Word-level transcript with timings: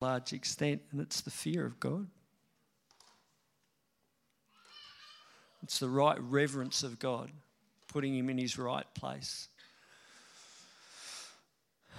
large 0.00 0.32
extent, 0.32 0.82
and 0.92 1.00
it's 1.00 1.20
the 1.20 1.30
fear 1.30 1.66
of 1.66 1.78
God. 1.78 2.06
It's 5.62 5.78
the 5.78 5.88
right 5.88 6.18
reverence 6.20 6.82
of 6.82 6.98
God, 6.98 7.30
putting 7.88 8.16
Him 8.16 8.30
in 8.30 8.38
His 8.38 8.58
right 8.58 8.86
place. 8.94 9.48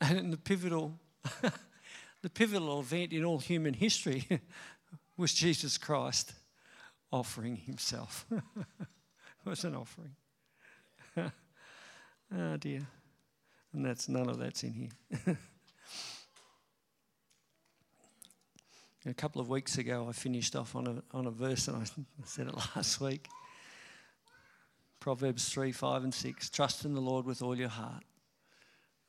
And 0.00 0.32
the 0.32 0.38
pivotal, 0.38 0.94
the 2.22 2.30
pivotal 2.30 2.80
event 2.80 3.12
in 3.12 3.24
all 3.24 3.40
human 3.40 3.74
history 3.74 4.26
was 5.18 5.34
Jesus 5.34 5.76
Christ 5.76 6.32
offering 7.12 7.56
himself. 7.56 8.24
it 8.30 8.40
was 9.44 9.64
an 9.64 9.74
offering. 9.74 10.14
Oh 12.36 12.56
dear. 12.56 12.86
And 13.72 13.84
that's 13.84 14.08
none 14.08 14.28
of 14.28 14.38
that's 14.38 14.62
in 14.62 14.72
here. 14.72 14.90
a 19.06 19.14
couple 19.14 19.40
of 19.40 19.48
weeks 19.48 19.78
ago, 19.78 20.06
I 20.08 20.12
finished 20.12 20.56
off 20.56 20.74
on 20.74 20.86
a, 20.86 21.02
on 21.16 21.26
a 21.26 21.30
verse, 21.30 21.68
and 21.68 21.76
I 21.76 21.84
said 22.24 22.48
it 22.48 22.54
last 22.74 23.00
week. 23.00 23.28
Proverbs 25.00 25.48
3 25.48 25.72
5 25.72 26.04
and 26.04 26.14
6. 26.14 26.50
Trust 26.50 26.84
in 26.84 26.94
the 26.94 27.00
Lord 27.00 27.24
with 27.24 27.42
all 27.42 27.56
your 27.56 27.68
heart 27.68 28.04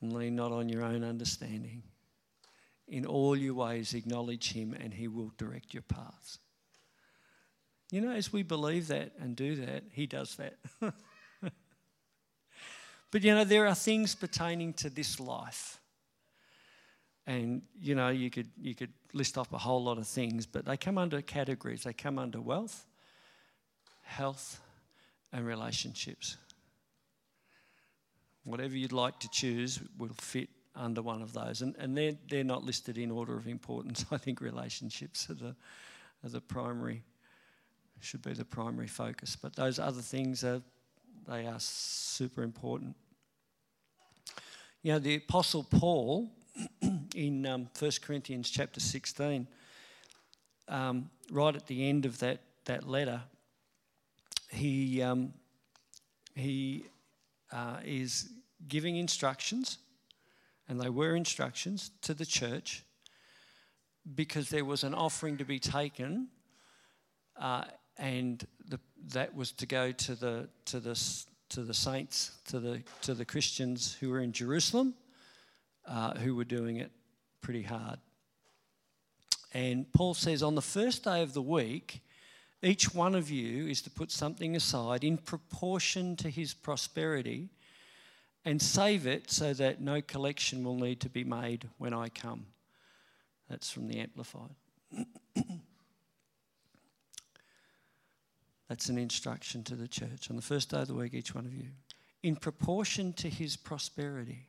and 0.00 0.12
lean 0.12 0.34
not 0.36 0.52
on 0.52 0.68
your 0.68 0.84
own 0.84 1.04
understanding. 1.04 1.82
In 2.88 3.06
all 3.06 3.36
your 3.36 3.54
ways, 3.54 3.94
acknowledge 3.94 4.52
Him, 4.52 4.74
and 4.74 4.94
He 4.94 5.08
will 5.08 5.32
direct 5.36 5.74
your 5.74 5.82
paths. 5.82 6.38
You 7.92 8.00
know, 8.00 8.12
as 8.12 8.32
we 8.32 8.42
believe 8.42 8.88
that 8.88 9.12
and 9.20 9.36
do 9.36 9.56
that, 9.56 9.84
He 9.92 10.06
does 10.06 10.36
that. 10.36 10.56
but 13.10 13.22
you 13.22 13.34
know, 13.34 13.44
there 13.44 13.66
are 13.66 13.74
things 13.74 14.14
pertaining 14.14 14.72
to 14.74 14.90
this 14.90 15.18
life. 15.20 15.80
And 17.26 17.62
you 17.80 17.94
know, 17.94 18.08
you 18.08 18.30
could 18.30 18.48
you 18.60 18.74
could 18.74 18.92
list 19.12 19.38
off 19.38 19.52
a 19.52 19.58
whole 19.58 19.82
lot 19.82 19.98
of 19.98 20.06
things, 20.06 20.46
but 20.46 20.64
they 20.64 20.76
come 20.76 20.98
under 20.98 21.20
categories. 21.20 21.84
They 21.84 21.92
come 21.92 22.18
under 22.18 22.40
wealth, 22.40 22.86
health, 24.02 24.60
and 25.32 25.46
relationships 25.46 26.36
whatever 28.44 28.76
you'd 28.76 28.92
like 28.92 29.18
to 29.20 29.28
choose 29.30 29.80
will 29.98 30.14
fit 30.18 30.48
under 30.74 31.02
one 31.02 31.22
of 31.22 31.32
those. 31.32 31.62
And, 31.62 31.74
and 31.76 31.96
they're, 31.96 32.16
they're 32.28 32.44
not 32.44 32.64
listed 32.64 32.98
in 32.98 33.10
order 33.10 33.36
of 33.36 33.46
importance. 33.46 34.04
I 34.10 34.16
think 34.16 34.40
relationships 34.40 35.28
are 35.30 35.34
the, 35.34 35.56
are 36.24 36.30
the 36.30 36.40
primary, 36.40 37.02
should 38.00 38.22
be 38.22 38.32
the 38.32 38.44
primary 38.44 38.88
focus. 38.88 39.36
But 39.36 39.56
those 39.56 39.78
other 39.78 40.00
things 40.00 40.44
are, 40.44 40.62
they 41.28 41.46
are 41.46 41.60
super 41.60 42.42
important. 42.42 42.96
You 44.82 44.92
know, 44.92 44.98
the 44.98 45.16
Apostle 45.16 45.64
Paul 45.64 46.30
in 47.14 47.46
um, 47.46 47.68
1 47.78 47.90
Corinthians 48.02 48.50
chapter 48.50 48.80
16, 48.80 49.46
um, 50.68 51.10
right 51.30 51.54
at 51.54 51.66
the 51.66 51.88
end 51.88 52.06
of 52.06 52.18
that, 52.20 52.40
that 52.64 52.88
letter, 52.88 53.22
he, 54.50 55.02
um, 55.02 55.32
he 56.34 56.84
uh, 57.52 57.76
is 57.84 58.30
giving 58.68 58.96
instructions, 58.96 59.78
and 60.68 60.80
they 60.80 60.88
were 60.88 61.14
instructions 61.14 61.90
to 62.02 62.14
the 62.14 62.26
church 62.26 62.84
because 64.14 64.48
there 64.48 64.64
was 64.64 64.84
an 64.84 64.94
offering 64.94 65.36
to 65.36 65.44
be 65.44 65.58
taken, 65.58 66.28
uh, 67.38 67.64
and 68.00 68.44
the, 68.68 68.80
that 69.12 69.34
was 69.34 69.52
to 69.52 69.66
go 69.66 69.92
to 69.92 70.14
the 70.14 70.48
to 70.64 70.80
the 70.80 70.98
to 71.50 71.62
the 71.62 71.74
saints, 71.74 72.32
to 72.46 72.58
the 72.58 72.82
to 73.02 73.14
the 73.14 73.24
Christians 73.24 73.96
who 74.00 74.10
were 74.10 74.20
in 74.20 74.32
Jerusalem, 74.32 74.94
uh, 75.86 76.14
who 76.14 76.34
were 76.34 76.44
doing 76.44 76.78
it 76.78 76.90
pretty 77.42 77.62
hard. 77.62 77.98
And 79.52 79.92
Paul 79.92 80.14
says, 80.14 80.42
on 80.42 80.54
the 80.54 80.62
first 80.62 81.04
day 81.04 81.22
of 81.22 81.34
the 81.34 81.42
week, 81.42 82.02
each 82.62 82.94
one 82.94 83.14
of 83.14 83.30
you 83.30 83.66
is 83.66 83.82
to 83.82 83.90
put 83.90 84.12
something 84.12 84.54
aside 84.54 85.02
in 85.02 85.16
proportion 85.16 86.14
to 86.16 86.30
his 86.30 86.54
prosperity 86.54 87.48
and 88.44 88.62
save 88.62 89.06
it 89.06 89.30
so 89.30 89.52
that 89.54 89.80
no 89.80 90.00
collection 90.00 90.62
will 90.62 90.76
need 90.76 91.00
to 91.00 91.08
be 91.08 91.24
made 91.24 91.68
when 91.78 91.92
I 91.92 92.08
come. 92.10 92.46
That's 93.48 93.70
from 93.70 93.88
the 93.88 93.98
Amplified. 93.98 94.54
That's 98.70 98.88
an 98.88 98.98
instruction 98.98 99.64
to 99.64 99.74
the 99.74 99.88
church. 99.88 100.30
On 100.30 100.36
the 100.36 100.42
first 100.42 100.70
day 100.70 100.78
of 100.78 100.86
the 100.86 100.94
week, 100.94 101.12
each 101.12 101.34
one 101.34 101.44
of 101.44 101.52
you, 101.52 101.66
in 102.22 102.36
proportion 102.36 103.12
to 103.14 103.28
his 103.28 103.56
prosperity. 103.56 104.46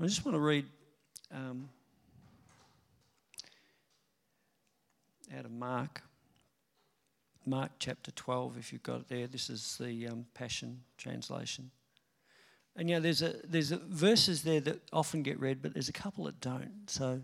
I 0.00 0.06
just 0.06 0.24
want 0.24 0.34
to 0.34 0.40
read 0.40 0.66
um, 1.32 1.68
out 5.38 5.44
of 5.44 5.52
Mark. 5.52 6.02
Mark 7.46 7.70
chapter 7.78 8.10
12, 8.10 8.58
if 8.58 8.72
you've 8.72 8.82
got 8.82 9.02
it 9.02 9.08
there. 9.08 9.28
This 9.28 9.48
is 9.48 9.76
the 9.78 10.08
um, 10.08 10.26
Passion 10.34 10.80
translation. 10.98 11.70
And 12.74 12.88
know, 12.88 12.98
there's 12.98 13.22
a 13.22 13.34
there's 13.44 13.70
a 13.70 13.76
verses 13.76 14.42
there 14.42 14.60
that 14.62 14.80
often 14.92 15.22
get 15.22 15.38
read, 15.38 15.62
but 15.62 15.72
there's 15.72 15.88
a 15.88 15.92
couple 15.92 16.24
that 16.24 16.40
don't. 16.40 16.72
So, 16.88 17.20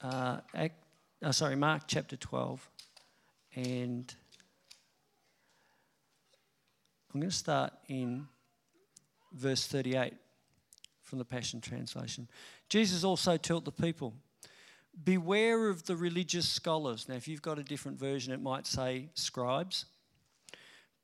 uh, 0.00 0.38
act, 0.54 0.76
uh, 1.24 1.32
sorry, 1.32 1.56
Mark 1.56 1.82
chapter 1.88 2.16
12, 2.16 2.68
and 3.54 4.14
I'm 7.12 7.20
going 7.20 7.30
to 7.30 7.36
start 7.36 7.72
in 7.88 8.26
verse 9.32 9.66
38 9.66 10.14
from 11.02 11.18
the 11.18 11.24
Passion 11.24 11.60
Translation. 11.60 12.28
Jesus 12.68 13.04
also 13.04 13.36
taught 13.36 13.64
the 13.64 13.72
people 13.72 14.14
Beware 15.04 15.68
of 15.68 15.86
the 15.86 15.96
religious 15.96 16.46
scholars. 16.46 17.08
Now, 17.08 17.14
if 17.14 17.26
you've 17.26 17.42
got 17.42 17.58
a 17.58 17.62
different 17.62 17.98
version, 17.98 18.32
it 18.32 18.42
might 18.42 18.66
say 18.66 19.08
scribes. 19.14 19.86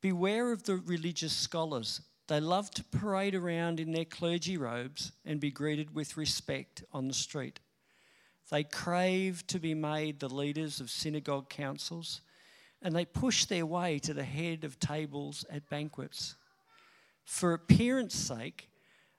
Beware 0.01 0.51
of 0.51 0.63
the 0.63 0.77
religious 0.77 1.33
scholars. 1.33 2.01
They 2.27 2.39
love 2.39 2.69
to 2.71 2.83
parade 2.83 3.33
around 3.33 3.79
in 3.79 3.91
their 3.91 4.05
clergy 4.05 4.57
robes 4.57 5.11
and 5.25 5.39
be 5.39 5.49
greeted 5.49 5.95
with 5.95 6.17
respect 6.17 6.83
on 6.93 7.07
the 7.07 7.13
street. 7.15 7.59
They 8.51 8.63
crave 8.63 9.45
to 9.47 9.59
be 9.59 9.73
made 9.73 10.19
the 10.19 10.29
leaders 10.29 10.79
of 10.79 10.91
synagogue 10.91 11.49
councils, 11.49 12.21
and 12.81 12.95
they 12.95 13.05
push 13.05 13.45
their 13.45 13.65
way 13.65 13.99
to 13.99 14.13
the 14.13 14.23
head 14.23 14.63
of 14.63 14.79
tables 14.79 15.45
at 15.49 15.69
banquets. 15.69 16.35
For 17.23 17.53
appearance 17.53 18.15
sake, 18.15 18.69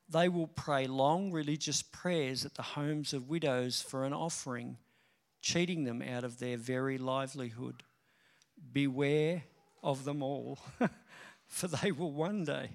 they 0.09 0.29
will 0.29 0.49
pray 0.49 0.87
long 0.87 1.31
religious 1.31 1.83
prayers 1.83 2.45
at 2.45 2.55
the 2.55 2.63
homes 2.63 3.13
of 3.13 3.29
widows 3.29 3.81
for 3.81 4.05
an 4.05 4.13
offering, 4.13 4.79
cheating 5.41 5.85
them 5.85 6.03
out 6.03 6.25
of 6.25 6.39
their 6.39 6.57
very 6.57 6.99
livelihood. 6.99 7.83
Beware 8.73 9.45
of 9.83 10.05
them 10.05 10.23
all, 10.23 10.59
for 11.47 11.69
they 11.69 11.93
will 11.93 12.13
one 12.13 12.45
day 12.45 12.71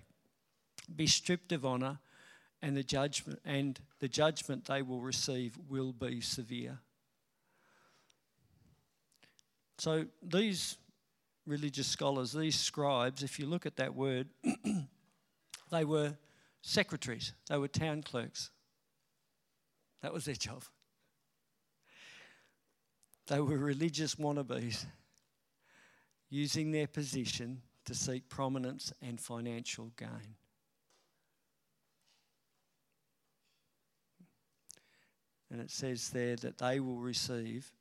be 0.94 1.08
stripped 1.08 1.52
of 1.52 1.66
honor 1.66 2.00
and 2.62 2.76
the 2.76 2.84
judgment 2.84 3.40
and 3.46 3.80
the 4.00 4.08
judgment 4.08 4.66
they 4.66 4.82
will 4.82 5.02
receive 5.02 5.58
will 5.70 5.92
be 5.92 6.22
severe. 6.22 6.80
So 9.78 10.06
these 10.22 10.78
religious 11.46 11.88
scholars, 11.88 12.32
these 12.32 12.60
scribes, 12.60 13.24
if 13.24 13.40
you 13.40 13.46
look 13.46 13.66
at 13.66 13.78
that 13.78 13.94
word, 13.94 14.28
they 15.72 15.86
were 15.86 16.16
secretaries, 16.62 17.34
they 17.50 17.58
were 17.58 17.68
town 17.68 18.02
clerks. 18.02 18.52
That 20.02 20.14
was 20.14 20.26
their 20.26 20.36
job. 20.36 20.64
They 23.28 23.40
were 23.40 23.58
religious 23.58 24.16
wannabes 24.16 24.86
using 26.30 26.72
their 26.72 26.88
position 26.88 27.62
to 27.86 27.96
seek 27.96 28.30
prominence 28.30 28.94
and 29.02 29.20
financial 29.20 29.92
gain. 29.98 30.36
And 35.52 35.62
it 35.62 35.72
says 35.72 36.10
there 36.10 36.36
that 36.38 36.58
they 36.58 36.80
will 36.80 36.98
receive, 36.98 37.72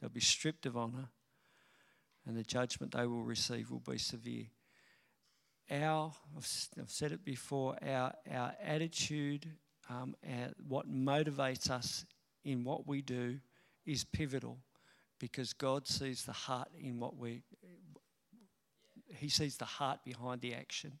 they'll 0.00 0.10
be 0.10 0.20
stripped 0.20 0.66
of 0.66 0.76
honour, 0.76 1.08
and 2.26 2.36
the 2.36 2.42
judgment 2.42 2.92
they 2.92 3.06
will 3.06 3.24
receive 3.24 3.70
will 3.70 3.80
be 3.80 3.98
severe 3.98 4.46
our, 5.72 6.12
I've 6.36 6.90
said 6.90 7.12
it 7.12 7.24
before, 7.24 7.76
our, 7.86 8.12
our 8.30 8.52
attitude, 8.62 9.48
um, 9.88 10.14
our, 10.26 10.48
what 10.66 10.90
motivates 10.90 11.70
us 11.70 12.04
in 12.44 12.64
what 12.64 12.86
we 12.86 13.00
do 13.00 13.38
is 13.86 14.04
pivotal 14.04 14.58
because 15.18 15.52
God 15.52 15.86
sees 15.86 16.24
the 16.24 16.32
heart 16.32 16.68
in 16.78 16.98
what 16.98 17.16
we, 17.16 17.42
He 19.16 19.28
sees 19.28 19.56
the 19.56 19.64
heart 19.64 20.00
behind 20.04 20.40
the 20.40 20.54
action. 20.54 20.98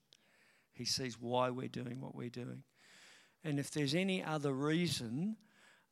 He 0.72 0.84
sees 0.84 1.20
why 1.20 1.50
we're 1.50 1.68
doing 1.68 2.00
what 2.00 2.14
we're 2.14 2.30
doing. 2.30 2.62
And 3.44 3.58
if 3.58 3.70
there's 3.72 3.94
any 3.94 4.22
other 4.22 4.52
reason 4.52 5.36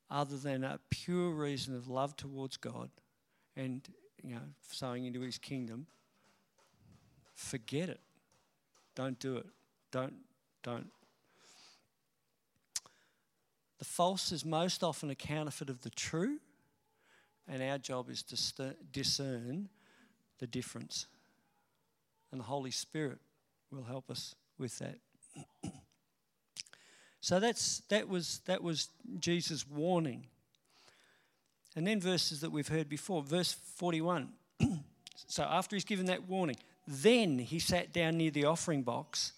other 0.08 0.36
than 0.36 0.64
a 0.64 0.80
pure 0.90 1.30
reason 1.30 1.74
of 1.76 1.88
love 1.88 2.16
towards 2.16 2.56
God 2.56 2.90
and, 3.56 3.86
you 4.22 4.34
know, 4.34 4.40
sowing 4.70 5.04
into 5.04 5.20
His 5.20 5.38
kingdom, 5.38 5.86
forget 7.34 7.88
it. 7.88 8.00
Don't 8.94 9.18
do 9.18 9.36
it 9.36 9.46
Don't, 9.90 10.14
don't. 10.62 10.90
The 13.78 13.84
false 13.84 14.30
is 14.30 14.44
most 14.44 14.84
often 14.84 15.08
a 15.08 15.14
counterfeit 15.14 15.70
of 15.70 15.80
the 15.80 15.88
true, 15.88 16.38
and 17.48 17.62
our 17.62 17.78
job 17.78 18.10
is 18.10 18.22
to 18.24 18.76
discern 18.92 19.70
the 20.38 20.46
difference. 20.46 21.06
And 22.30 22.40
the 22.40 22.44
Holy 22.44 22.70
Spirit 22.70 23.18
will 23.72 23.84
help 23.84 24.10
us 24.10 24.34
with 24.58 24.78
that. 24.80 24.98
so 27.20 27.40
that's, 27.40 27.82
that, 27.88 28.06
was, 28.06 28.42
that 28.44 28.62
was 28.62 28.90
Jesus' 29.18 29.66
warning. 29.66 30.26
And 31.76 31.86
then 31.86 32.00
verses 32.00 32.40
that 32.40 32.50
we've 32.50 32.68
heard 32.68 32.88
before, 32.88 33.22
verse 33.22 33.52
41. 33.52 34.28
so 35.26 35.44
after 35.44 35.76
he's 35.76 35.84
given 35.84 36.06
that 36.06 36.28
warning, 36.28 36.56
then 36.86 37.38
he 37.38 37.58
sat 37.58 37.92
down 37.92 38.16
near 38.16 38.30
the 38.30 38.44
offering 38.44 38.82
box, 38.82 39.32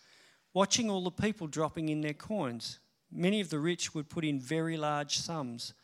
watching 0.55 0.90
all 0.90 1.05
the 1.05 1.11
people 1.11 1.46
dropping 1.46 1.88
in 1.88 2.00
their 2.00 2.14
coins. 2.14 2.79
Many 3.11 3.40
of 3.40 3.50
the 3.50 3.58
rich 3.58 3.94
would 3.94 4.08
put 4.08 4.25
in 4.25 4.40
very 4.40 4.76
large 4.76 5.19
sums. 5.19 5.75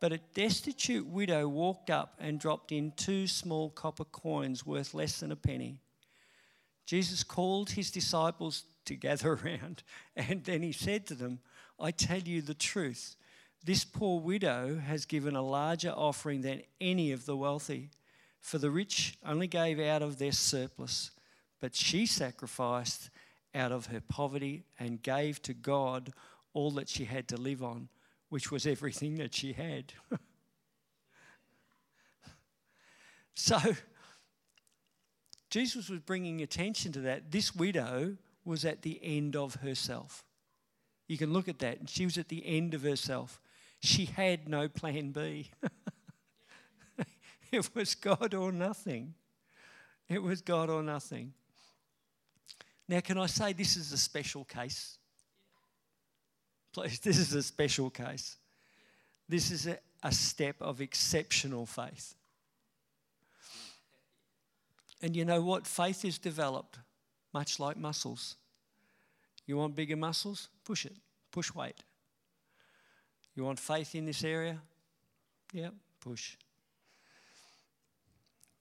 But 0.00 0.12
a 0.12 0.20
destitute 0.34 1.06
widow 1.06 1.46
walked 1.46 1.90
up 1.90 2.14
and 2.18 2.40
dropped 2.40 2.72
in 2.72 2.92
two 2.92 3.26
small 3.26 3.70
copper 3.70 4.04
coins 4.04 4.64
worth 4.64 4.94
less 4.94 5.20
than 5.20 5.32
a 5.32 5.36
penny. 5.36 5.78
Jesus 6.86 7.22
called 7.22 7.70
his 7.70 7.90
disciples 7.90 8.64
to 8.86 8.96
gather 8.96 9.32
around, 9.44 9.82
and 10.16 10.44
then 10.44 10.62
he 10.62 10.72
said 10.72 11.06
to 11.06 11.14
them, 11.14 11.38
I 11.78 11.92
tell 11.92 12.18
you 12.18 12.42
the 12.42 12.54
truth. 12.54 13.14
This 13.64 13.84
poor 13.84 14.20
widow 14.20 14.78
has 14.78 15.04
given 15.04 15.36
a 15.36 15.42
larger 15.42 15.90
offering 15.90 16.40
than 16.40 16.62
any 16.80 17.12
of 17.12 17.26
the 17.26 17.36
wealthy, 17.36 17.90
for 18.40 18.58
the 18.58 18.70
rich 18.70 19.18
only 19.24 19.46
gave 19.46 19.78
out 19.78 20.02
of 20.02 20.18
their 20.18 20.32
surplus, 20.32 21.10
but 21.60 21.74
she 21.74 22.06
sacrificed 22.06 23.10
out 23.54 23.70
of 23.70 23.86
her 23.86 24.00
poverty 24.00 24.64
and 24.78 25.02
gave 25.02 25.42
to 25.42 25.52
God 25.52 26.12
all 26.54 26.70
that 26.72 26.88
she 26.88 27.04
had 27.04 27.28
to 27.28 27.36
live 27.36 27.62
on, 27.62 27.88
which 28.30 28.50
was 28.50 28.66
everything 28.66 29.16
that 29.16 29.34
she 29.34 29.52
had. 29.52 29.92
so, 33.34 33.58
Jesus 35.50 35.90
was 35.90 36.00
bringing 36.00 36.40
attention 36.40 36.92
to 36.92 37.00
that. 37.00 37.30
This 37.30 37.54
widow 37.54 38.16
was 38.44 38.64
at 38.64 38.82
the 38.82 38.98
end 39.02 39.36
of 39.36 39.56
herself. 39.56 40.24
You 41.08 41.18
can 41.18 41.32
look 41.32 41.48
at 41.48 41.58
that. 41.58 41.90
She 41.90 42.04
was 42.04 42.16
at 42.16 42.28
the 42.28 42.46
end 42.46 42.72
of 42.72 42.82
herself. 42.82 43.40
She 43.80 44.04
had 44.04 44.48
no 44.48 44.68
plan 44.68 45.10
B. 45.10 45.50
it 47.52 47.74
was 47.74 47.94
God 47.94 48.34
or 48.34 48.52
nothing. 48.52 49.14
It 50.08 50.22
was 50.22 50.42
God 50.42 50.68
or 50.68 50.82
nothing. 50.82 51.32
Now, 52.88 53.00
can 53.00 53.18
I 53.18 53.26
say 53.26 53.52
this 53.52 53.76
is 53.76 53.92
a 53.92 53.98
special 53.98 54.44
case? 54.44 54.98
Please, 56.72 56.98
this 57.02 57.18
is 57.18 57.32
a 57.34 57.42
special 57.42 57.90
case. 57.90 58.36
This 59.28 59.50
is 59.50 59.66
a, 59.66 59.78
a 60.02 60.12
step 60.12 60.56
of 60.60 60.80
exceptional 60.80 61.66
faith. 61.66 62.14
And 65.02 65.16
you 65.16 65.24
know 65.24 65.40
what? 65.40 65.66
Faith 65.66 66.04
is 66.04 66.18
developed 66.18 66.78
much 67.32 67.58
like 67.58 67.76
muscles. 67.76 68.36
You 69.46 69.56
want 69.56 69.74
bigger 69.74 69.96
muscles? 69.96 70.48
Push 70.64 70.86
it, 70.86 70.96
push 71.30 71.54
weight. 71.54 71.82
You 73.34 73.44
want 73.44 73.58
faith 73.58 73.94
in 73.94 74.06
this 74.06 74.24
area? 74.24 74.58
Yeah, 75.52 75.70
push. 76.00 76.36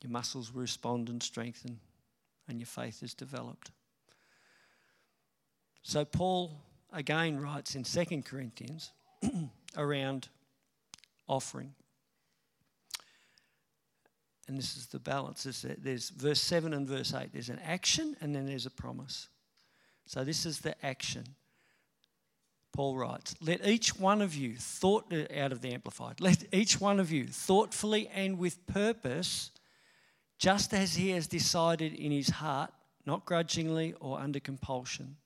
Your 0.01 0.11
muscles 0.11 0.53
will 0.53 0.61
respond 0.61 1.09
and 1.09 1.21
strengthen, 1.21 1.79
and 2.47 2.59
your 2.59 2.67
faith 2.67 3.03
is 3.03 3.13
developed. 3.13 3.71
So, 5.81 6.05
Paul 6.05 6.61
again 6.93 7.39
writes 7.39 7.75
in 7.75 7.83
2 7.83 8.21
Corinthians 8.23 8.91
around 9.77 10.29
offering. 11.27 11.73
And 14.47 14.57
this 14.57 14.77
is 14.77 14.87
the 14.87 14.99
balance. 14.99 15.43
There's 15.43 16.09
verse 16.09 16.41
7 16.41 16.73
and 16.73 16.87
verse 16.87 17.13
8. 17.13 17.31
There's 17.31 17.49
an 17.49 17.59
action 17.63 18.15
and 18.19 18.33
then 18.33 18.47
there's 18.47 18.65
a 18.65 18.71
promise. 18.71 19.29
So, 20.05 20.23
this 20.23 20.45
is 20.45 20.59
the 20.59 20.73
action. 20.85 21.23
Paul 22.71 22.97
writes, 22.97 23.35
Let 23.41 23.65
each 23.65 23.97
one 23.99 24.21
of 24.21 24.35
you, 24.35 24.55
thought 24.55 25.11
uh, 25.11 25.25
out 25.37 25.51
of 25.51 25.61
the 25.61 25.73
Amplified, 25.73 26.15
let 26.21 26.43
each 26.53 26.79
one 26.79 26.99
of 26.99 27.11
you 27.11 27.27
thoughtfully 27.27 28.07
and 28.13 28.37
with 28.37 28.65
purpose, 28.67 29.51
just 30.37 30.73
as 30.73 30.95
he 30.95 31.09
has 31.11 31.27
decided 31.27 31.93
in 31.93 32.11
his 32.11 32.29
heart, 32.29 32.71
not 33.05 33.25
grudgingly 33.25 33.93
or 33.99 34.19
under 34.19 34.39
compulsion. 34.39 35.17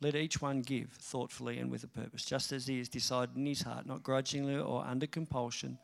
Let 0.00 0.14
each 0.14 0.42
one 0.42 0.60
give 0.60 0.90
thoughtfully 0.90 1.58
and 1.58 1.70
with 1.70 1.84
a 1.84 1.88
purpose, 1.88 2.24
just 2.24 2.52
as 2.52 2.66
he 2.66 2.78
has 2.78 2.88
decided 2.88 3.36
in 3.36 3.46
his 3.46 3.62
heart, 3.62 3.86
not 3.86 4.02
grudgingly 4.02 4.56
or 4.56 4.84
under 4.84 5.06
compulsion. 5.06 5.78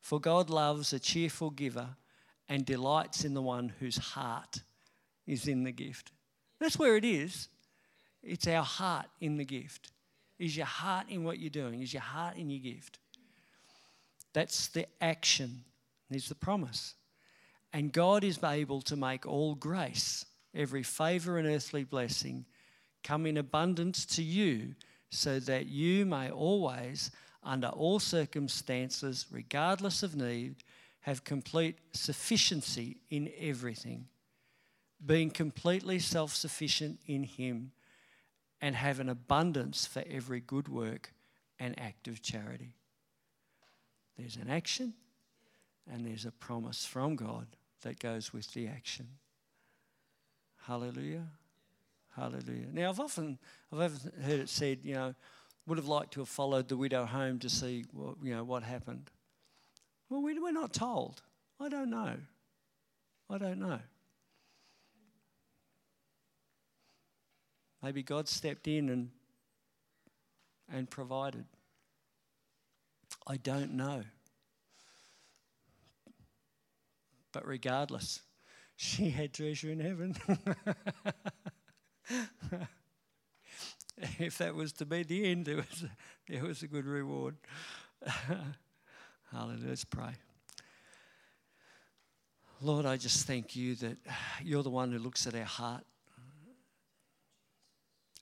For 0.00 0.20
God 0.20 0.50
loves 0.50 0.92
a 0.92 0.98
cheerful 0.98 1.50
giver 1.50 1.88
and 2.48 2.64
delights 2.64 3.24
in 3.24 3.34
the 3.34 3.42
one 3.42 3.72
whose 3.80 3.98
heart 3.98 4.62
is 5.26 5.46
in 5.48 5.64
the 5.64 5.72
gift. 5.72 6.12
That's 6.58 6.78
where 6.78 6.96
it 6.96 7.04
is. 7.04 7.48
It's 8.22 8.46
our 8.46 8.64
heart 8.64 9.06
in 9.20 9.36
the 9.36 9.44
gift. 9.44 9.92
Is 10.38 10.56
your 10.56 10.66
heart 10.66 11.06
in 11.08 11.24
what 11.24 11.38
you're 11.38 11.50
doing? 11.50 11.82
Is 11.82 11.92
your 11.92 12.02
heart 12.02 12.36
in 12.36 12.50
your 12.50 12.60
gift? 12.60 12.98
That's 14.32 14.68
the 14.68 14.86
action. 15.00 15.64
There's 16.08 16.28
the 16.28 16.34
promise. 16.34 16.94
And 17.72 17.92
God 17.92 18.24
is 18.24 18.42
able 18.42 18.80
to 18.82 18.96
make 18.96 19.26
all 19.26 19.54
grace, 19.54 20.24
every 20.54 20.82
favour 20.82 21.38
and 21.38 21.46
earthly 21.46 21.84
blessing, 21.84 22.46
come 23.04 23.26
in 23.26 23.36
abundance 23.36 24.04
to 24.06 24.22
you, 24.22 24.74
so 25.10 25.40
that 25.40 25.66
you 25.66 26.06
may 26.06 26.30
always, 26.30 27.10
under 27.42 27.68
all 27.68 27.98
circumstances, 27.98 29.26
regardless 29.30 30.02
of 30.02 30.16
need, 30.16 30.56
have 31.00 31.24
complete 31.24 31.78
sufficiency 31.92 32.98
in 33.10 33.30
everything, 33.38 34.06
being 35.04 35.30
completely 35.30 35.98
self 35.98 36.34
sufficient 36.34 37.00
in 37.06 37.24
Him 37.24 37.72
and 38.60 38.76
have 38.76 39.00
an 39.00 39.08
abundance 39.08 39.86
for 39.86 40.02
every 40.08 40.40
good 40.40 40.68
work 40.68 41.12
and 41.58 41.78
act 41.78 42.08
of 42.08 42.22
charity. 42.22 42.74
There's 44.18 44.36
an 44.36 44.50
action 44.50 44.94
and 45.90 46.06
there's 46.06 46.24
a 46.24 46.30
promise 46.30 46.84
from 46.84 47.16
God 47.16 47.46
that 47.82 47.98
goes 47.98 48.32
with 48.32 48.52
the 48.52 48.66
action. 48.68 49.08
Hallelujah. 50.66 51.26
Hallelujah. 52.14 52.66
Now, 52.72 52.90
I've 52.90 53.00
often, 53.00 53.38
I've 53.72 53.80
often 53.80 54.12
heard 54.22 54.40
it 54.40 54.48
said, 54.48 54.80
you 54.82 54.94
know, 54.94 55.14
would 55.66 55.78
have 55.78 55.88
liked 55.88 56.12
to 56.14 56.20
have 56.20 56.28
followed 56.28 56.68
the 56.68 56.76
widow 56.76 57.06
home 57.06 57.38
to 57.38 57.48
see 57.48 57.84
what, 57.92 58.16
you 58.22 58.34
know, 58.34 58.44
what 58.44 58.62
happened. 58.62 59.10
Well, 60.08 60.22
we're 60.22 60.52
not 60.52 60.72
told. 60.72 61.22
I 61.60 61.68
don't 61.68 61.90
know. 61.90 62.16
I 63.28 63.38
don't 63.38 63.60
know. 63.60 63.78
Maybe 67.82 68.02
God 68.02 68.28
stepped 68.28 68.68
in 68.68 68.90
and, 68.90 69.10
and 70.72 70.90
provided. 70.90 71.44
I 73.26 73.36
don't 73.36 73.74
know. 73.74 74.02
But 77.32 77.46
regardless, 77.46 78.20
she 78.76 79.10
had 79.10 79.32
treasure 79.32 79.70
in 79.70 79.80
heaven. 79.80 80.16
if 84.18 84.38
that 84.38 84.54
was 84.54 84.72
to 84.74 84.86
be 84.86 85.02
the 85.02 85.30
end, 85.30 85.46
there 85.46 85.56
was 85.56 85.84
a, 85.84 85.90
there 86.28 86.44
was 86.44 86.62
a 86.62 86.66
good 86.66 86.86
reward. 86.86 87.36
Hallelujah. 89.32 89.68
Let's 89.68 89.84
pray. 89.84 90.12
Lord, 92.62 92.84
I 92.84 92.96
just 92.96 93.26
thank 93.26 93.56
you 93.56 93.74
that 93.76 93.96
you're 94.42 94.62
the 94.62 94.70
one 94.70 94.92
who 94.92 94.98
looks 94.98 95.26
at 95.26 95.34
our 95.34 95.44
heart. 95.44 95.84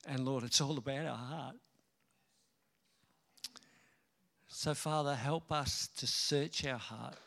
And 0.07 0.25
Lord, 0.25 0.45
it's 0.45 0.61
all 0.61 0.78
about 0.78 1.07
our 1.07 1.17
heart. 1.17 1.57
So, 4.47 4.75
Father, 4.75 5.14
help 5.14 5.52
us 5.52 5.88
to 5.99 6.07
search 6.07 6.64
our 6.67 6.78
heart. 6.78 7.19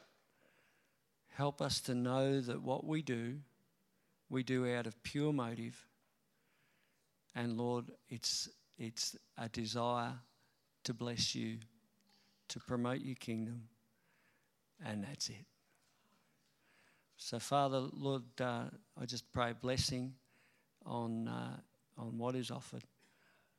Help 1.30 1.62
us 1.62 1.80
to 1.82 1.96
know 1.96 2.42
that 2.42 2.62
what 2.62 2.86
we 2.86 3.01
do, 3.01 3.38
we 4.30 4.44
do 4.44 4.68
out 4.75 4.88
of 4.88 5.01
pure 5.04 5.32
motive. 5.32 5.86
And 7.36 7.58
Lord, 7.58 7.86
it's, 8.10 8.50
it's 8.78 9.16
a 9.38 9.48
desire 9.48 10.13
to 10.84 10.94
bless 10.94 11.36
you, 11.36 11.60
to 12.50 12.60
promote 12.60 13.01
your 13.01 13.16
kingdom, 13.16 13.63
and 14.86 15.04
that's 15.04 15.30
it. 15.30 15.46
So, 17.18 17.40
Father, 17.40 17.80
Lord, 17.94 18.24
uh, 18.40 18.63
I 19.00 19.06
just 19.06 19.32
pray 19.32 19.54
blessing 19.54 20.13
on. 20.86 21.28
Uh, 21.28 21.58
on 22.01 22.17
what 22.17 22.36
is 22.36 22.51
offered. 22.51 22.84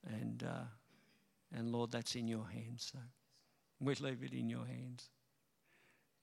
And, 0.07 0.43
uh, 0.43 0.65
and 1.57 1.73
Lord, 1.73 1.93
that's 1.93 2.15
in 2.15 2.29
your 2.29 2.47
hands. 2.47 2.91
So 2.93 2.99
we 3.81 3.95
leave 3.95 4.23
it 4.23 4.33
in 4.33 4.51
your 4.51 4.67
hands. 4.67 5.09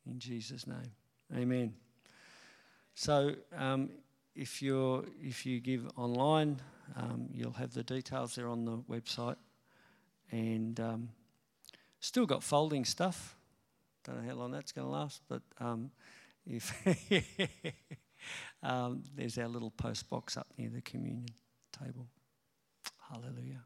In 0.05 0.19
Jesus' 0.19 0.67
name. 0.67 0.91
Amen. 1.35 1.73
So 2.93 3.35
um, 3.57 3.89
if, 4.35 4.61
you're, 4.61 5.05
if 5.21 5.45
you 5.45 5.59
give 5.59 5.87
online, 5.95 6.59
Um, 6.95 7.27
you'll 7.33 7.53
have 7.53 7.73
the 7.73 7.83
details 7.83 8.35
there 8.35 8.47
on 8.47 8.65
the 8.65 8.77
website. 8.89 9.35
And 10.31 10.79
um, 10.79 11.09
still 11.99 12.25
got 12.25 12.43
folding 12.43 12.85
stuff. 12.85 13.35
Don't 14.03 14.21
know 14.21 14.29
how 14.29 14.35
long 14.35 14.51
that's 14.51 14.71
going 14.71 14.87
to 14.87 14.91
last, 14.91 15.21
but 15.27 15.41
um, 15.59 15.91
if 16.45 16.73
um, 18.63 19.03
there's 19.15 19.37
our 19.37 19.47
little 19.47 19.71
post 19.71 20.09
box 20.09 20.37
up 20.37 20.47
near 20.57 20.69
the 20.69 20.81
communion 20.81 21.29
table. 21.83 22.07
Hallelujah. 23.09 23.63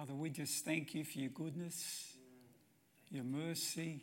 Father, 0.00 0.14
we 0.14 0.30
just 0.30 0.64
thank 0.64 0.94
you 0.94 1.04
for 1.04 1.18
your 1.18 1.28
goodness, 1.28 2.14
your 3.10 3.22
mercy, 3.22 4.00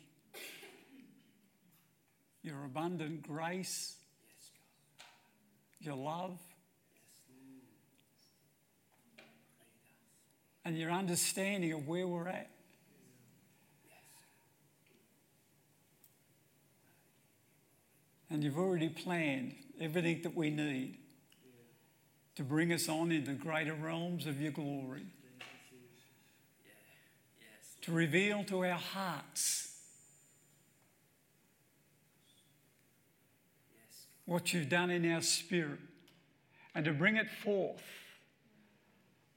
your 2.40 2.64
abundant 2.64 3.26
grace, 3.26 3.96
your 5.80 5.96
love, 5.96 6.38
and 10.64 10.78
your 10.78 10.92
understanding 10.92 11.72
of 11.72 11.88
where 11.88 12.06
we're 12.06 12.28
at. 12.28 12.48
And 18.30 18.44
you've 18.44 18.56
already 18.56 18.88
planned 18.88 19.56
everything 19.80 20.22
that 20.22 20.36
we 20.36 20.50
need 20.50 20.98
to 22.36 22.44
bring 22.44 22.72
us 22.72 22.88
on 22.88 23.10
into 23.10 23.32
greater 23.32 23.74
realms 23.74 24.28
of 24.28 24.40
your 24.40 24.52
glory 24.52 25.02
to 27.88 27.94
reveal 27.94 28.44
to 28.44 28.66
our 28.66 28.72
hearts 28.72 29.72
what 34.26 34.52
you've 34.52 34.68
done 34.68 34.90
in 34.90 35.10
our 35.10 35.22
spirit 35.22 35.78
and 36.74 36.84
to 36.84 36.92
bring 36.92 37.16
it 37.16 37.30
forth 37.42 37.80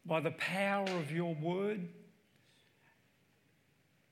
by 0.06 0.20
the 0.20 0.32
power 0.32 0.90
of 1.00 1.14
your 1.14 1.34
word 1.36 1.88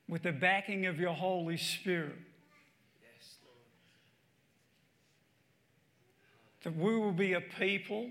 with 0.08 0.24
the 0.24 0.31
backing 0.31 0.86
of 0.86 1.01
your 1.01 1.13
Holy 1.13 1.58
Spirit. 1.58 2.15
That 6.63 6.77
we 6.77 6.98
will 6.98 7.12
be 7.12 7.34
a 7.34 7.41
people 7.41 8.10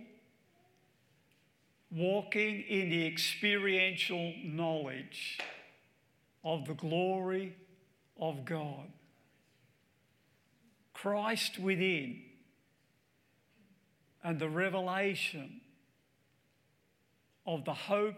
walking 1.90 2.64
in 2.68 2.90
the 2.90 3.06
experiential 3.06 4.34
knowledge 4.44 5.38
of 6.44 6.66
the 6.66 6.74
glory 6.74 7.56
of 8.20 8.44
God. 8.44 8.92
Christ 10.92 11.58
within 11.58 12.22
and 14.22 14.38
the 14.38 14.48
revelation 14.48 15.60
of 17.46 17.64
the 17.64 17.74
hope 17.74 18.16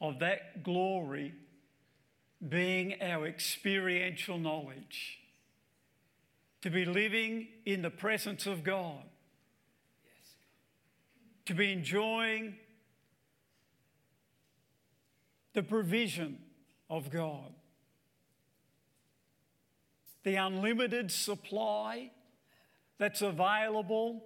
of 0.00 0.18
that 0.20 0.62
glory 0.62 1.34
being 2.46 2.94
our 3.02 3.26
experiential 3.26 4.38
knowledge. 4.38 5.18
To 6.62 6.70
be 6.70 6.84
living 6.84 7.48
in 7.66 7.82
the 7.82 7.90
presence 7.90 8.46
of 8.46 8.64
God. 8.64 9.02
To 11.46 11.54
be 11.54 11.72
enjoying 11.72 12.56
the 15.54 15.62
provision 15.62 16.38
of 16.90 17.10
God. 17.10 17.52
The 20.24 20.36
unlimited 20.36 21.10
supply 21.10 22.10
that's 22.98 23.22
available 23.22 24.22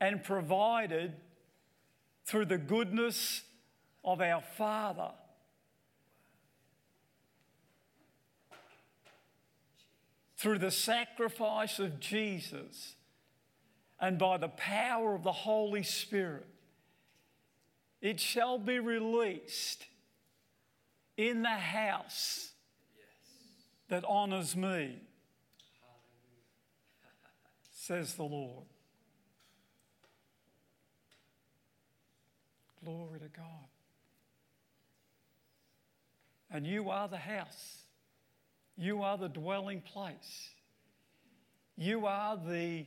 and 0.00 0.22
provided 0.22 1.14
through 2.24 2.46
the 2.46 2.58
goodness 2.58 3.42
of 4.04 4.20
our 4.20 4.42
Father. 4.56 5.10
Through 10.36 10.58
the 10.58 10.70
sacrifice 10.70 11.78
of 11.78 11.98
Jesus 11.98 12.94
and 13.98 14.18
by 14.18 14.36
the 14.36 14.48
power 14.48 15.14
of 15.14 15.22
the 15.22 15.32
Holy 15.32 15.82
Spirit, 15.82 16.46
it 18.02 18.20
shall 18.20 18.58
be 18.58 18.78
released 18.78 19.86
in 21.16 21.42
the 21.42 21.48
house 21.48 22.50
that 23.88 24.04
honors 24.04 24.56
me, 24.56 25.00
says 27.72 28.14
the 28.14 28.24
Lord. 28.24 28.64
Glory 32.84 33.18
to 33.20 33.28
God. 33.28 33.68
And 36.50 36.66
you 36.66 36.90
are 36.90 37.08
the 37.08 37.16
house. 37.16 37.82
You 38.76 39.02
are 39.02 39.16
the 39.18 39.28
dwelling 39.28 39.80
place. 39.80 40.50
You 41.76 42.06
are 42.06 42.36
the 42.36 42.86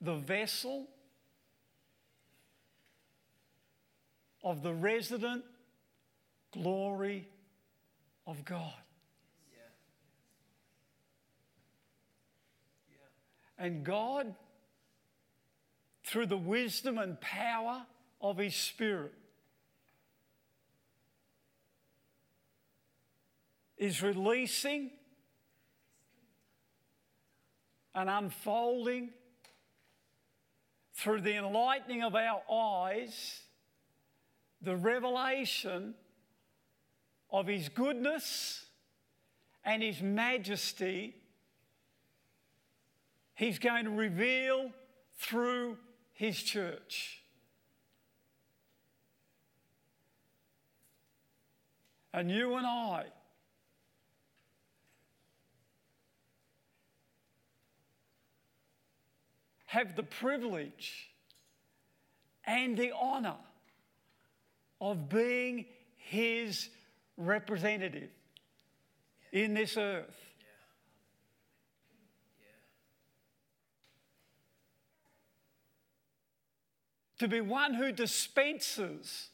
the 0.00 0.14
vessel 0.14 0.86
of 4.48 4.62
the 4.62 4.72
resident 4.72 5.44
glory 6.52 7.28
of 8.26 8.46
God. 8.46 8.72
And 13.58 13.84
God, 13.84 14.34
through 16.02 16.26
the 16.26 16.38
wisdom 16.38 16.96
and 16.96 17.20
power 17.20 17.84
of 18.22 18.38
His 18.38 18.54
Spirit, 18.54 19.12
is 23.76 24.02
releasing 24.02 24.92
and 27.94 28.08
unfolding 28.08 29.10
through 30.94 31.20
the 31.20 31.34
enlightening 31.34 32.02
of 32.02 32.14
our 32.14 32.40
eyes 32.50 33.42
the 34.62 34.76
revelation 34.76 35.94
of 37.30 37.46
His 37.46 37.68
goodness 37.68 38.64
and 39.64 39.82
His 39.82 40.00
majesty, 40.02 41.14
He's 43.34 43.58
going 43.58 43.84
to 43.84 43.90
reveal 43.90 44.70
through 45.16 45.76
His 46.12 46.42
church. 46.42 47.22
And 52.12 52.30
you 52.30 52.56
and 52.56 52.66
I 52.66 53.04
have 59.66 59.94
the 59.94 60.02
privilege 60.02 61.10
and 62.44 62.76
the 62.76 62.90
honour 62.92 63.36
of 64.80 65.08
being 65.08 65.66
his 65.96 66.68
representative 67.16 68.10
in 69.32 69.54
this 69.54 69.76
earth. 69.76 70.16
To 77.18 77.26
be 77.26 77.40
one 77.40 77.74
who 77.74 77.90
dispenses 77.90 79.30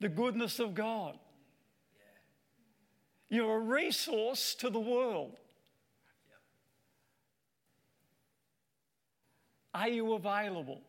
the 0.00 0.08
goodness 0.08 0.58
of 0.58 0.74
God. 0.74 1.16
You're 3.28 3.56
a 3.56 3.60
resource 3.60 4.54
to 4.56 4.70
the 4.70 4.80
world. 4.80 5.36
Are 9.74 9.88
you 9.88 10.14
available? 10.14 10.80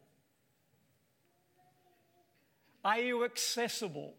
Are 2.83 2.99
you 2.99 3.25
accessible? 3.25 4.13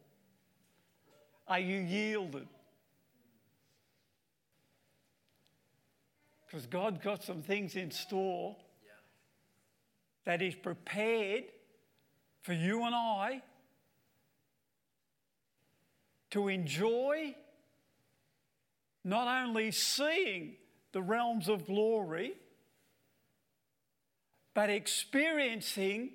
Are 1.48 1.58
you 1.58 1.80
yielded? 1.80 2.46
Because 6.46 6.66
God 6.66 7.02
got 7.02 7.22
some 7.22 7.42
things 7.42 7.76
in 7.76 7.90
store 7.90 8.56
that 10.24 10.40
He's 10.40 10.54
prepared 10.54 11.44
for 12.42 12.52
you 12.52 12.84
and 12.84 12.94
I 12.94 13.42
to 16.30 16.48
enjoy 16.48 17.34
not 19.04 19.44
only 19.44 19.70
seeing 19.70 20.56
the 20.92 21.02
realms 21.02 21.48
of 21.48 21.66
glory, 21.66 22.34
but 24.54 24.70
experiencing 24.70 26.10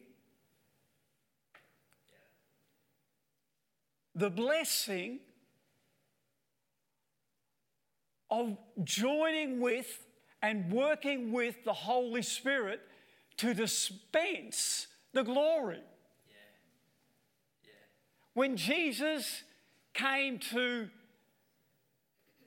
the 4.15 4.29
blessing 4.29 5.19
of 8.31 8.57
joining 8.83 9.59
with 9.59 10.07
and 10.41 10.71
working 10.71 11.31
with 11.31 11.63
the 11.65 11.73
Holy 11.73 12.21
Spirit 12.21 12.81
to 13.37 13.53
dispense 13.53 14.87
the 15.13 15.23
glory. 15.23 15.81
When 18.33 18.57
Jesus 18.57 19.43
came 19.93 20.39
to 20.39 20.89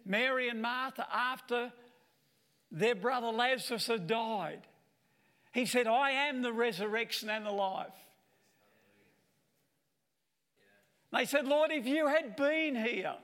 Mary 0.04 0.48
and 0.48 0.60
Martha 0.60 1.06
after 1.12 1.72
their 2.70 2.94
brother 2.94 3.28
Lazarus 3.28 3.86
had 3.86 4.06
died, 4.06 4.60
he 5.52 5.64
said, 5.64 5.86
I 5.86 6.10
am 6.10 6.42
the 6.42 6.52
resurrection 6.52 7.30
and 7.30 7.44
the 7.44 7.50
life. 7.50 7.88
They 11.12 11.24
said, 11.24 11.46
Lord, 11.46 11.70
if 11.72 11.86
you 11.86 12.06
had 12.06 12.36
been 12.36 12.76
here, 12.76 13.14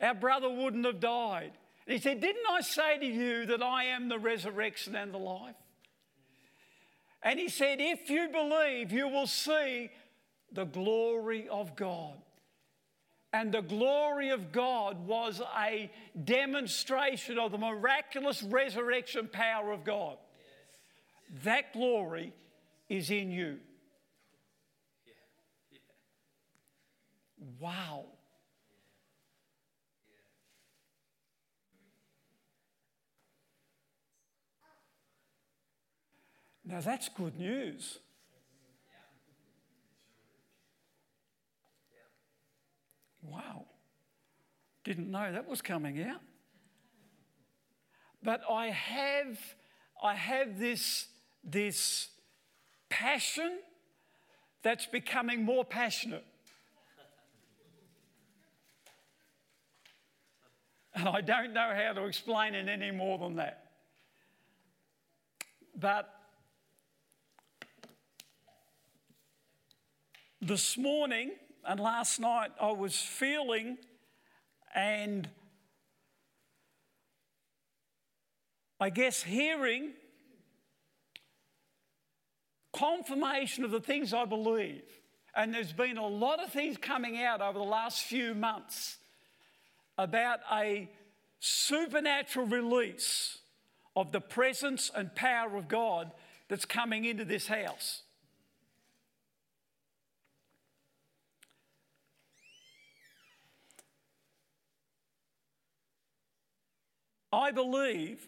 our 0.00 0.14
brother 0.14 0.48
wouldn't 0.48 0.84
have 0.86 1.00
died. 1.00 1.52
And 1.86 1.94
he 1.94 2.00
said, 2.00 2.20
Didn't 2.20 2.46
I 2.48 2.60
say 2.60 2.98
to 2.98 3.06
you 3.06 3.46
that 3.46 3.62
I 3.62 3.84
am 3.84 4.08
the 4.08 4.18
resurrection 4.18 4.94
and 4.94 5.12
the 5.12 5.18
life? 5.18 5.56
And 7.22 7.38
he 7.38 7.48
said, 7.48 7.78
If 7.80 8.10
you 8.10 8.28
believe, 8.28 8.92
you 8.92 9.08
will 9.08 9.26
see 9.26 9.90
the 10.52 10.64
glory 10.64 11.48
of 11.48 11.74
God. 11.74 12.14
And 13.32 13.52
the 13.52 13.60
glory 13.60 14.30
of 14.30 14.52
God 14.52 15.06
was 15.06 15.42
a 15.58 15.90
demonstration 16.24 17.38
of 17.38 17.52
the 17.52 17.58
miraculous 17.58 18.42
resurrection 18.42 19.28
power 19.30 19.70
of 19.72 19.84
God. 19.84 20.16
That 21.44 21.74
glory 21.74 22.32
is 22.88 23.10
in 23.10 23.30
you. 23.30 23.58
Wow. 27.58 28.06
Now 36.64 36.80
that's 36.80 37.08
good 37.08 37.38
news. 37.38 37.98
Wow. 43.22 43.64
Didn't 44.84 45.10
know 45.10 45.32
that 45.32 45.48
was 45.48 45.62
coming 45.62 46.02
out. 46.02 46.20
But 48.22 48.42
I 48.50 48.68
have 48.68 49.38
I 50.02 50.14
have 50.14 50.58
this 50.58 51.06
this 51.42 52.08
passion 52.88 53.58
that's 54.62 54.86
becoming 54.86 55.44
more 55.44 55.64
passionate. 55.64 56.24
And 60.98 61.08
I 61.08 61.20
don't 61.20 61.52
know 61.52 61.72
how 61.72 61.92
to 61.92 62.06
explain 62.06 62.56
it 62.56 62.68
any 62.68 62.90
more 62.90 63.18
than 63.18 63.36
that. 63.36 63.66
But 65.78 66.12
this 70.40 70.76
morning 70.76 71.30
and 71.64 71.78
last 71.78 72.18
night, 72.18 72.50
I 72.60 72.72
was 72.72 72.96
feeling 72.96 73.78
and 74.74 75.28
I 78.80 78.90
guess 78.90 79.22
hearing 79.22 79.92
confirmation 82.72 83.62
of 83.62 83.70
the 83.70 83.80
things 83.80 84.12
I 84.12 84.24
believe. 84.24 84.82
And 85.32 85.54
there's 85.54 85.72
been 85.72 85.96
a 85.96 86.08
lot 86.08 86.42
of 86.42 86.50
things 86.50 86.76
coming 86.76 87.22
out 87.22 87.40
over 87.40 87.60
the 87.60 87.64
last 87.64 88.02
few 88.02 88.34
months 88.34 88.96
about 89.96 90.40
a 90.52 90.88
supernatural 91.40 92.46
release 92.46 93.38
of 93.96 94.12
the 94.12 94.20
presence 94.20 94.90
and 94.94 95.14
power 95.14 95.56
of 95.56 95.68
God 95.68 96.10
that's 96.48 96.64
coming 96.64 97.04
into 97.04 97.24
this 97.24 97.48
house. 97.48 98.02
I 107.32 107.50
believe 107.50 108.26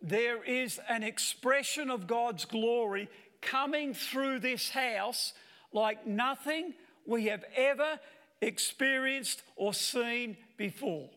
there 0.00 0.42
is 0.42 0.80
an 0.88 1.02
expression 1.02 1.90
of 1.90 2.06
God's 2.06 2.44
glory 2.44 3.08
coming 3.42 3.92
through 3.92 4.40
this 4.40 4.70
house 4.70 5.34
like 5.72 6.06
nothing 6.06 6.74
we 7.04 7.26
have 7.26 7.44
ever 7.54 8.00
experienced 8.40 9.42
or 9.56 9.74
seen 9.74 10.36
before. 10.56 11.10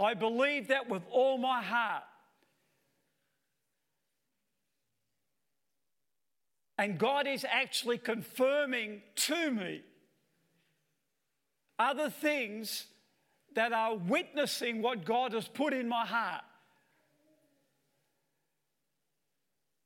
I 0.00 0.14
believe 0.14 0.68
that 0.68 0.88
with 0.88 1.02
all 1.10 1.38
my 1.38 1.62
heart. 1.62 2.04
And 6.76 6.96
God 6.96 7.26
is 7.26 7.44
actually 7.48 7.98
confirming 7.98 9.02
to 9.16 9.50
me 9.50 9.82
other 11.78 12.10
things 12.10 12.86
that 13.54 13.72
are 13.72 13.96
witnessing 13.96 14.82
what 14.82 15.04
God 15.04 15.32
has 15.32 15.48
put 15.48 15.72
in 15.72 15.88
my 15.88 16.06
heart. 16.06 16.44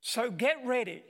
So 0.03 0.31
get 0.31 0.57
ready. 0.66 1.03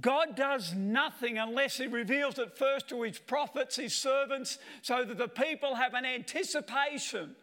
God 0.00 0.36
does 0.36 0.74
nothing 0.74 1.38
unless 1.38 1.78
He 1.78 1.86
reveals 1.86 2.38
it 2.38 2.56
first 2.58 2.88
to 2.88 3.02
His 3.02 3.18
prophets, 3.18 3.76
His 3.76 3.94
servants, 3.94 4.58
so 4.82 5.04
that 5.04 5.16
the 5.16 5.28
people 5.28 5.74
have 5.74 5.94
an 5.94 6.04
anticipation, 6.04 7.34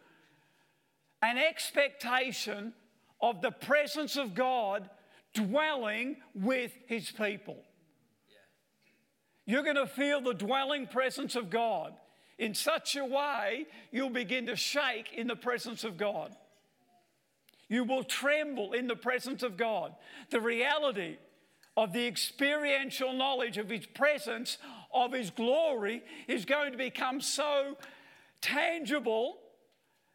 an 1.20 1.38
expectation 1.38 2.72
of 3.20 3.40
the 3.40 3.50
presence 3.50 4.16
of 4.16 4.34
God 4.34 4.88
dwelling 5.32 6.16
with 6.34 6.72
His 6.86 7.10
people. 7.10 7.58
You're 9.46 9.64
going 9.64 9.76
to 9.76 9.86
feel 9.86 10.20
the 10.20 10.34
dwelling 10.34 10.86
presence 10.86 11.34
of 11.36 11.50
God 11.50 11.94
in 12.38 12.54
such 12.54 12.96
a 12.96 13.04
way 13.04 13.66
you'll 13.90 14.10
begin 14.10 14.46
to 14.46 14.56
shake 14.56 15.12
in 15.12 15.26
the 15.26 15.36
presence 15.36 15.84
of 15.84 15.96
God. 15.96 16.34
You 17.68 17.84
will 17.84 18.04
tremble 18.04 18.72
in 18.72 18.86
the 18.86 18.96
presence 18.96 19.42
of 19.42 19.56
God. 19.56 19.94
The 20.30 20.40
reality 20.40 21.16
of 21.76 21.92
the 21.92 22.06
experiential 22.06 23.12
knowledge 23.12 23.58
of 23.58 23.68
His 23.68 23.86
presence, 23.86 24.58
of 24.92 25.12
His 25.12 25.30
glory, 25.30 26.02
is 26.28 26.44
going 26.44 26.72
to 26.72 26.78
become 26.78 27.20
so 27.20 27.76
tangible 28.40 29.38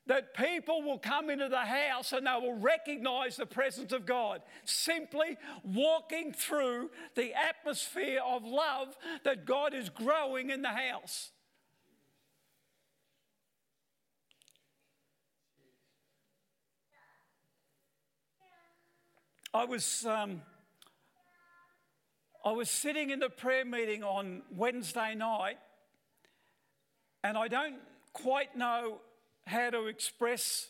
that 0.09 0.33
people 0.33 0.81
will 0.81 0.97
come 0.97 1.29
into 1.29 1.47
the 1.49 1.57
house 1.57 2.13
and 2.13 2.25
they 2.25 2.33
will 2.41 2.57
recognize 2.57 3.37
the 3.37 3.45
presence 3.45 3.91
of 3.93 4.07
God 4.07 4.41
simply 4.65 5.37
walking 5.63 6.33
through 6.33 6.89
the 7.15 7.31
atmosphere 7.35 8.19
of 8.25 8.43
love 8.43 8.97
that 9.23 9.45
God 9.45 9.75
is 9.75 9.89
growing 9.89 10.49
in 10.49 10.63
the 10.63 10.69
house. 10.69 11.29
I 19.53 19.65
was, 19.65 20.05
um, 20.05 20.41
I 22.43 22.51
was 22.51 22.69
sitting 22.69 23.09
in 23.09 23.19
the 23.19 23.29
prayer 23.29 23.65
meeting 23.65 24.03
on 24.03 24.43
Wednesday 24.55 25.13
night, 25.13 25.57
and 27.23 27.37
I 27.37 27.47
don't 27.47 27.79
quite 28.13 28.55
know 28.55 28.99
how 29.45 29.69
to 29.69 29.87
express 29.87 30.67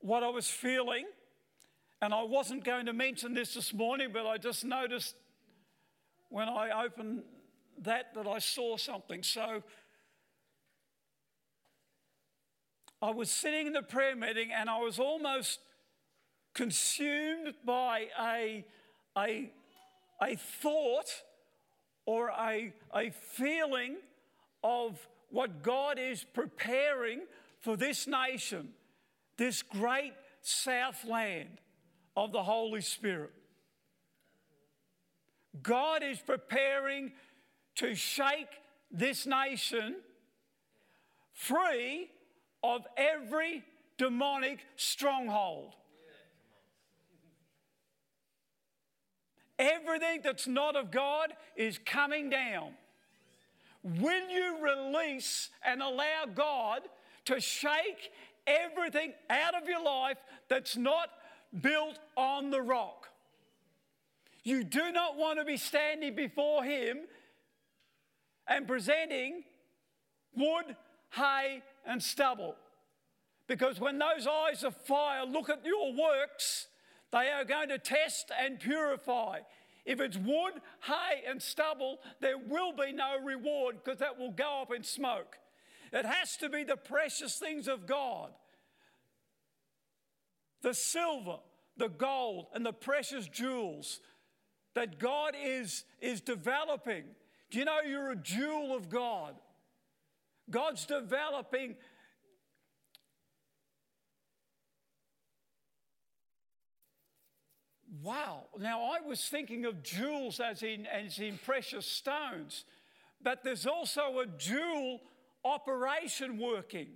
what 0.00 0.22
I 0.22 0.28
was 0.28 0.48
feeling. 0.48 1.04
And 2.00 2.14
I 2.14 2.22
wasn't 2.22 2.64
going 2.64 2.86
to 2.86 2.92
mention 2.92 3.34
this 3.34 3.54
this 3.54 3.74
morning, 3.74 4.10
but 4.12 4.26
I 4.26 4.38
just 4.38 4.64
noticed 4.64 5.16
when 6.28 6.48
I 6.48 6.84
opened 6.84 7.24
that 7.82 8.14
that 8.14 8.26
I 8.26 8.38
saw 8.38 8.76
something. 8.76 9.22
So 9.22 9.62
I 13.00 13.10
was 13.10 13.30
sitting 13.30 13.66
in 13.66 13.72
the 13.72 13.82
prayer 13.82 14.16
meeting 14.16 14.52
and 14.52 14.68
I 14.68 14.78
was 14.78 14.98
almost 14.98 15.60
consumed 16.54 17.54
by 17.64 18.08
a, 18.20 18.64
a, 19.16 19.50
a 20.20 20.36
thought 20.36 21.22
or 22.06 22.28
a, 22.30 22.72
a 22.94 23.10
feeling 23.10 23.96
of 24.62 24.98
what 25.30 25.62
God 25.62 25.98
is 25.98 26.24
preparing 26.24 27.20
for 27.60 27.76
this 27.76 28.06
nation, 28.06 28.70
this 29.36 29.62
great 29.62 30.14
southland 30.40 31.60
of 32.16 32.32
the 32.32 32.42
Holy 32.42 32.80
Spirit. 32.80 33.32
God 35.62 36.02
is 36.02 36.18
preparing 36.18 37.12
to 37.76 37.94
shake 37.94 38.48
this 38.90 39.26
nation 39.26 39.96
free 41.32 42.10
of 42.62 42.86
every 42.96 43.62
demonic 43.96 44.60
stronghold. 44.76 45.74
Everything 49.58 50.20
that's 50.22 50.46
not 50.46 50.76
of 50.76 50.90
God 50.90 51.32
is 51.56 51.78
coming 51.84 52.30
down. 52.30 52.72
Will 53.82 54.28
you 54.28 54.58
release 54.62 55.50
and 55.64 55.82
allow 55.82 56.24
God 56.32 56.82
to 57.24 57.40
shake 57.40 58.10
everything 58.46 59.12
out 59.28 59.60
of 59.60 59.68
your 59.68 59.82
life 59.82 60.18
that's 60.48 60.76
not 60.76 61.10
built 61.60 61.98
on 62.16 62.50
the 62.50 62.62
rock? 62.62 63.08
You 64.44 64.64
do 64.64 64.92
not 64.92 65.16
want 65.16 65.38
to 65.38 65.44
be 65.44 65.56
standing 65.56 66.14
before 66.14 66.64
Him 66.64 66.98
and 68.46 68.66
presenting 68.66 69.44
wood, 70.34 70.76
hay, 71.10 71.62
and 71.86 72.02
stubble. 72.02 72.54
Because 73.46 73.80
when 73.80 73.98
those 73.98 74.26
eyes 74.26 74.62
of 74.62 74.76
fire 74.76 75.24
look 75.24 75.50
at 75.50 75.64
your 75.64 75.92
works, 75.92 76.68
they 77.12 77.30
are 77.30 77.44
going 77.44 77.68
to 77.70 77.78
test 77.78 78.30
and 78.38 78.60
purify. 78.60 79.40
If 79.84 80.00
it's 80.00 80.18
wood, 80.18 80.52
hay, 80.82 81.22
and 81.26 81.40
stubble, 81.40 81.98
there 82.20 82.36
will 82.36 82.72
be 82.72 82.92
no 82.92 83.18
reward 83.24 83.76
because 83.82 84.00
that 84.00 84.18
will 84.18 84.32
go 84.32 84.60
up 84.62 84.72
in 84.72 84.82
smoke. 84.82 85.38
It 85.92 86.04
has 86.04 86.36
to 86.38 86.50
be 86.50 86.64
the 86.64 86.76
precious 86.76 87.36
things 87.38 87.68
of 87.68 87.86
God 87.86 88.32
the 90.60 90.74
silver, 90.74 91.36
the 91.76 91.88
gold, 91.88 92.46
and 92.52 92.66
the 92.66 92.72
precious 92.72 93.28
jewels 93.28 94.00
that 94.74 94.98
God 94.98 95.34
is, 95.40 95.84
is 96.00 96.20
developing. 96.20 97.04
Do 97.50 97.58
you 97.58 97.64
know 97.64 97.78
you're 97.86 98.10
a 98.10 98.16
jewel 98.16 98.74
of 98.74 98.88
God? 98.88 99.34
God's 100.50 100.86
developing 100.86 101.76
Wow. 108.08 108.44
Now, 108.58 108.84
I 108.84 109.06
was 109.06 109.22
thinking 109.28 109.66
of 109.66 109.82
jewels 109.82 110.40
as 110.40 110.62
in, 110.62 110.86
as 110.86 111.18
in 111.18 111.38
precious 111.44 111.84
stones, 111.84 112.64
but 113.22 113.44
there's 113.44 113.66
also 113.66 114.20
a 114.20 114.26
jewel 114.38 115.00
operation 115.44 116.38
working 116.38 116.86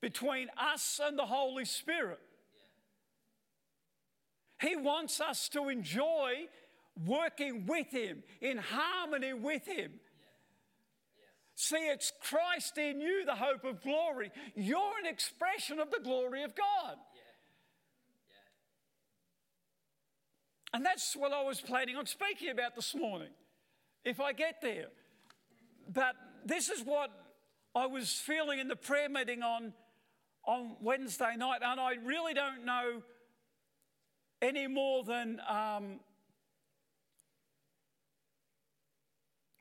between 0.00 0.46
us 0.56 1.00
and 1.02 1.18
the 1.18 1.26
Holy 1.26 1.64
Spirit. 1.64 2.20
He 4.60 4.76
wants 4.76 5.20
us 5.20 5.48
to 5.48 5.70
enjoy 5.70 6.46
working 7.04 7.66
with 7.66 7.90
Him, 7.90 8.22
in 8.40 8.58
harmony 8.58 9.32
with 9.32 9.66
Him. 9.66 9.94
See, 11.56 11.88
it's 11.88 12.12
Christ 12.22 12.78
in 12.78 13.00
you, 13.00 13.24
the 13.26 13.34
hope 13.34 13.64
of 13.64 13.82
glory. 13.82 14.30
You're 14.54 15.00
an 15.02 15.06
expression 15.06 15.80
of 15.80 15.90
the 15.90 15.98
glory 15.98 16.44
of 16.44 16.54
God. 16.54 16.96
And 20.74 20.84
that's 20.84 21.14
what 21.14 21.32
I 21.32 21.40
was 21.44 21.60
planning 21.60 21.94
on 21.94 22.04
speaking 22.04 22.50
about 22.50 22.74
this 22.74 22.96
morning, 22.96 23.28
if 24.04 24.20
I 24.20 24.32
get 24.32 24.56
there. 24.60 24.86
But 25.88 26.16
this 26.44 26.68
is 26.68 26.82
what 26.82 27.10
I 27.76 27.86
was 27.86 28.10
feeling 28.10 28.58
in 28.58 28.66
the 28.66 28.74
prayer 28.74 29.08
meeting 29.08 29.44
on, 29.44 29.72
on 30.44 30.74
Wednesday 30.80 31.36
night, 31.36 31.60
and 31.64 31.80
I 31.80 31.92
really 32.04 32.34
don't 32.34 32.64
know 32.64 33.02
any 34.42 34.66
more 34.66 35.04
than 35.04 35.40
um, 35.48 36.00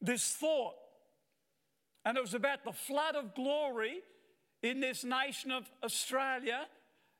this 0.01 0.29
thought. 0.29 0.73
And 2.05 2.17
it 2.17 2.21
was 2.21 2.33
about 2.33 2.65
the 2.65 2.73
flood 2.73 3.15
of 3.15 3.35
glory 3.35 3.99
in 4.63 4.79
this 4.79 5.03
nation 5.03 5.51
of 5.51 5.69
Australia, 5.83 6.65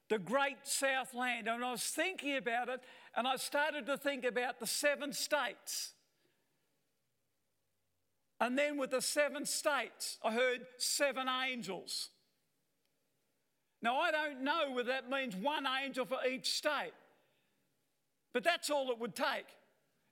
the 0.10 0.20
great 0.20 0.58
Southland. 0.64 1.48
And 1.48 1.64
I 1.64 1.72
was 1.72 1.84
thinking 1.84 2.38
about 2.38 2.70
it, 2.70 2.82
and 3.16 3.28
I 3.28 3.36
started 3.38 3.86
to 3.88 3.98
think 3.98 4.26
about 4.26 4.60
the 4.60 4.68
seven 4.68 5.14
states. 5.14 5.94
And 8.40 8.58
then 8.58 8.78
with 8.78 8.92
the 8.92 9.02
seven 9.02 9.46
states, 9.46 10.18
I 10.24 10.34
heard 10.34 10.66
seven 10.78 11.28
angels. 11.30 12.10
Now, 13.82 13.98
I 13.98 14.12
don't 14.12 14.42
know 14.42 14.72
whether 14.72 14.92
that 14.92 15.10
means 15.10 15.36
one 15.36 15.66
angel 15.84 16.06
for 16.06 16.18
each 16.30 16.52
state, 16.52 16.94
but 18.34 18.44
that's 18.44 18.70
all 18.70 18.92
it 18.92 19.00
would 19.00 19.16
take. 19.16 19.46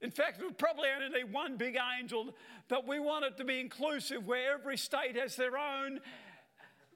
In 0.02 0.12
fact, 0.12 0.42
we 0.42 0.52
probably 0.52 0.90
only 0.96 1.10
need 1.10 1.32
one 1.32 1.58
big 1.58 1.78
angel, 2.00 2.36
but 2.68 2.88
we 2.88 3.00
want 3.00 3.24
it 3.24 3.38
to 3.38 3.46
be 3.46 3.60
inclusive 3.60 4.26
where 4.26 4.54
every 4.54 4.78
state 4.78 5.16
has 5.16 5.36
their 5.36 5.58
own, 5.58 6.00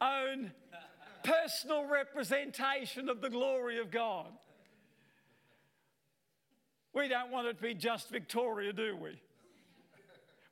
own 0.02 0.52
personal 1.26 1.88
representation 1.88 3.10
of 3.10 3.22
the 3.22 3.30
glory 3.30 3.80
of 3.80 3.92
God. 3.92 4.28
We 6.94 7.08
don't 7.08 7.32
want 7.32 7.48
it 7.48 7.58
to 7.58 7.62
be 7.62 7.74
just 7.74 8.10
Victoria, 8.10 8.72
do 8.72 8.96
we? 8.96 9.20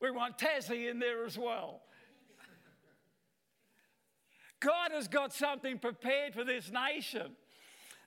We 0.02 0.12
want 0.12 0.38
Tassie 0.38 0.90
in 0.90 1.00
there 1.00 1.26
as 1.26 1.38
well. 1.38 1.82
God 4.60 4.92
has 4.92 5.08
got 5.08 5.34
something 5.34 5.78
prepared 5.78 6.34
for 6.34 6.44
this 6.44 6.72
nation. 6.72 7.36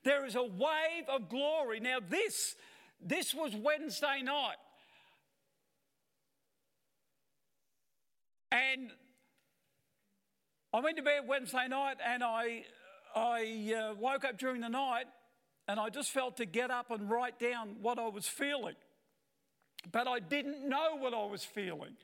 There 0.04 0.26
is 0.26 0.34
a 0.34 0.42
wave 0.42 1.08
of 1.08 1.28
glory. 1.28 1.80
Now, 1.80 1.98
this 2.06 2.56
this 3.00 3.34
was 3.34 3.54
Wednesday 3.54 4.22
night. 4.22 4.56
And 8.50 8.90
I 10.76 10.80
went 10.80 10.98
to 10.98 11.02
bed 11.02 11.22
Wednesday 11.26 11.68
night 11.68 11.96
and 12.06 12.22
I, 12.22 12.66
I 13.14 13.74
uh, 13.74 13.94
woke 13.94 14.26
up 14.26 14.36
during 14.36 14.60
the 14.60 14.68
night 14.68 15.06
and 15.66 15.80
I 15.80 15.88
just 15.88 16.10
felt 16.10 16.36
to 16.36 16.44
get 16.44 16.70
up 16.70 16.90
and 16.90 17.08
write 17.08 17.38
down 17.38 17.76
what 17.80 17.98
I 17.98 18.08
was 18.08 18.28
feeling. 18.28 18.74
But 19.90 20.06
I 20.06 20.18
didn't 20.20 20.68
know 20.68 20.96
what 20.98 21.14
I 21.14 21.24
was 21.24 21.42
feeling 21.42 21.96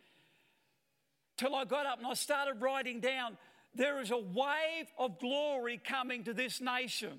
till 1.37 1.54
I 1.54 1.66
got 1.66 1.85
up 1.85 1.98
and 1.98 2.06
I 2.06 2.14
started 2.14 2.62
writing 2.62 3.00
down 3.00 3.37
there 3.74 4.00
is 4.00 4.11
a 4.11 4.16
wave 4.16 4.87
of 4.98 5.18
glory 5.18 5.78
coming 5.87 6.24
to 6.24 6.32
this 6.32 6.58
nation. 6.62 7.18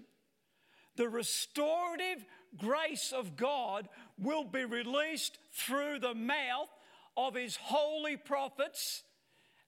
The 0.95 1.07
restorative 1.07 2.25
grace 2.57 3.13
of 3.15 3.35
God 3.35 3.89
will 4.17 4.43
be 4.43 4.65
released 4.65 5.37
through 5.51 5.99
the 5.99 6.15
mouth 6.15 6.69
of 7.15 7.35
his 7.35 7.57
holy 7.57 8.17
prophets, 8.17 9.03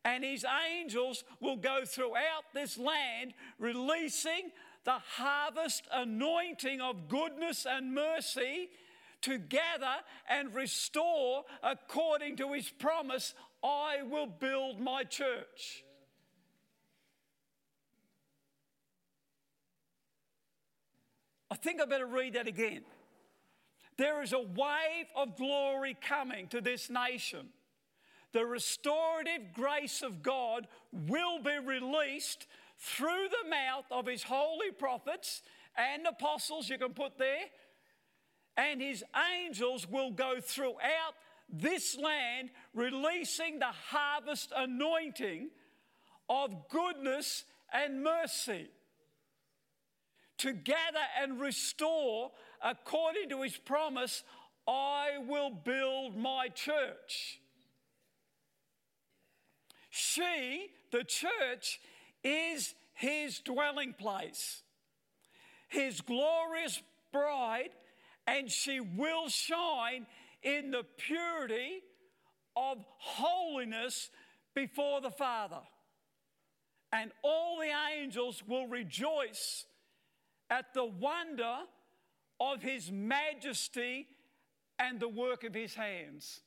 and 0.06 0.24
his 0.24 0.46
angels 0.70 1.24
will 1.41 1.58
go 1.58 1.84
throughout 1.84 2.46
this 2.54 2.78
land 2.78 3.34
releasing 3.58 4.52
the 4.86 5.00
harvest 5.18 5.88
anointing 5.91 6.80
of 6.80 7.10
goodness 7.10 7.65
and 7.68 7.94
mercy 7.94 8.70
to 9.22 9.39
gather 9.39 9.96
and 10.30 10.54
restore 10.54 11.44
according 11.63 12.38
to 12.38 12.54
his 12.54 12.70
promise 12.70 13.34
I 13.63 14.04
will 14.04 14.28
build 14.28 14.80
my 14.80 15.04
church. 15.04 15.84
I 21.50 21.56
think 21.56 21.82
I 21.82 21.86
better 21.86 22.06
read 22.06 22.34
that 22.34 22.48
again. 22.48 22.82
There 23.98 24.22
is 24.22 24.34
a 24.34 24.39
wave 24.39 25.08
of 25.15 25.36
glory 25.36 25.98
coming 26.00 26.48
to 26.50 26.62
this 26.62 26.91
nation. 26.91 27.50
The 28.36 28.45
restorative 28.45 29.54
grace 29.54 30.02
of 30.02 30.21
God 30.21 30.67
will 30.91 31.39
be 31.39 31.58
released 31.58 32.48
through 32.78 33.30
the 33.30 33.50
mouth 33.50 33.86
of 33.89 34.08
his 34.08 34.24
holy 34.24 34.71
prophets 34.71 35.41
and 35.78 36.06
apostles, 36.06 36.67
you 36.67 36.78
can 36.78 36.93
put 36.93 37.17
there, 37.17 37.45
and 38.58 38.82
his 38.82 39.06
angels 39.39 39.89
will 39.89 40.12
go 40.12 40.41
throughout 40.41 41.13
this 41.48 41.98
land, 41.98 42.50
releasing 42.74 43.60
the 43.60 43.71
harvest 43.71 44.52
anointing 44.54 45.50
of 46.28 46.67
goodness 46.67 47.45
and 47.71 48.04
mercy 48.04 48.67
to 50.39 50.52
gather 50.52 51.08
and 51.21 51.39
restore 51.39 52.32
according 52.62 53.30
to 53.30 53.43
his 53.43 53.56
promise 53.56 54.26
I 54.67 55.19
will 55.26 55.52
build 55.52 56.17
my 56.17 56.50
church. 56.50 57.39
She, 59.98 60.72
the 60.92 61.06
church, 61.06 61.80
is 62.22 62.76
his 62.96 63.40
dwelling 63.40 63.94
place, 63.94 64.62
his 65.70 66.02
glorious 66.02 66.82
bride, 67.14 67.70
and 68.28 68.52
she 68.52 68.82
will 68.82 69.30
shine 69.30 70.06
in 70.44 70.72
the 70.72 70.84
purity 70.98 71.80
of 72.58 72.84
holiness 72.98 74.10
before 74.54 75.00
the 75.00 75.12
Father, 75.12 75.62
and 76.92 77.14
all 77.24 77.58
the 77.58 77.72
angels 77.98 78.44
will 78.46 78.68
rejoice 78.68 79.64
at 80.50 80.74
the 80.74 80.84
wonder 80.84 81.60
of 82.42 82.62
his 82.62 82.92
majesty 82.92 84.08
and 84.78 85.00
the 85.00 85.08
work 85.08 85.46
of 85.46 85.54
his 85.54 85.74
hands. 85.74 86.42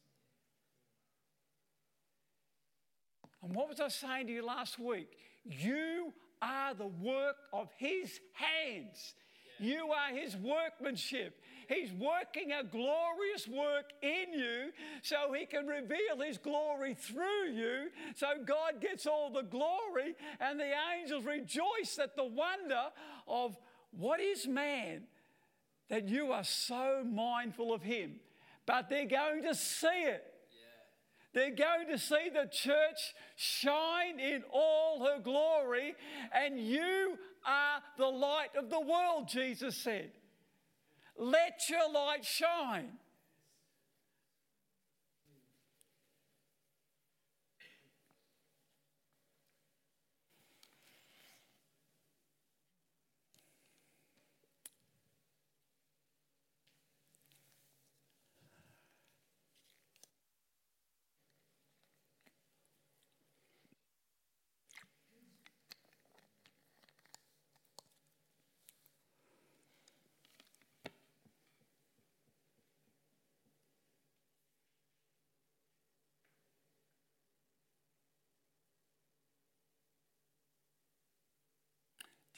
And 3.43 3.55
what 3.55 3.69
was 3.69 3.81
I 3.81 3.89
saying 3.89 4.27
to 4.29 4.33
you 4.33 4.45
last 4.45 4.79
week? 4.79 5.09
You 5.45 6.13
are 6.43 6.75
the 6.75 6.87
work 6.87 7.37
of 7.53 7.69
his 7.77 8.21
hands. 8.33 9.15
You 9.59 9.91
are 9.91 10.17
his 10.17 10.37
workmanship. 10.37 11.41
He's 11.69 11.93
working 11.93 12.53
a 12.53 12.65
glorious 12.65 13.47
work 13.47 13.93
in 14.03 14.33
you 14.33 14.71
so 15.03 15.33
he 15.33 15.47
can 15.47 15.67
reveal 15.67 16.21
his 16.25 16.39
glory 16.39 16.95
through 16.95 17.51
you. 17.53 17.89
So 18.17 18.27
God 18.47 18.81
gets 18.81 19.07
all 19.07 19.31
the 19.31 19.43
glory, 19.43 20.15
and 20.41 20.59
the 20.59 20.73
angels 20.97 21.25
rejoice 21.25 21.99
at 22.01 22.17
the 22.17 22.25
wonder 22.25 22.85
of 23.27 23.57
what 23.91 24.21
is 24.21 24.47
man 24.47 25.03
that 25.91 26.09
you 26.09 26.33
are 26.33 26.45
so 26.45 27.05
mindful 27.05 27.73
of 27.73 27.83
him. 27.83 28.21
But 28.65 28.89
they're 28.89 29.07
going 29.07 29.43
to 29.43 29.55
see 29.55 29.87
it. 29.89 30.25
They're 31.35 31.55
going 31.55 31.89
to 31.91 31.99
see 31.99 32.31
the 32.33 32.49
church 32.51 33.15
shine 33.37 34.19
in 34.19 34.43
all 34.51 35.05
her 35.05 35.21
glory, 35.21 35.95
and 36.33 36.59
you 36.59 37.19
are 37.47 37.81
the 37.97 38.07
light 38.07 38.57
of 38.57 38.71
the 38.71 38.81
world, 38.81 39.29
Jesus 39.29 39.77
said. 39.77 40.11
Let 41.19 41.61
your 41.69 41.93
light 41.93 42.25
shine. 42.25 42.93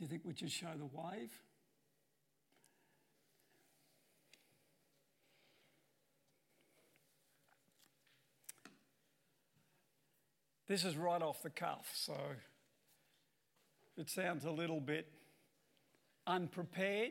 Do 0.00 0.04
you 0.04 0.08
think 0.08 0.22
we 0.24 0.34
should 0.34 0.50
show 0.50 0.70
the 0.78 0.86
wave? 0.86 1.30
This 10.66 10.86
is 10.86 10.96
right 10.96 11.20
off 11.20 11.42
the 11.42 11.50
cuff, 11.50 11.92
so 11.94 12.16
it 13.98 14.08
sounds 14.08 14.46
a 14.46 14.50
little 14.50 14.80
bit 14.80 15.06
unprepared, 16.26 17.10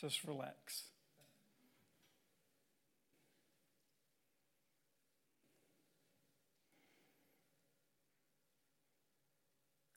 just 0.00 0.24
relax. 0.24 0.84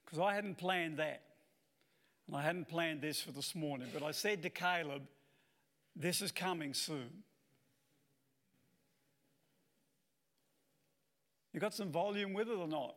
Because 0.04 0.20
I 0.20 0.34
hadn't 0.34 0.58
planned 0.58 1.00
that. 1.00 1.22
And 2.32 2.40
I 2.40 2.44
hadn't 2.44 2.70
planned 2.70 3.02
this 3.02 3.22
for 3.22 3.34
this 3.34 3.54
morning, 3.56 3.90
but 3.94 4.04
I 4.04 4.12
said 4.12 4.42
to 4.44 4.50
Caleb, 4.50 5.02
This 5.98 6.22
is 6.22 6.32
coming 6.32 6.74
soon. 6.74 7.24
You 11.52 11.60
got 11.60 11.74
some 11.74 11.92
volume 11.92 12.32
with 12.32 12.48
it 12.48 12.54
or 12.54 12.70
not? 12.70 12.96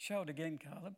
Show 0.00 0.22
it 0.22 0.30
again, 0.30 0.56
Caleb. 0.56 0.94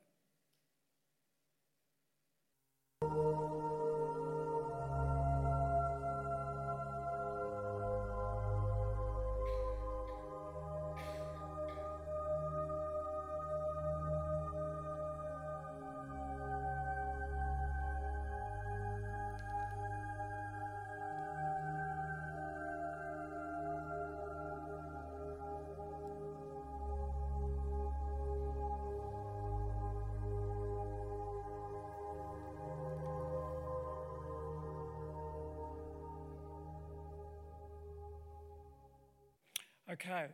Okay. 39.93 40.27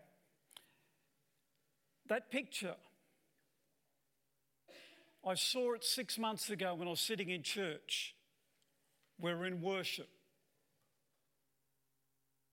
That 2.08 2.30
picture, 2.30 2.76
I 5.26 5.34
saw 5.34 5.74
it 5.74 5.84
six 5.84 6.16
months 6.16 6.48
ago 6.48 6.76
when 6.76 6.86
I 6.86 6.92
was 6.92 7.00
sitting 7.00 7.28
in 7.28 7.42
church. 7.42 8.14
We're 9.18 9.46
in 9.46 9.60
worship. 9.60 10.08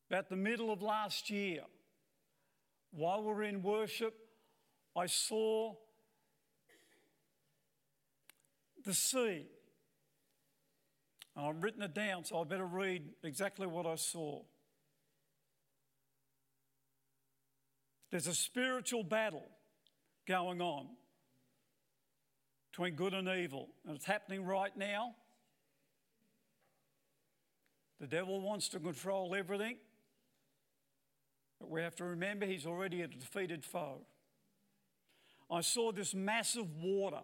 About 0.09 0.29
the 0.29 0.35
middle 0.35 0.73
of 0.73 0.81
last 0.81 1.29
year, 1.29 1.61
while 2.91 3.21
we 3.21 3.27
we're 3.27 3.43
in 3.43 3.61
worship, 3.61 4.15
I 4.95 5.05
saw 5.05 5.75
the 8.83 8.95
sea. 8.95 9.45
And 11.35 11.45
I've 11.45 11.63
written 11.63 11.83
it 11.83 11.93
down, 11.93 12.23
so 12.23 12.41
I 12.41 12.45
better 12.45 12.65
read 12.65 13.03
exactly 13.23 13.67
what 13.67 13.85
I 13.85 13.95
saw. 13.95 14.41
There's 18.15 18.27
a 18.27 18.33
spiritual 18.33 19.03
battle 19.03 19.43
going 20.25 20.61
on 20.61 20.87
between 22.71 22.95
good 22.95 23.13
and 23.13 23.27
evil, 23.27 23.67
and 23.85 23.93
it's 23.93 24.05
happening 24.05 24.45
right 24.45 24.71
now. 24.77 25.15
The 27.99 28.07
devil 28.07 28.39
wants 28.39 28.69
to 28.69 28.79
control 28.79 29.35
everything, 29.35 29.75
but 31.59 31.69
we 31.69 31.81
have 31.81 31.97
to 31.97 32.05
remember 32.05 32.45
he's 32.45 32.65
already 32.65 33.01
a 33.01 33.07
defeated 33.07 33.65
foe. 33.65 34.05
I 35.51 35.59
saw 35.59 35.91
this 35.91 36.15
massive 36.15 36.73
water. 36.81 37.19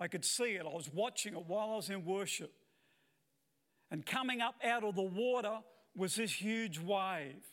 I 0.00 0.08
could 0.08 0.24
see 0.24 0.54
it. 0.54 0.62
I 0.62 0.74
was 0.74 0.88
watching 0.94 1.34
it 1.34 1.44
while 1.46 1.72
I 1.72 1.76
was 1.76 1.90
in 1.90 2.06
worship. 2.06 2.54
And 3.90 4.06
coming 4.06 4.40
up 4.40 4.54
out 4.64 4.82
of 4.82 4.96
the 4.96 5.02
water 5.02 5.58
was 5.94 6.14
this 6.16 6.32
huge 6.32 6.78
wave. 6.78 7.44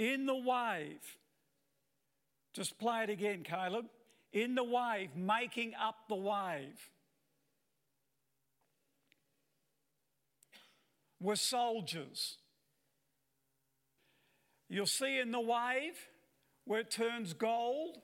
In 0.00 0.24
the 0.24 0.34
wave, 0.34 1.18
just 2.54 2.78
play 2.78 3.02
it 3.02 3.10
again, 3.10 3.42
Caleb. 3.42 3.84
In 4.32 4.54
the 4.54 4.64
wave, 4.64 5.14
making 5.14 5.74
up 5.74 6.08
the 6.08 6.14
wave, 6.14 6.88
were 11.20 11.36
soldiers. 11.36 12.38
You'll 14.70 14.86
see 14.86 15.18
in 15.18 15.32
the 15.32 15.40
wave 15.40 15.98
where 16.64 16.80
it 16.80 16.90
turns 16.90 17.34
gold, 17.34 17.98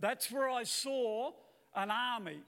that's 0.00 0.28
where 0.28 0.48
I 0.48 0.64
saw 0.64 1.30
an 1.72 1.92
army. 1.92 2.40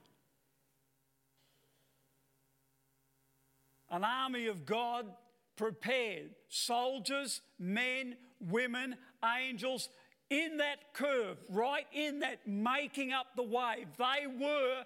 An 3.88 4.02
army 4.02 4.48
of 4.48 4.66
God 4.66 5.06
prepared 5.56 6.30
soldiers, 6.48 7.40
men, 7.58 8.16
women, 8.40 8.96
angels, 9.24 9.88
in 10.30 10.56
that 10.56 10.94
curve, 10.94 11.38
right 11.48 11.86
in 11.92 12.20
that 12.20 12.46
making 12.46 13.12
up 13.12 13.26
the 13.36 13.42
wave. 13.42 13.86
They 13.98 14.26
were 14.26 14.84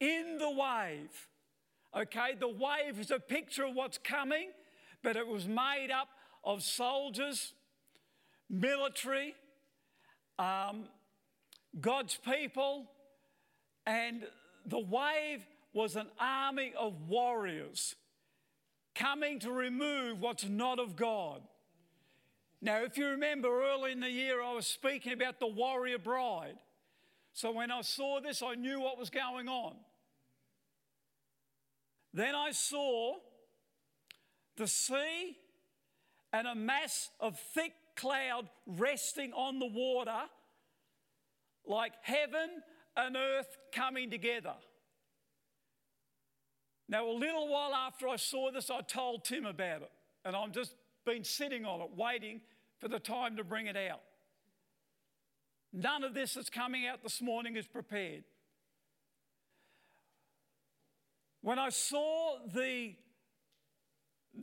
in 0.00 0.38
the 0.38 0.50
wave. 0.50 1.28
Okay, 1.96 2.34
the 2.38 2.48
wave 2.48 2.98
is 2.98 3.10
a 3.10 3.18
picture 3.18 3.64
of 3.64 3.74
what's 3.74 3.98
coming, 3.98 4.50
but 5.02 5.16
it 5.16 5.26
was 5.26 5.46
made 5.46 5.88
up 5.94 6.08
of 6.44 6.62
soldiers, 6.62 7.52
military, 8.50 9.34
um, 10.38 10.84
God's 11.80 12.16
people, 12.16 12.86
and 13.86 14.24
the 14.66 14.78
wave 14.78 15.46
was 15.72 15.96
an 15.96 16.08
army 16.18 16.72
of 16.78 17.08
warriors 17.08 17.94
coming 18.98 19.38
to 19.40 19.52
remove 19.52 20.20
what's 20.20 20.44
not 20.44 20.78
of 20.78 20.96
God. 20.96 21.40
Now, 22.60 22.82
if 22.82 22.98
you 22.98 23.06
remember 23.06 23.48
early 23.62 23.92
in 23.92 24.00
the 24.00 24.10
year, 24.10 24.42
I 24.42 24.52
was 24.52 24.66
speaking 24.66 25.12
about 25.12 25.38
the 25.38 25.46
warrior 25.46 25.98
bride. 25.98 26.56
So 27.32 27.52
when 27.52 27.70
I 27.70 27.82
saw 27.82 28.20
this, 28.20 28.42
I 28.42 28.56
knew 28.56 28.80
what 28.80 28.98
was 28.98 29.10
going 29.10 29.48
on. 29.48 29.74
Then 32.12 32.34
I 32.34 32.50
saw 32.50 33.14
the 34.56 34.66
sea 34.66 35.36
and 36.32 36.48
a 36.48 36.54
mass 36.56 37.10
of 37.20 37.38
thick 37.54 37.74
cloud 37.94 38.48
resting 38.66 39.32
on 39.32 39.60
the 39.60 39.68
water, 39.68 40.22
like 41.64 41.92
heaven 42.02 42.50
and 42.96 43.16
earth 43.16 43.56
coming 43.72 44.10
together. 44.10 44.54
Now, 46.88 47.06
a 47.06 47.12
little 47.12 47.48
while 47.48 47.74
after 47.74 48.08
I 48.08 48.16
saw 48.16 48.50
this, 48.50 48.70
I 48.70 48.80
told 48.80 49.24
Tim 49.24 49.44
about 49.44 49.82
it, 49.82 49.90
and 50.24 50.34
I've 50.34 50.52
just 50.52 50.74
been 51.04 51.22
sitting 51.22 51.64
on 51.66 51.80
it, 51.82 51.90
waiting 51.94 52.40
for 52.78 52.88
the 52.88 52.98
time 52.98 53.36
to 53.36 53.44
bring 53.44 53.66
it 53.66 53.76
out. 53.76 54.00
None 55.72 56.02
of 56.02 56.14
this 56.14 56.34
that's 56.34 56.48
coming 56.48 56.86
out 56.86 57.02
this 57.02 57.20
morning 57.20 57.56
is 57.56 57.66
prepared. 57.66 58.24
When 61.42 61.58
I 61.58 61.68
saw 61.68 62.38
the, 62.52 62.94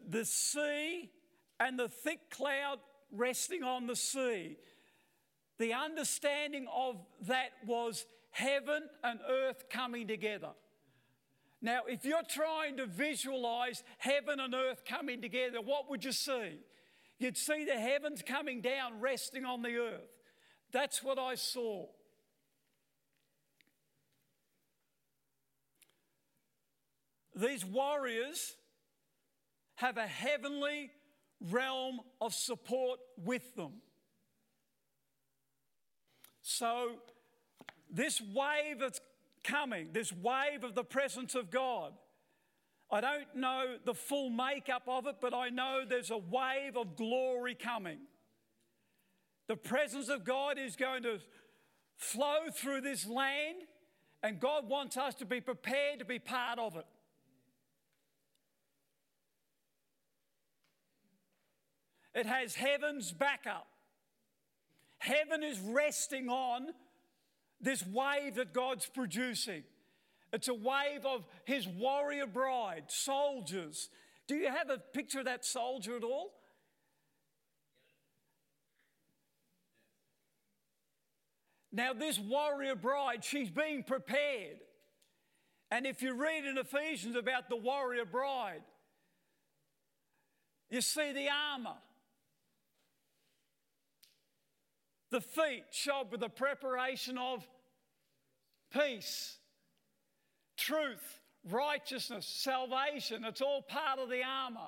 the 0.08 0.24
sea 0.24 1.10
and 1.60 1.80
the 1.80 1.90
thick 1.90 2.30
cloud 2.30 2.78
resting 3.12 3.64
on 3.64 3.88
the 3.88 3.96
sea, 3.96 4.58
the 5.58 5.74
understanding 5.74 6.68
of 6.74 6.98
that 7.22 7.52
was 7.66 8.06
heaven 8.32 8.84
and 9.04 9.20
earth 9.28 9.66
coming 9.70 10.08
together. 10.08 10.52
Now, 11.66 11.82
if 11.88 12.06
you're 12.06 12.22
trying 12.22 12.78
to 12.78 12.86
visualize 12.86 13.84
heaven 13.98 14.40
and 14.40 14.54
earth 14.54 14.84
coming 14.88 15.20
together, 15.20 15.62
what 15.62 15.90
would 15.90 16.06
you 16.06 16.12
see? 16.12 16.60
You'd 17.18 17.38
see 17.38 17.66
the 17.66 17.74
heavens 17.74 18.22
coming 18.22 18.62
down, 18.62 19.00
resting 19.00 19.46
on 19.46 19.64
the 19.64 19.76
earth. 19.78 20.12
That's 20.72 21.02
what 21.02 21.18
I 21.18 21.34
saw. 21.34 21.88
These 27.36 27.66
warriors 27.66 28.56
have 29.74 29.98
a 29.98 30.06
heavenly 30.06 30.92
realm 31.50 32.00
of 32.22 32.36
support 32.36 33.00
with 33.18 33.56
them. 33.56 33.82
So, 36.44 36.92
this 37.90 38.22
wave 38.22 38.82
that's 38.82 39.02
coming, 39.46 39.90
this 39.94 40.12
wave 40.12 40.64
of 40.64 40.76
the 40.76 40.84
presence 40.84 41.36
of 41.36 41.52
God. 41.52 41.94
I 42.92 43.02
don't 43.02 43.36
know 43.36 43.78
the 43.84 43.94
full 43.94 44.30
makeup 44.30 44.84
of 44.88 45.08
it, 45.08 45.16
but 45.20 45.34
I 45.34 45.50
know 45.50 45.84
there's 45.88 46.12
a 46.12 46.18
wave 46.18 46.78
of 46.78 46.96
glory 46.96 47.56
coming. 47.56 48.00
The 49.48 49.56
presence 49.56 50.10
of 50.10 50.24
God 50.24 50.58
is 50.60 50.76
going 50.76 51.04
to 51.04 51.20
flow 51.98 52.50
through 52.54 52.82
this 52.82 53.08
land, 53.08 53.58
and 54.22 54.40
God 54.40 54.68
wants 54.68 54.98
us 54.98 55.16
to 55.16 55.26
be 55.26 55.42
prepared 55.42 56.00
to 56.00 56.06
be 56.06 56.20
part 56.20 56.60
of 56.60 56.76
it. 56.76 56.86
It 62.14 62.26
has 62.26 62.56
heaven's 62.56 63.12
backup. 63.12 63.68
Heaven 65.00 65.44
is 65.44 65.60
resting 65.60 66.30
on 66.30 66.68
this 67.62 67.86
wave 67.86 68.36
that 68.36 68.54
God's 68.54 68.86
producing. 68.86 69.64
It's 70.34 70.48
a 70.48 70.54
wave 70.54 71.06
of 71.06 71.26
his 71.46 71.68
warrior 71.68 72.28
bride, 72.28 72.84
soldiers. 72.88 73.90
Do 74.28 74.36
you 74.36 74.50
have 74.50 74.70
a 74.70 74.78
picture 74.78 75.20
of 75.20 75.26
that 75.26 75.46
soldier 75.46 75.96
at 75.96 76.04
all? 76.04 76.32
Now, 81.72 81.94
this 81.94 82.18
warrior 82.18 82.76
bride, 82.76 83.24
she's 83.24 83.50
being 83.50 83.84
prepared. 83.84 84.58
And 85.72 85.86
if 85.86 86.02
you 86.02 86.14
read 86.14 86.46
in 86.46 86.58
Ephesians 86.58 87.16
about 87.16 87.50
the 87.50 87.58
warrior 87.58 88.06
bride, 88.06 88.62
you 90.70 90.82
see 90.82 91.12
the 91.12 91.28
armor. 91.30 91.78
The 95.16 95.22
feet 95.22 95.64
shod 95.72 96.12
with 96.12 96.20
the 96.20 96.28
preparation 96.28 97.18
of 97.18 97.48
peace, 98.70 99.38
truth, 100.58 101.22
righteousness, 101.50 102.28
salvation. 102.28 103.24
It's 103.24 103.40
all 103.40 103.62
part 103.62 104.00
of 104.00 104.10
the 104.10 104.24
armor. 104.24 104.68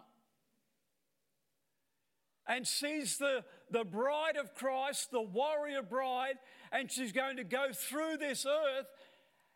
And 2.47 2.65
she's 2.65 3.17
the, 3.17 3.43
the 3.71 3.83
bride 3.83 4.37
of 4.37 4.55
Christ, 4.55 5.11
the 5.11 5.21
warrior 5.21 5.81
bride, 5.81 6.35
and 6.71 6.89
she's 6.89 7.11
going 7.11 7.35
to 7.35 7.43
go 7.43 7.73
through 7.73 8.15
this 8.15 8.45
earth 8.45 8.87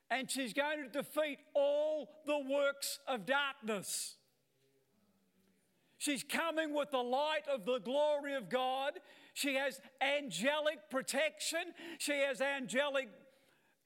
and 0.10 0.30
she's 0.30 0.52
going 0.52 0.84
to 0.84 0.90
defeat 0.90 1.38
all 1.54 2.10
the 2.26 2.38
works 2.38 3.00
of 3.08 3.26
darkness. 3.26 4.18
She's 6.00 6.24
coming 6.24 6.74
with 6.74 6.92
the 6.92 6.98
light 6.98 7.48
of 7.50 7.64
the 7.64 7.80
glory 7.80 8.34
of 8.34 8.50
God. 8.50 9.00
She 9.34 9.56
has 9.56 9.80
angelic 10.02 10.90
protection. 10.90 11.74
She 12.00 12.20
has 12.20 12.42
angelic 12.42 13.10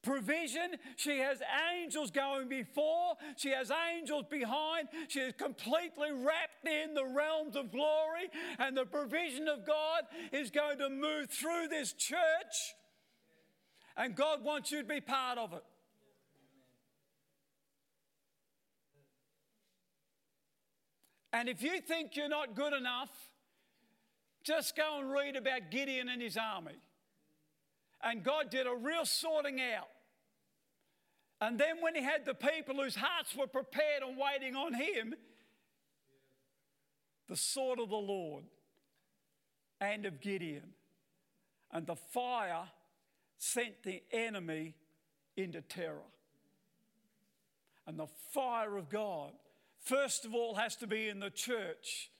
provision. 0.02 0.76
She 0.96 1.18
has 1.18 1.42
angels 1.74 2.10
going 2.10 2.48
before. 2.48 3.14
She 3.36 3.50
has 3.50 3.70
angels 3.70 4.24
behind. 4.30 4.88
She 5.08 5.20
is 5.20 5.34
completely 5.36 6.12
wrapped 6.12 6.66
in 6.66 6.94
the 6.94 7.04
realms 7.04 7.56
of 7.56 7.72
glory. 7.72 8.28
And 8.58 8.76
the 8.76 8.86
provision 8.86 9.48
of 9.48 9.66
God 9.66 10.02
is 10.32 10.50
going 10.50 10.78
to 10.78 10.88
move 10.88 11.30
through 11.30 11.68
this 11.68 11.92
church. 11.92 12.74
And 13.96 14.14
God 14.14 14.44
wants 14.44 14.70
you 14.70 14.82
to 14.82 14.88
be 14.88 15.00
part 15.00 15.38
of 15.38 15.52
it. 15.52 15.64
And 21.32 21.48
if 21.48 21.62
you 21.62 21.80
think 21.80 22.16
you're 22.16 22.28
not 22.28 22.54
good 22.54 22.72
enough, 22.72 23.10
just 24.46 24.76
go 24.76 25.00
and 25.00 25.10
read 25.10 25.36
about 25.36 25.70
Gideon 25.70 26.08
and 26.08 26.22
his 26.22 26.36
army. 26.36 26.78
And 28.02 28.22
God 28.22 28.50
did 28.50 28.66
a 28.66 28.74
real 28.74 29.04
sorting 29.04 29.60
out. 29.60 29.88
And 31.40 31.58
then 31.58 31.76
when 31.80 31.94
he 31.94 32.02
had 32.02 32.24
the 32.24 32.34
people 32.34 32.76
whose 32.76 32.96
hearts 32.96 33.34
were 33.34 33.46
prepared 33.46 34.02
and 34.06 34.16
waiting 34.16 34.54
on 34.54 34.74
him, 34.74 35.14
the 37.28 37.36
sword 37.36 37.80
of 37.80 37.90
the 37.90 37.96
Lord 37.96 38.44
and 39.80 40.06
of 40.06 40.20
Gideon. 40.20 40.74
And 41.72 41.86
the 41.86 41.96
fire 41.96 42.68
sent 43.38 43.82
the 43.82 44.02
enemy 44.12 44.74
into 45.36 45.60
terror. 45.60 46.08
And 47.86 47.98
the 47.98 48.08
fire 48.32 48.76
of 48.76 48.88
God 48.88 49.32
first 49.86 50.24
of 50.24 50.34
all, 50.34 50.56
has 50.56 50.76
to 50.76 50.86
be 50.86 51.08
in 51.08 51.20
the 51.20 51.30
church 51.30 52.10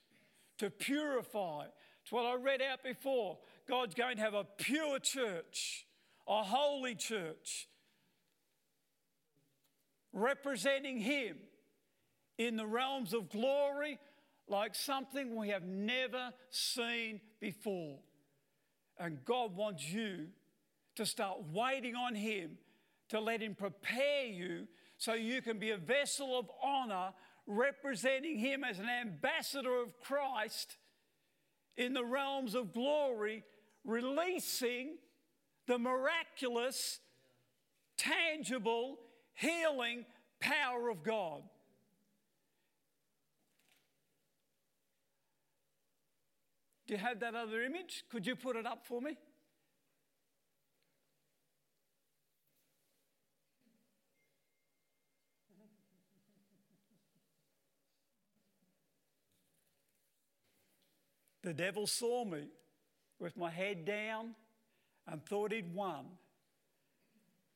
to 0.58 0.70
purify. 0.70 1.66
It's 2.06 2.12
what 2.12 2.24
I 2.24 2.36
read 2.36 2.62
out 2.62 2.84
before. 2.84 3.36
God's 3.68 3.96
going 3.96 4.14
to 4.18 4.22
have 4.22 4.34
a 4.34 4.44
pure 4.44 5.00
church 5.00 5.86
a 6.28 6.42
holy 6.42 6.94
church, 6.94 7.68
representing 10.12 10.98
Him 10.98 11.36
in 12.38 12.56
the 12.56 12.66
realms 12.66 13.12
of 13.12 13.30
glory 13.30 13.98
like 14.48 14.74
something 14.74 15.34
we 15.36 15.48
have 15.48 15.64
never 15.64 16.30
seen 16.50 17.20
before. 17.40 17.98
And 18.98 19.24
God 19.24 19.56
wants 19.56 19.88
you 19.88 20.28
to 20.96 21.06
start 21.06 21.38
waiting 21.52 21.94
on 21.94 22.14
Him 22.14 22.58
to 23.10 23.20
let 23.20 23.40
Him 23.40 23.54
prepare 23.54 24.26
you 24.26 24.66
so 24.98 25.14
you 25.14 25.42
can 25.42 25.58
be 25.58 25.70
a 25.70 25.76
vessel 25.76 26.38
of 26.38 26.50
honor 26.62 27.10
representing 27.46 28.38
Him 28.38 28.64
as 28.64 28.78
an 28.78 28.88
ambassador 28.88 29.80
of 29.80 30.00
Christ 30.00 30.76
in 31.76 31.92
the 31.92 32.04
realms 32.04 32.54
of 32.54 32.72
glory, 32.72 33.44
releasing 33.84 34.96
the 35.66 35.78
miraculous, 35.78 37.00
tangible, 37.96 38.98
healing 39.34 40.04
power 40.40 40.88
of 40.88 41.02
God. 41.02 41.42
Do 46.86 46.94
you 46.94 46.98
have 46.98 47.20
that 47.20 47.34
other 47.34 47.62
image? 47.62 48.04
Could 48.10 48.26
you 48.26 48.36
put 48.36 48.54
it 48.54 48.64
up 48.64 48.86
for 48.86 49.00
me? 49.00 49.16
The 61.46 61.54
devil 61.54 61.86
saw 61.86 62.24
me 62.24 62.48
with 63.20 63.36
my 63.36 63.50
head 63.52 63.84
down 63.84 64.34
and 65.06 65.24
thought 65.24 65.52
he'd 65.52 65.72
won 65.72 66.06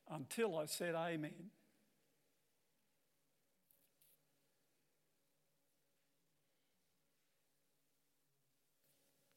until 0.08 0.56
I 0.56 0.66
said 0.66 0.94
amen. 0.94 1.50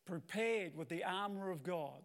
Prepared 0.06 0.78
with 0.78 0.88
the 0.88 1.04
armour 1.04 1.50
of 1.50 1.64
God, 1.64 2.04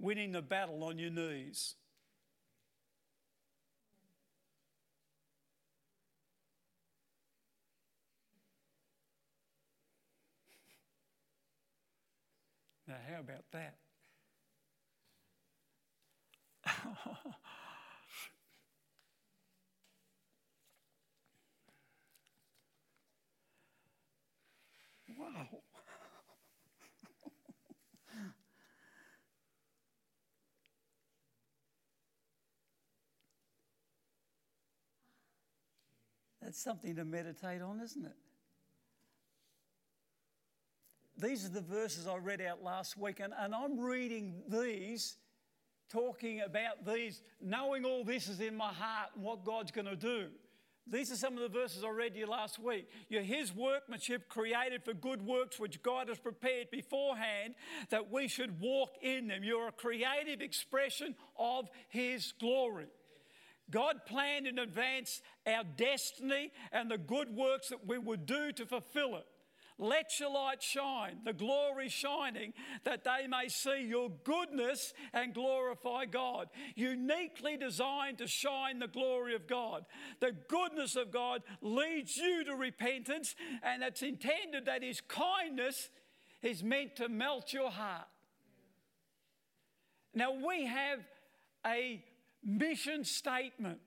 winning 0.00 0.32
the 0.32 0.42
battle 0.42 0.82
on 0.82 0.98
your 0.98 1.10
knees. 1.10 1.76
Now, 12.88 12.96
how 13.10 13.20
about 13.20 13.44
that? 13.52 13.76
wow. 25.18 25.48
That's 36.40 36.58
something 36.62 36.94
to 36.96 37.04
meditate 37.04 37.62
on, 37.62 37.80
isn't 37.80 38.04
it? 38.06 38.16
These 41.18 41.44
are 41.46 41.50
the 41.50 41.62
verses 41.62 42.06
I 42.06 42.16
read 42.16 42.40
out 42.40 42.62
last 42.62 42.98
week, 42.98 43.20
and, 43.20 43.32
and 43.38 43.54
I'm 43.54 43.80
reading 43.80 44.34
these, 44.48 45.16
talking 45.90 46.42
about 46.42 46.84
these, 46.84 47.22
knowing 47.40 47.84
all 47.84 48.04
this 48.04 48.28
is 48.28 48.40
in 48.40 48.56
my 48.56 48.72
heart 48.72 49.10
and 49.14 49.24
what 49.24 49.44
God's 49.44 49.70
going 49.70 49.86
to 49.86 49.96
do. 49.96 50.26
These 50.88 51.10
are 51.10 51.16
some 51.16 51.34
of 51.36 51.40
the 51.40 51.48
verses 51.48 51.82
I 51.82 51.88
read 51.88 52.14
you 52.14 52.26
last 52.26 52.60
week. 52.60 52.88
You're 53.08 53.22
His 53.22 53.52
workmanship 53.54 54.28
created 54.28 54.84
for 54.84 54.94
good 54.94 55.26
works 55.26 55.58
which 55.58 55.82
God 55.82 56.08
has 56.08 56.18
prepared 56.18 56.70
beforehand 56.70 57.54
that 57.90 58.12
we 58.12 58.28
should 58.28 58.60
walk 58.60 58.90
in 59.02 59.26
them. 59.26 59.42
You're 59.42 59.68
a 59.68 59.72
creative 59.72 60.40
expression 60.40 61.16
of 61.36 61.68
His 61.88 62.32
glory. 62.38 62.86
God 63.68 64.02
planned 64.06 64.46
in 64.46 64.60
advance 64.60 65.22
our 65.44 65.64
destiny 65.64 66.52
and 66.70 66.88
the 66.88 66.98
good 66.98 67.34
works 67.34 67.70
that 67.70 67.84
we 67.84 67.98
would 67.98 68.24
do 68.24 68.52
to 68.52 68.64
fulfill 68.64 69.16
it. 69.16 69.26
Let 69.78 70.18
your 70.18 70.32
light 70.32 70.62
shine, 70.62 71.18
the 71.24 71.34
glory 71.34 71.90
shining, 71.90 72.54
that 72.84 73.04
they 73.04 73.26
may 73.26 73.48
see 73.48 73.86
your 73.86 74.08
goodness 74.24 74.94
and 75.12 75.34
glorify 75.34 76.06
God. 76.06 76.48
Uniquely 76.74 77.58
designed 77.58 78.18
to 78.18 78.26
shine 78.26 78.78
the 78.78 78.88
glory 78.88 79.34
of 79.34 79.46
God. 79.46 79.84
The 80.20 80.34
goodness 80.48 80.96
of 80.96 81.10
God 81.10 81.42
leads 81.60 82.16
you 82.16 82.42
to 82.44 82.54
repentance, 82.54 83.34
and 83.62 83.82
it's 83.82 84.02
intended 84.02 84.64
that 84.64 84.82
His 84.82 85.02
kindness 85.02 85.90
is 86.42 86.62
meant 86.62 86.96
to 86.96 87.10
melt 87.10 87.52
your 87.52 87.70
heart. 87.70 88.08
Now, 90.14 90.32
we 90.32 90.64
have 90.64 91.00
a 91.66 92.02
mission 92.42 93.04
statement. 93.04 93.80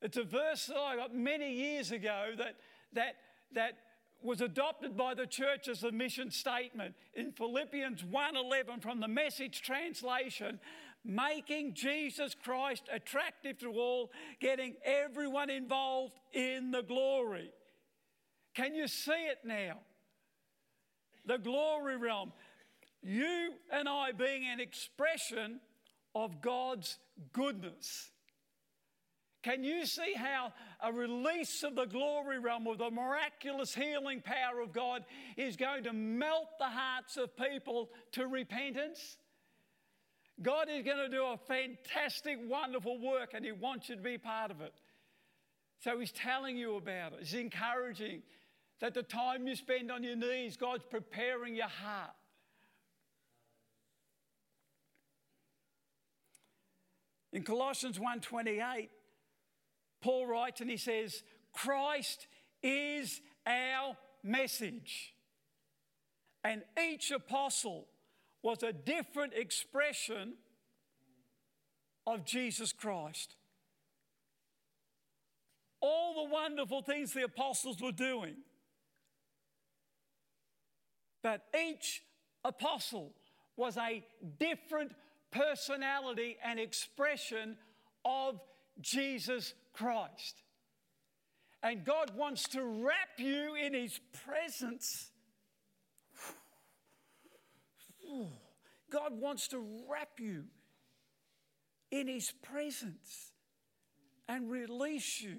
It's 0.00 0.16
a 0.16 0.22
verse 0.22 0.66
that 0.66 0.76
I 0.76 0.96
got 0.96 1.12
many 1.12 1.54
years 1.54 1.90
ago 1.90 2.32
that, 2.38 2.54
that, 2.92 3.16
that 3.54 3.78
was 4.24 4.40
adopted 4.40 4.96
by 4.96 5.14
the 5.14 5.26
church 5.26 5.68
as 5.68 5.82
a 5.82 5.92
mission 5.92 6.30
statement. 6.30 6.94
In 7.14 7.32
Philippians 7.32 8.04
1:11 8.04 8.80
from 8.80 9.00
the 9.00 9.08
message 9.08 9.62
translation 9.62 10.60
making 11.04 11.74
Jesus 11.74 12.34
Christ 12.34 12.84
attractive 12.92 13.58
to 13.58 13.72
all 13.72 14.12
getting 14.40 14.76
everyone 14.84 15.50
involved 15.50 16.18
in 16.32 16.70
the 16.70 16.82
glory. 16.82 17.50
Can 18.54 18.74
you 18.74 18.86
see 18.86 19.10
it 19.10 19.38
now? 19.44 19.80
The 21.24 21.38
glory 21.38 21.96
realm. 21.96 22.32
You 23.02 23.54
and 23.72 23.88
I 23.88 24.12
being 24.12 24.44
an 24.44 24.60
expression 24.60 25.60
of 26.14 26.40
God's 26.40 26.98
goodness 27.32 28.11
can 29.42 29.64
you 29.64 29.86
see 29.86 30.14
how 30.14 30.52
a 30.80 30.92
release 30.92 31.64
of 31.64 31.74
the 31.74 31.84
glory 31.84 32.38
realm 32.38 32.66
of 32.68 32.78
the 32.78 32.90
miraculous 32.90 33.74
healing 33.74 34.20
power 34.20 34.60
of 34.60 34.72
God 34.72 35.04
is 35.36 35.56
going 35.56 35.84
to 35.84 35.92
melt 35.92 36.48
the 36.58 36.66
hearts 36.66 37.16
of 37.16 37.36
people 37.36 37.90
to 38.12 38.26
repentance? 38.26 39.16
God 40.40 40.68
is 40.70 40.84
going 40.84 40.98
to 40.98 41.08
do 41.08 41.24
a 41.24 41.36
fantastic, 41.36 42.38
wonderful 42.48 43.00
work, 43.00 43.30
and 43.34 43.44
He 43.44 43.52
wants 43.52 43.88
you 43.88 43.96
to 43.96 44.02
be 44.02 44.16
part 44.16 44.50
of 44.50 44.60
it. 44.60 44.72
So 45.80 45.98
He's 45.98 46.12
telling 46.12 46.56
you 46.56 46.76
about 46.76 47.12
it. 47.14 47.18
He's 47.20 47.34
encouraging 47.34 48.22
that 48.80 48.94
the 48.94 49.02
time 49.02 49.46
you 49.46 49.56
spend 49.56 49.90
on 49.90 50.04
your 50.04 50.16
knees, 50.16 50.56
God's 50.56 50.84
preparing 50.88 51.54
your 51.54 51.68
heart. 51.68 52.10
In 57.32 57.42
Colossians 57.42 57.98
1:28, 57.98 58.88
Paul 60.02 60.26
writes 60.26 60.60
and 60.60 60.68
he 60.68 60.76
says, 60.76 61.22
Christ 61.52 62.26
is 62.62 63.20
our 63.46 63.96
message. 64.22 65.14
And 66.44 66.62
each 66.82 67.10
apostle 67.10 67.86
was 68.42 68.62
a 68.62 68.72
different 68.72 69.32
expression 69.34 70.34
of 72.06 72.24
Jesus 72.24 72.72
Christ. 72.72 73.36
All 75.80 76.26
the 76.26 76.32
wonderful 76.32 76.82
things 76.82 77.12
the 77.12 77.24
apostles 77.24 77.80
were 77.80 77.92
doing. 77.92 78.36
But 81.22 81.42
each 81.58 82.02
apostle 82.44 83.12
was 83.56 83.76
a 83.76 84.04
different 84.40 84.92
personality 85.30 86.36
and 86.44 86.58
expression 86.58 87.56
of 88.04 88.40
Jesus 88.80 89.54
Christ. 89.72 90.42
And 91.62 91.84
God 91.84 92.12
wants 92.16 92.48
to 92.48 92.64
wrap 92.64 93.18
you 93.18 93.54
in 93.54 93.74
His 93.74 94.00
presence. 94.24 95.10
God 98.90 99.20
wants 99.20 99.48
to 99.48 99.64
wrap 99.88 100.18
you 100.18 100.44
in 101.90 102.08
His 102.08 102.32
presence 102.42 103.32
and 104.28 104.50
release 104.50 105.20
you 105.20 105.36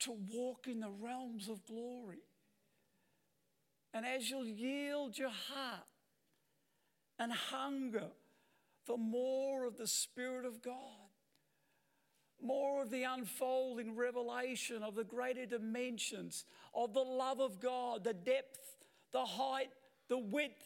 to 0.00 0.16
walk 0.32 0.66
in 0.66 0.80
the 0.80 0.90
realms 0.90 1.48
of 1.48 1.64
glory. 1.66 2.22
And 3.92 4.06
as 4.06 4.30
you 4.30 4.44
yield 4.44 5.18
your 5.18 5.30
heart 5.30 5.86
and 7.18 7.32
hunger 7.32 8.08
for 8.84 8.96
more 8.96 9.66
of 9.66 9.76
the 9.76 9.86
Spirit 9.86 10.46
of 10.46 10.62
God, 10.62 10.99
more 12.42 12.82
of 12.82 12.90
the 12.90 13.04
unfolding 13.04 13.96
revelation 13.96 14.82
of 14.82 14.94
the 14.94 15.04
greater 15.04 15.46
dimensions 15.46 16.44
of 16.74 16.94
the 16.94 17.00
love 17.00 17.40
of 17.40 17.60
God, 17.60 18.04
the 18.04 18.14
depth, 18.14 18.76
the 19.12 19.24
height, 19.24 19.70
the 20.08 20.18
width. 20.18 20.62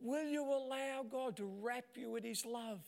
Will 0.00 0.28
you 0.28 0.44
allow 0.44 1.04
God 1.10 1.36
to 1.38 1.46
wrap 1.46 1.84
you 1.96 2.16
in 2.16 2.24
His 2.24 2.44
love? 2.44 2.80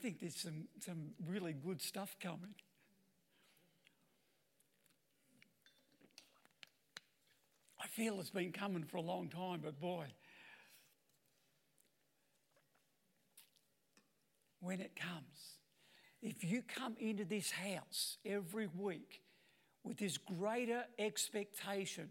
Think 0.00 0.20
there's 0.20 0.36
some, 0.36 0.68
some 0.80 1.10
really 1.26 1.52
good 1.52 1.80
stuff 1.80 2.16
coming. 2.22 2.54
I 7.78 7.86
feel 7.86 8.18
it's 8.20 8.30
been 8.30 8.52
coming 8.52 8.84
for 8.84 8.96
a 8.96 9.02
long 9.02 9.28
time, 9.28 9.60
but 9.62 9.78
boy, 9.78 10.06
when 14.60 14.80
it 14.80 14.96
comes, 14.96 15.58
if 16.22 16.44
you 16.44 16.62
come 16.62 16.96
into 16.98 17.24
this 17.24 17.50
house 17.50 18.18
every 18.24 18.68
week 18.74 19.22
with 19.84 19.98
this 19.98 20.18
greater 20.18 20.84
expectation, 20.98 22.10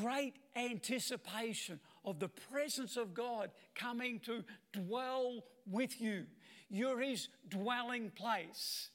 great 0.00 0.34
anticipation 0.56 1.78
of 2.04 2.18
the 2.18 2.28
presence 2.28 2.96
of 2.96 3.14
God 3.14 3.50
coming 3.74 4.20
to 4.20 4.44
dwell 4.72 5.44
with 5.70 6.00
you. 6.00 6.24
You're 6.72 7.00
His 7.00 7.28
dwelling 7.50 8.10
place. 8.10 8.88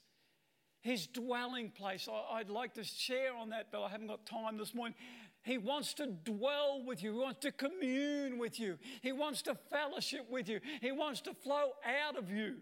His 0.80 1.06
dwelling 1.06 1.70
place. 1.70 2.08
I'd 2.32 2.50
like 2.50 2.74
to 2.74 2.82
share 2.82 3.36
on 3.36 3.50
that, 3.50 3.68
but 3.70 3.82
I 3.82 3.88
haven't 3.88 4.08
got 4.08 4.26
time 4.26 4.58
this 4.58 4.74
morning. 4.74 4.96
He 5.44 5.58
wants 5.58 5.94
to 5.94 6.06
dwell 6.06 6.82
with 6.84 7.04
you. 7.04 7.12
He 7.12 7.18
wants 7.18 7.38
to 7.42 7.52
commune 7.52 8.36
with 8.36 8.58
you. 8.58 8.78
He 9.00 9.12
wants 9.12 9.42
to 9.42 9.54
fellowship 9.70 10.26
with 10.28 10.48
you. 10.48 10.58
He 10.80 10.90
wants 10.90 11.20
to 11.22 11.34
flow 11.34 11.70
out 11.86 12.18
of 12.18 12.30
you. 12.30 12.56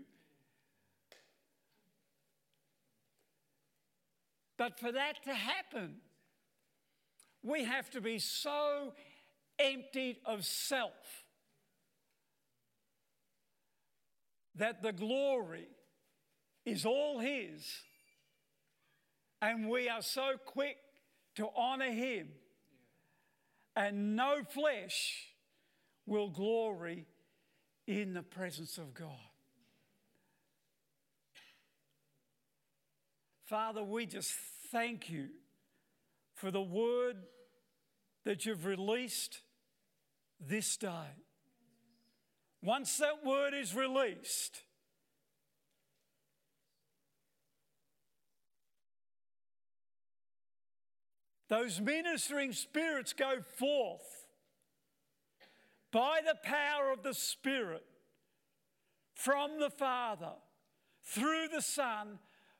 But 4.58 4.78
for 4.78 4.92
that 4.92 5.24
to 5.24 5.32
happen, 5.32 5.96
we 7.42 7.64
have 7.64 7.88
to 7.92 8.02
be 8.02 8.18
so 8.18 8.92
emptied 9.58 10.18
of 10.26 10.44
self 10.44 11.24
that 14.56 14.82
the 14.82 14.92
glory 14.92 15.68
is 16.64 16.84
all 16.84 17.18
His, 17.18 17.66
and 19.40 19.68
we 19.68 19.88
are 19.88 20.02
so 20.02 20.32
quick 20.44 20.76
to 21.36 21.48
honor 21.56 21.90
Him, 21.90 22.28
and 23.74 24.16
no 24.16 24.42
flesh 24.48 25.28
will 26.06 26.30
glory 26.30 27.06
in 27.86 28.14
the 28.14 28.22
presence 28.22 28.78
of 28.78 28.94
God. 28.94 29.10
Father, 33.44 33.84
we 33.84 34.06
just 34.06 34.32
thank 34.72 35.08
you 35.08 35.28
for 36.34 36.50
the 36.50 36.62
word 36.62 37.16
that 38.24 38.44
you've 38.44 38.64
released 38.64 39.40
this 40.40 40.76
day. 40.76 41.25
Once 42.66 42.98
that 42.98 43.24
word 43.24 43.54
is 43.54 43.76
released, 43.76 44.62
those 51.48 51.80
ministering 51.80 52.50
spirits 52.50 53.12
go 53.12 53.36
forth 53.56 54.26
by 55.92 56.18
the 56.26 56.34
power 56.42 56.90
of 56.92 57.04
the 57.04 57.14
Spirit 57.14 57.84
from 59.14 59.60
the 59.60 59.70
Father 59.70 60.32
through 61.04 61.46
the 61.46 61.62
Son 61.62 62.18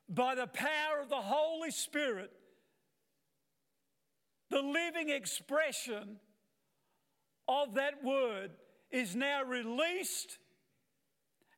by 0.09 0.37
the 0.37 0.47
power 0.47 1.01
of 1.03 1.09
the 1.09 1.17
Holy 1.17 1.73
Spirit, 1.73 2.31
the 4.51 4.63
living 4.63 5.09
expression 5.09 6.21
of 7.49 7.75
that 7.75 8.05
word 8.05 8.53
is 8.97 9.15
now 9.15 9.45
released 9.45 10.39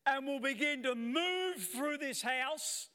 and 0.05 0.27
will 0.27 0.41
begin 0.41 0.83
to 0.83 0.97
move 0.97 1.57
through 1.57 1.97
this 1.97 2.21
house 2.21 2.89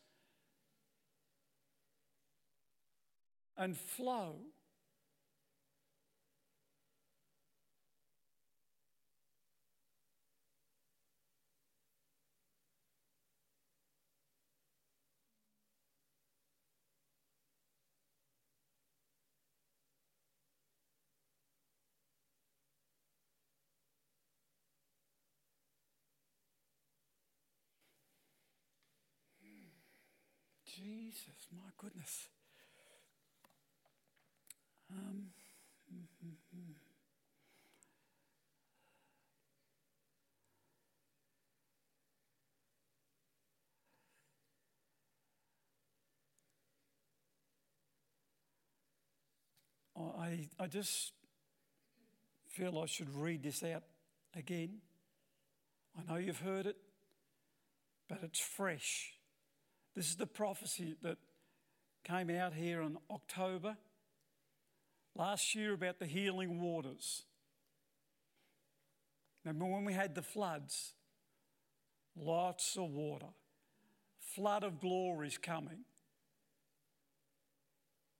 and 3.55 3.77
flow 3.77 4.35
Jesus, 30.83 31.47
my 31.55 31.69
goodness. 31.77 32.27
Um, 34.91 35.27
I, 50.19 50.49
I 50.59 50.67
just 50.67 51.13
feel 52.49 52.77
I 52.79 52.87
should 52.87 53.07
read 53.15 53.43
this 53.43 53.63
out 53.63 53.83
again. 54.35 54.79
I 55.97 56.11
know 56.11 56.19
you've 56.19 56.41
heard 56.41 56.65
it, 56.65 56.75
but 58.09 58.19
it's 58.23 58.39
fresh. 58.39 59.13
This 59.95 60.07
is 60.07 60.15
the 60.15 60.25
prophecy 60.25 60.95
that 61.03 61.17
came 62.03 62.29
out 62.29 62.53
here 62.53 62.81
in 62.81 62.97
October 63.11 63.77
last 65.15 65.53
year 65.55 65.73
about 65.73 65.99
the 65.99 66.05
healing 66.05 66.61
waters. 66.61 67.23
Remember 69.45 69.65
when 69.65 69.85
we 69.85 69.93
had 69.93 70.15
the 70.15 70.21
floods? 70.21 70.93
Lots 72.15 72.77
of 72.77 72.89
water. 72.89 73.27
Flood 74.19 74.63
of 74.63 74.79
glory 74.79 75.27
is 75.27 75.37
coming. 75.37 75.85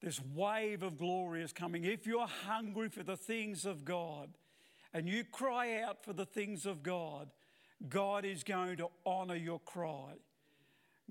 This 0.02 0.20
wave 0.36 0.84
of 0.84 0.98
glory 0.98 1.42
is 1.44 1.54
coming. 1.54 1.86
If 1.86 2.06
you're 2.06 2.28
hungry 2.28 2.90
for 2.90 3.04
the 3.04 3.16
things 3.16 3.66
of 3.66 3.86
God 3.86 4.30
and 4.94 5.08
you 5.08 5.24
cry 5.24 5.82
out 5.82 6.04
for 6.04 6.14
the 6.14 6.26
things 6.26 6.66
of 6.66 6.84
God, 6.84 7.30
God 7.90 8.26
is 8.26 8.44
going 8.44 8.78
to 8.78 8.90
honor 9.06 9.36
your 9.36 9.60
cry. 9.60 10.14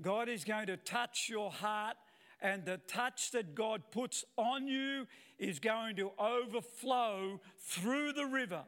God 0.00 0.28
is 0.28 0.44
going 0.44 0.66
to 0.66 0.76
touch 0.76 1.28
your 1.28 1.50
heart, 1.50 1.96
and 2.40 2.64
the 2.64 2.78
touch 2.88 3.30
that 3.32 3.54
God 3.54 3.82
puts 3.90 4.24
on 4.36 4.66
you 4.66 5.06
is 5.38 5.60
going 5.60 5.96
to 5.96 6.10
overflow 6.18 7.40
through 7.60 8.12
the 8.12 8.26
river. 8.26 8.64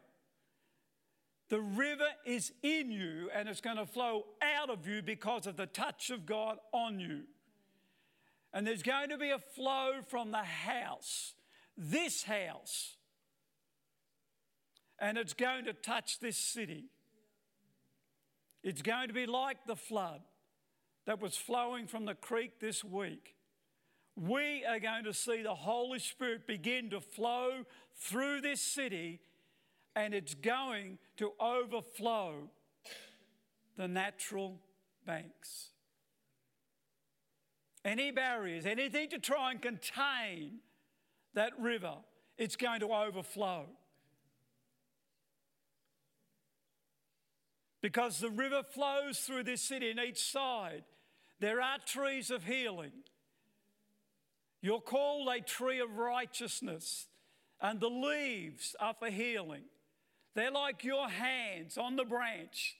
The 1.48 1.60
river 1.60 2.08
is 2.24 2.52
in 2.62 2.90
you 2.90 3.30
and 3.34 3.48
it's 3.48 3.60
going 3.60 3.76
to 3.76 3.86
flow 3.86 4.24
out 4.40 4.70
of 4.70 4.86
you 4.88 5.02
because 5.02 5.46
of 5.46 5.56
the 5.56 5.66
touch 5.66 6.10
of 6.10 6.24
God 6.24 6.58
on 6.72 6.98
you. 6.98 7.22
And 8.52 8.66
there's 8.66 8.82
going 8.82 9.10
to 9.10 9.18
be 9.18 9.30
a 9.30 9.38
flow 9.38 10.00
from 10.08 10.30
the 10.30 10.44
house, 10.44 11.34
this 11.76 12.22
house, 12.22 12.96
and 14.98 15.18
it's 15.18 15.34
going 15.34 15.64
to 15.64 15.72
touch 15.72 16.20
this 16.20 16.36
city. 16.36 16.84
It's 18.62 18.80
going 18.80 19.08
to 19.08 19.14
be 19.14 19.26
like 19.26 19.58
the 19.66 19.76
flood 19.76 20.20
that 21.06 21.20
was 21.20 21.36
flowing 21.36 21.86
from 21.86 22.04
the 22.04 22.14
creek 22.14 22.60
this 22.60 22.82
week. 22.82 23.34
We 24.16 24.64
are 24.64 24.78
going 24.78 25.04
to 25.04 25.12
see 25.12 25.42
the 25.42 25.54
Holy 25.54 25.98
Spirit 25.98 26.46
begin 26.46 26.90
to 26.90 27.00
flow 27.00 27.64
through 27.96 28.40
this 28.40 28.60
city, 28.60 29.20
and 29.96 30.14
it's 30.14 30.34
going 30.34 30.98
to 31.16 31.32
overflow 31.40 32.50
the 33.76 33.88
natural 33.88 34.60
banks. 35.04 35.70
Any 37.84 38.12
barriers, 38.12 38.64
anything 38.64 39.10
to 39.10 39.18
try 39.18 39.50
and 39.50 39.60
contain 39.60 40.60
that 41.34 41.52
river, 41.58 41.96
it's 42.38 42.56
going 42.56 42.80
to 42.80 42.94
overflow. 42.94 43.66
Because 47.82 48.18
the 48.20 48.30
river 48.30 48.62
flows 48.62 49.18
through 49.18 49.42
this 49.42 49.60
city, 49.60 49.90
on 49.90 50.02
each 50.02 50.22
side 50.22 50.84
There 51.44 51.60
are 51.60 51.76
trees 51.84 52.30
of 52.30 52.42
healing. 52.44 52.92
You're 54.62 54.80
called 54.80 55.28
a 55.28 55.42
tree 55.42 55.78
of 55.78 55.98
righteousness, 55.98 57.06
and 57.60 57.78
the 57.78 57.90
leaves 57.90 58.74
are 58.80 58.94
for 58.94 59.10
healing. 59.10 59.64
They're 60.34 60.50
like 60.50 60.84
your 60.84 61.06
hands 61.06 61.76
on 61.76 61.96
the 61.96 62.04
branch. 62.06 62.76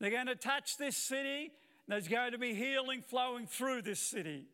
They're 0.00 0.10
going 0.10 0.26
to 0.26 0.34
touch 0.34 0.76
this 0.76 0.96
city. 0.96 1.52
And 1.86 1.92
there's 1.92 2.08
going 2.08 2.32
to 2.32 2.38
be 2.38 2.54
healing 2.54 3.00
flowing 3.00 3.46
through 3.46 3.82
this 3.82 4.00
city. 4.00 4.46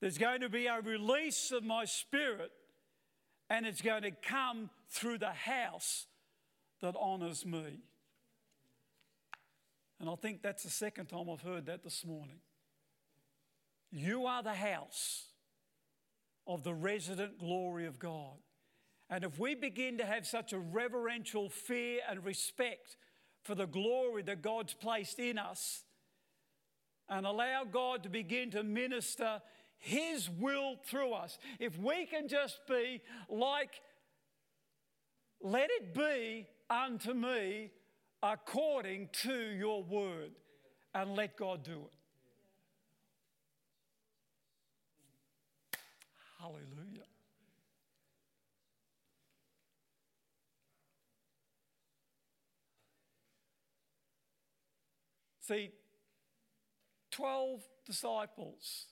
There's 0.00 0.18
going 0.18 0.42
to 0.42 0.48
be 0.48 0.66
a 0.66 0.80
release 0.80 1.50
of 1.50 1.64
my 1.64 1.84
spirit, 1.84 2.52
and 3.50 3.66
it's 3.66 3.82
going 3.82 4.02
to 4.02 4.12
come 4.12 4.70
through 4.88 5.18
the 5.18 5.32
house 5.32 6.06
that 6.80 6.94
honours 6.94 7.44
me. 7.44 7.80
And 10.00 10.08
I 10.10 10.14
think 10.14 10.42
that's 10.42 10.62
the 10.62 10.70
second 10.70 11.06
time 11.06 11.28
I've 11.30 11.40
heard 11.40 11.66
that 11.66 11.82
this 11.82 12.04
morning. 12.04 12.40
You 13.90 14.26
are 14.26 14.42
the 14.42 14.54
house 14.54 15.24
of 16.46 16.64
the 16.64 16.74
resident 16.74 17.38
glory 17.38 17.86
of 17.86 17.98
God. 17.98 18.36
And 19.08 19.24
if 19.24 19.38
we 19.38 19.54
begin 19.54 19.98
to 19.98 20.06
have 20.06 20.26
such 20.26 20.52
a 20.52 20.58
reverential 20.58 21.48
fear 21.48 22.00
and 22.08 22.24
respect 22.24 22.96
for 23.42 23.54
the 23.54 23.66
glory 23.66 24.22
that 24.22 24.42
God's 24.42 24.74
placed 24.74 25.18
in 25.18 25.38
us, 25.38 25.84
and 27.08 27.24
allow 27.24 27.64
God 27.64 28.02
to 28.02 28.08
begin 28.08 28.50
to 28.50 28.62
minister 28.64 29.40
His 29.78 30.28
will 30.28 30.76
through 30.84 31.12
us, 31.12 31.38
if 31.60 31.78
we 31.78 32.06
can 32.06 32.28
just 32.28 32.58
be 32.68 33.00
like, 33.28 33.80
let 35.40 35.70
it 35.70 35.94
be 35.94 36.48
unto 36.68 37.14
me 37.14 37.70
according 38.22 39.08
to 39.12 39.32
your 39.32 39.82
word 39.82 40.32
and 40.94 41.14
let 41.14 41.36
God 41.36 41.62
do 41.62 41.72
it. 41.72 41.92
Hallelujah. 46.40 47.04
See, 55.40 55.70
12 57.12 57.62
disciples 57.84 58.86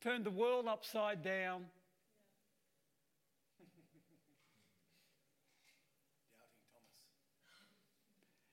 turned 0.00 0.24
the 0.24 0.30
world 0.30 0.66
upside 0.66 1.22
down 1.22 1.66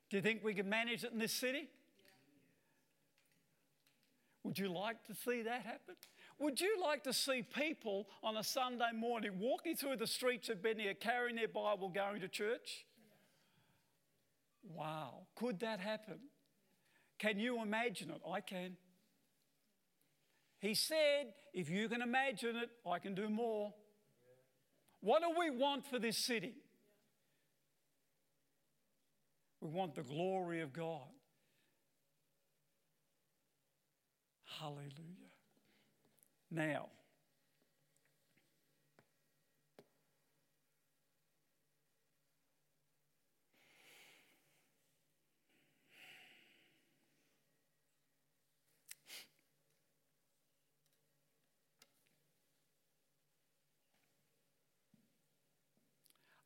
Do 0.10 0.18
you 0.18 0.22
think 0.22 0.44
we 0.44 0.54
can 0.54 0.70
manage 0.70 1.04
it 1.04 1.12
in 1.12 1.20
this 1.20 1.34
city? 1.34 1.70
Would 4.44 4.60
you 4.60 4.72
like 4.72 5.04
to 5.06 5.16
see 5.16 5.42
that 5.42 5.64
happen? 5.64 5.96
Would 6.38 6.62
you 6.62 6.80
like 6.80 7.04
to 7.06 7.14
see 7.14 7.42
people 7.42 8.08
on 8.22 8.38
a 8.38 8.44
Sunday 8.44 8.92
morning 8.94 9.40
walking 9.40 9.76
through 9.76 9.96
the 9.96 10.06
streets 10.06 10.50
of 10.50 10.62
Bethany 10.62 10.94
carrying 11.00 11.36
their 11.36 11.48
Bible 11.48 11.90
going 11.90 12.22
to 12.22 12.28
church? 12.28 12.86
Wow, 14.64 15.28
could 15.36 15.60
that 15.62 15.80
happen? 15.80 16.20
Can 17.18 17.40
you 17.40 17.62
imagine 17.62 18.12
it? 18.12 18.22
I 18.30 18.42
can. 18.42 18.78
He 20.60 20.76
said, 20.76 21.34
if 21.54 21.70
you 21.70 21.88
can 21.88 22.02
imagine 22.02 22.56
it, 22.56 22.70
I 22.88 23.00
can 23.00 23.16
do 23.16 23.30
more. 23.30 23.74
What 25.00 25.22
do 25.22 25.30
we 25.40 25.50
want 25.50 25.86
for 25.86 26.00
this 26.00 26.18
city? 26.18 26.54
We 29.62 29.70
want 29.70 29.96
the 29.96 30.04
glory 30.04 30.62
of 30.62 30.74
God. 30.74 31.02
Hallelujah. 34.60 34.92
Now, 36.52 36.90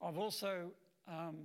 I've 0.01 0.17
also 0.17 0.71
um, 1.07 1.35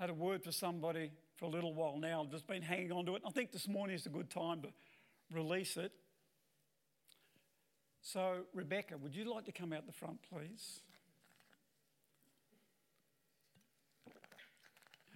had 0.00 0.08
a 0.08 0.14
word 0.14 0.42
for 0.42 0.50
somebody 0.50 1.12
for 1.36 1.44
a 1.44 1.48
little 1.48 1.74
while 1.74 1.98
now. 1.98 2.22
I've 2.22 2.30
just 2.30 2.46
been 2.46 2.62
hanging 2.62 2.90
on 2.90 3.04
to 3.04 3.16
it. 3.16 3.22
I 3.26 3.30
think 3.30 3.52
this 3.52 3.68
morning 3.68 3.94
is 3.94 4.06
a 4.06 4.08
good 4.08 4.30
time 4.30 4.62
to 4.62 4.68
release 5.30 5.76
it. 5.76 5.92
So, 8.00 8.38
Rebecca, 8.54 8.96
would 8.96 9.14
you 9.14 9.30
like 9.30 9.44
to 9.44 9.52
come 9.52 9.74
out 9.74 9.86
the 9.86 9.92
front, 9.92 10.20
please? 10.32 10.80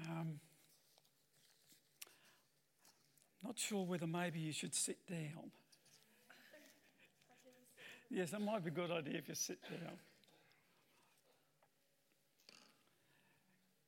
Um, 0.07 0.39
not 3.43 3.59
sure 3.59 3.87
whether 3.87 4.07
maybe 4.07 4.39
you 4.39 4.53
should 4.53 4.75
sit 4.75 4.99
down. 5.09 5.51
Yes, 8.11 8.31
that 8.31 8.43
might 8.43 8.63
be 8.63 8.69
a 8.69 8.73
good 8.73 8.93
idea 8.93 9.17
if 9.17 9.29
you 9.29 9.35
sit 9.35 9.59
down. 9.63 9.97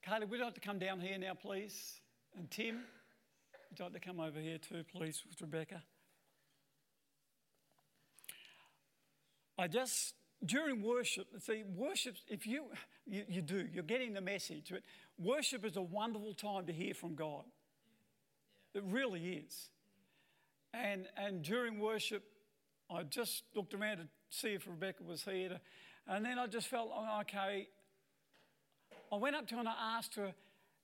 Caleb, 0.07 0.31
would 0.31 0.39
you 0.39 0.45
like 0.45 0.55
to 0.55 0.61
come 0.61 0.79
down 0.79 1.01
here 1.01 1.19
now, 1.19 1.35
please? 1.35 2.01
And 2.39 2.49
Tim, 2.49 2.77
would 2.77 3.77
you 3.77 3.85
like 3.87 3.95
to 3.95 3.99
come 3.99 4.21
over 4.21 4.39
here 4.39 4.59
too, 4.59 4.85
please, 4.95 5.21
with 5.29 5.41
Rebecca? 5.41 5.83
I 9.59 9.67
just, 9.67 10.15
during 10.45 10.81
worship, 10.81 11.27
see, 11.41 11.65
worship, 11.75 12.19
if 12.29 12.47
you, 12.47 12.67
you, 13.05 13.25
you 13.29 13.43
do, 13.43 13.67
you're 13.73 13.83
getting 13.83 14.15
the 14.15 14.21
message. 14.21 14.69
But 14.71 14.83
worship 15.19 15.65
is 15.65 15.77
a 15.77 15.83
wonderful 15.83 16.35
time 16.35 16.67
to 16.67 16.73
hear 16.73 16.95
from 16.95 17.17
God. 17.17 17.43
It 18.75 18.85
really 18.87 19.45
is. 19.45 19.71
And, 20.73 21.09
and 21.17 21.43
during 21.43 21.81
worship, 21.81 22.23
I 22.89 23.03
just 23.03 23.43
looked 23.57 23.75
around 23.75 23.97
to 23.97 24.09
see 24.31 24.51
if 24.51 24.69
Rebecca 24.69 25.03
was 25.03 25.25
here. 25.25 25.49
To, 25.49 25.61
and 26.07 26.25
then 26.25 26.39
I 26.39 26.47
just 26.47 26.69
felt, 26.69 26.93
oh, 26.95 27.23
okay, 27.23 27.67
I 29.13 29.17
went 29.17 29.37
up 29.37 29.47
to 29.49 29.55
her 29.55 29.61
and 29.61 29.69
I 29.69 29.97
asked 29.97 30.15
her, 30.17 30.35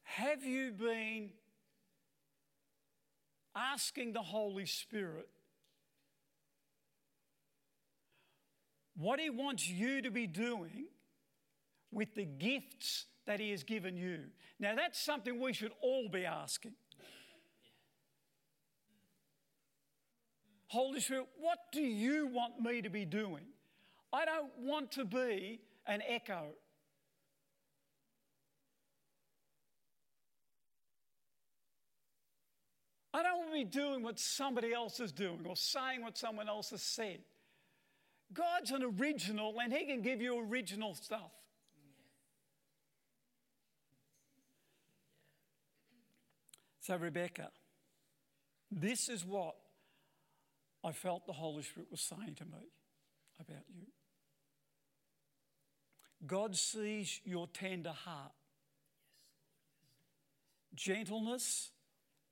Have 0.02 0.44
you 0.44 0.72
been 0.72 1.30
asking 3.54 4.12
the 4.12 4.22
Holy 4.22 4.66
Spirit 4.66 5.28
what 8.96 9.18
He 9.18 9.30
wants 9.30 9.68
you 9.68 10.02
to 10.02 10.10
be 10.10 10.26
doing 10.26 10.86
with 11.90 12.14
the 12.14 12.24
gifts 12.24 13.06
that 13.26 13.40
He 13.40 13.50
has 13.50 13.64
given 13.64 13.96
you? 13.96 14.20
Now, 14.58 14.74
that's 14.76 15.00
something 15.00 15.40
we 15.40 15.52
should 15.52 15.72
all 15.82 16.08
be 16.08 16.24
asking. 16.24 16.74
Holy 20.68 21.00
Spirit, 21.00 21.26
what 21.38 21.58
do 21.70 21.82
you 21.82 22.28
want 22.28 22.58
me 22.60 22.80
to 22.80 22.88
be 22.88 23.04
doing? 23.04 23.44
I 24.10 24.24
don't 24.24 24.50
want 24.58 24.92
to 24.92 25.04
be 25.04 25.60
an 25.86 26.00
echo. 26.08 26.54
I 33.14 33.22
don't 33.22 33.38
want 33.38 33.50
to 33.50 33.58
be 33.58 33.64
doing 33.64 34.02
what 34.02 34.18
somebody 34.18 34.72
else 34.72 34.98
is 35.00 35.12
doing 35.12 35.40
or 35.46 35.56
saying 35.56 36.02
what 36.02 36.16
someone 36.16 36.48
else 36.48 36.70
has 36.70 36.82
said. 36.82 37.18
God's 38.32 38.70
an 38.70 38.82
original 38.98 39.54
and 39.62 39.72
He 39.72 39.84
can 39.84 40.00
give 40.00 40.22
you 40.22 40.38
original 40.48 40.94
stuff. 40.94 41.30
So, 46.80 46.96
Rebecca, 46.96 47.50
this 48.70 49.08
is 49.08 49.24
what 49.24 49.54
I 50.82 50.90
felt 50.90 51.26
the 51.26 51.32
Holy 51.32 51.62
Spirit 51.62 51.88
was 51.90 52.00
saying 52.00 52.34
to 52.36 52.44
me 52.44 52.70
about 53.38 53.64
you. 53.72 53.86
God 56.26 56.56
sees 56.56 57.20
your 57.24 57.46
tender 57.48 57.90
heart, 57.90 58.32
gentleness, 60.74 61.70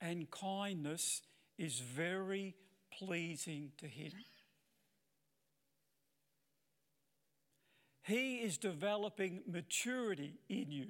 and 0.00 0.30
kindness 0.30 1.22
is 1.58 1.80
very 1.80 2.54
pleasing 2.90 3.72
to 3.78 3.86
Him. 3.86 4.12
He 8.02 8.36
is 8.36 8.58
developing 8.58 9.42
maturity 9.46 10.40
in 10.48 10.70
you, 10.70 10.86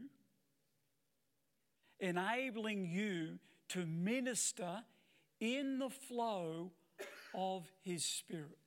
enabling 1.98 2.86
you 2.86 3.38
to 3.70 3.84
minister 3.84 4.82
in 5.40 5.78
the 5.78 5.90
flow 5.90 6.70
of 7.34 7.70
His 7.82 8.04
Spirit. 8.04 8.58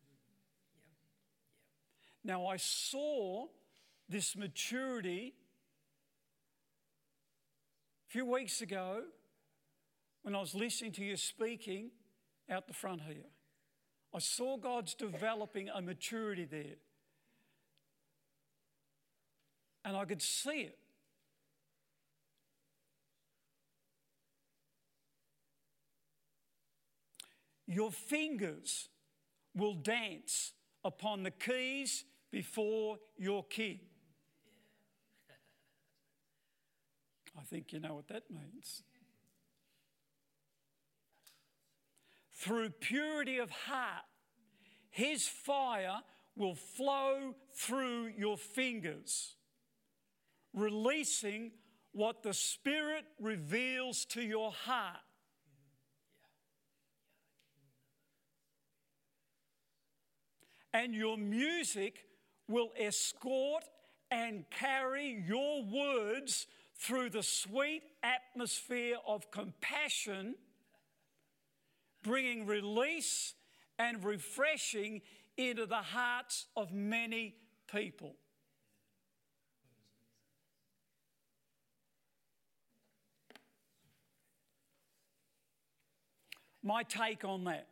Now, 2.23 2.45
I 2.45 2.57
saw 2.57 3.47
this 4.07 4.35
maturity 4.35 5.33
a 8.07 8.11
few 8.11 8.25
weeks 8.25 8.61
ago, 8.61 9.03
when 10.23 10.35
I 10.35 10.39
was 10.39 10.55
listening 10.55 10.93
to 10.93 11.03
you 11.03 11.17
speaking 11.17 11.91
out 12.49 12.67
the 12.67 12.73
front 12.73 13.01
here, 13.01 13.29
I 14.13 14.19
saw 14.19 14.57
God's 14.57 14.93
developing 14.93 15.69
a 15.69 15.81
maturity 15.81 16.45
there. 16.45 16.77
And 19.85 19.97
I 19.97 20.05
could 20.05 20.21
see 20.21 20.61
it. 20.61 20.77
Your 27.67 27.91
fingers 27.91 28.89
will 29.55 29.73
dance 29.73 30.53
upon 30.83 31.23
the 31.23 31.31
keys 31.31 32.05
before 32.31 32.97
your 33.17 33.43
king. 33.43 33.79
I 37.37 37.41
think 37.41 37.73
you 37.73 37.79
know 37.79 37.95
what 37.95 38.07
that 38.09 38.29
means. 38.29 38.83
Through 42.43 42.71
purity 42.71 43.37
of 43.37 43.49
heart, 43.51 44.03
his 44.89 45.25
fire 45.25 46.01
will 46.35 46.55
flow 46.55 47.35
through 47.55 48.11
your 48.17 48.35
fingers, 48.35 49.37
releasing 50.53 51.51
what 51.93 52.21
the 52.21 52.33
Spirit 52.33 53.05
reveals 53.17 54.03
to 54.07 54.21
your 54.21 54.51
heart. 54.51 54.99
And 60.73 60.93
your 60.93 61.15
music 61.15 62.07
will 62.49 62.71
escort 62.77 63.63
and 64.11 64.43
carry 64.49 65.23
your 65.25 65.63
words 65.63 66.47
through 66.75 67.11
the 67.11 67.23
sweet 67.23 67.83
atmosphere 68.03 68.97
of 69.07 69.31
compassion, 69.31 70.35
bringing 72.03 72.45
release 72.45 73.33
and 73.79 74.03
refreshing 74.03 75.01
into 75.37 75.65
the 75.65 75.75
hearts 75.75 76.45
of 76.55 76.71
many 76.71 77.35
people. 77.71 78.15
My 86.61 86.83
take 86.83 87.25
on 87.25 87.43
that. 87.43 87.67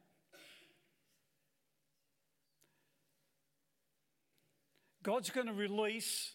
God's 5.04 5.30
going 5.30 5.48
to 5.48 5.54
release 5.54 6.34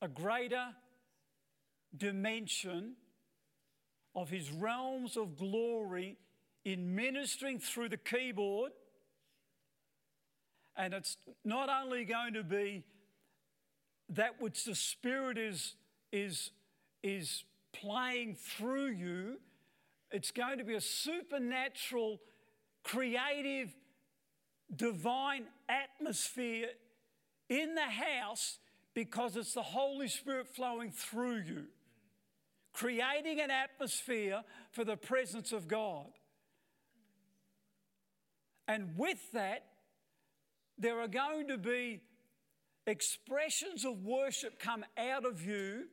a 0.00 0.08
greater 0.08 0.68
dimension 1.94 2.94
of 4.14 4.30
his 4.30 4.50
realms 4.50 5.16
of 5.16 5.36
glory 5.36 6.18
in 6.64 6.94
ministering 6.94 7.58
through 7.58 7.88
the 7.88 7.96
keyboard. 7.96 8.72
And 10.76 10.94
it's 10.94 11.16
not 11.44 11.68
only 11.68 12.04
going 12.04 12.34
to 12.34 12.42
be 12.42 12.84
that 14.10 14.40
which 14.40 14.64
the 14.64 14.74
Spirit 14.74 15.38
is, 15.38 15.74
is, 16.12 16.50
is 17.02 17.44
playing 17.72 18.36
through 18.36 18.88
you, 18.88 19.38
it's 20.10 20.30
going 20.30 20.58
to 20.58 20.64
be 20.64 20.74
a 20.74 20.80
supernatural, 20.80 22.20
creative, 22.82 23.74
divine 24.74 25.44
atmosphere 25.68 26.68
in 27.48 27.74
the 27.74 27.82
house 27.82 28.58
because 28.94 29.36
it's 29.36 29.54
the 29.54 29.62
Holy 29.62 30.08
Spirit 30.08 30.48
flowing 30.48 30.90
through 30.90 31.42
you 31.42 31.66
creating 32.72 33.40
an 33.40 33.50
atmosphere 33.50 34.42
for 34.70 34.84
the 34.84 34.96
presence 34.96 35.52
of 35.52 35.68
God. 35.68 36.06
And 38.72 38.96
with 38.96 39.32
that, 39.32 39.66
there 40.78 40.98
are 41.00 41.08
going 41.08 41.48
to 41.48 41.58
be 41.58 42.00
expressions 42.86 43.84
of 43.84 44.02
worship 44.02 44.58
come 44.58 44.82
out 44.96 45.26
of 45.26 45.44
you 45.44 45.88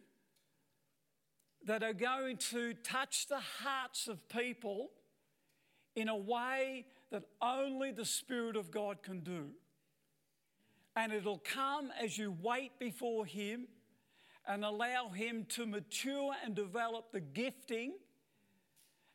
that 1.65 1.83
are 1.83 1.91
going 1.91 2.37
to 2.37 2.73
touch 2.75 3.27
the 3.27 3.41
hearts 3.61 4.07
of 4.07 4.29
people 4.29 4.91
in 5.97 6.07
a 6.07 6.15
way 6.15 6.85
that 7.11 7.23
only 7.41 7.91
the 7.91 8.05
Spirit 8.05 8.55
of 8.55 8.71
God 8.71 9.03
can 9.03 9.19
do. 9.19 9.49
And 10.95 11.11
it'll 11.11 11.43
come 11.43 11.91
as 12.01 12.17
you 12.17 12.33
wait 12.41 12.79
before 12.79 13.25
Him 13.25 13.67
and 14.47 14.63
allow 14.63 15.09
Him 15.09 15.45
to 15.49 15.65
mature 15.65 16.31
and 16.45 16.55
develop 16.55 17.11
the 17.11 17.19
gifting, 17.19 17.95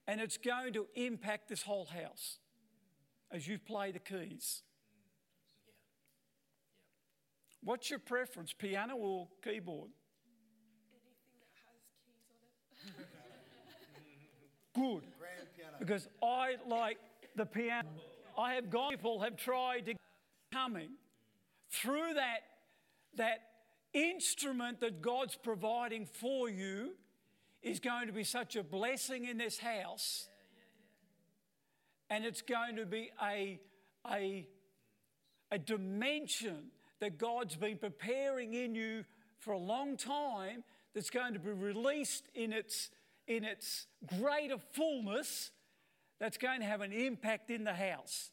and 0.07 0.21
it's 0.21 0.37
going 0.37 0.75
to 0.75 0.87
impact 0.97 1.49
this 1.49 1.63
whole 1.63 1.87
house 1.87 2.41
as 3.35 3.47
you 3.49 3.59
play 3.59 3.91
the 3.91 3.99
keys. 3.99 4.63
What's 7.65 7.91
your 7.91 7.99
preference, 7.99 8.53
piano 8.53 8.95
or 8.97 9.27
keyboard? 9.43 9.91
Anything 10.93 11.35
that 11.41 11.49
has 11.67 11.81
keys 12.87 12.87
on 12.87 12.93
it. 12.93 14.75
Good. 14.75 15.03
Grand 15.19 15.49
piano. 15.57 15.77
Because 15.81 16.07
I 16.23 16.55
like 16.69 16.99
the 17.35 17.45
piano. 17.45 17.89
I 18.39 18.55
have 18.55 18.71
gone, 18.71 18.93
people 18.93 19.19
have 19.21 19.37
tried 19.37 19.87
to 19.87 19.95
coming 20.53 20.91
through 21.71 22.15
that, 22.15 22.43
that 23.17 23.41
instrument 23.93 24.79
that 24.81 25.03
God's 25.03 25.35
providing 25.35 26.07
for 26.07 26.49
you 26.49 26.93
is 27.63 27.81
going 27.81 28.07
to 28.07 28.13
be 28.13 28.25
such 28.25 28.55
a 28.55 28.63
blessing 28.63 29.25
in 29.25 29.39
this 29.39 29.59
house. 29.59 30.29
And 32.15 32.25
it's 32.25 32.43
going 32.43 32.77
to 32.77 32.87
be 32.87 33.11
a, 33.21 33.59
a, 34.09 34.47
a 35.51 35.59
dimension 35.59 36.67
that 37.01 37.19
God's 37.19 37.57
been 37.57 37.77
preparing 37.77 38.55
in 38.55 38.77
you 38.77 39.05
for 39.41 39.53
a 39.53 39.59
long 39.59 39.97
time 39.97 40.63
that's 40.95 41.11
going 41.11 41.33
to 41.33 41.41
be 41.41 41.51
released 41.51 42.29
in 42.33 42.53
its, 42.53 42.91
in 43.27 43.43
its 43.43 43.89
greater 44.21 44.59
fullness 44.75 45.51
that's 46.21 46.37
going 46.37 46.61
to 46.61 46.67
have 46.67 46.83
an 46.83 46.93
impact 46.93 47.51
in 47.51 47.65
the 47.65 47.75
house. 47.75 48.31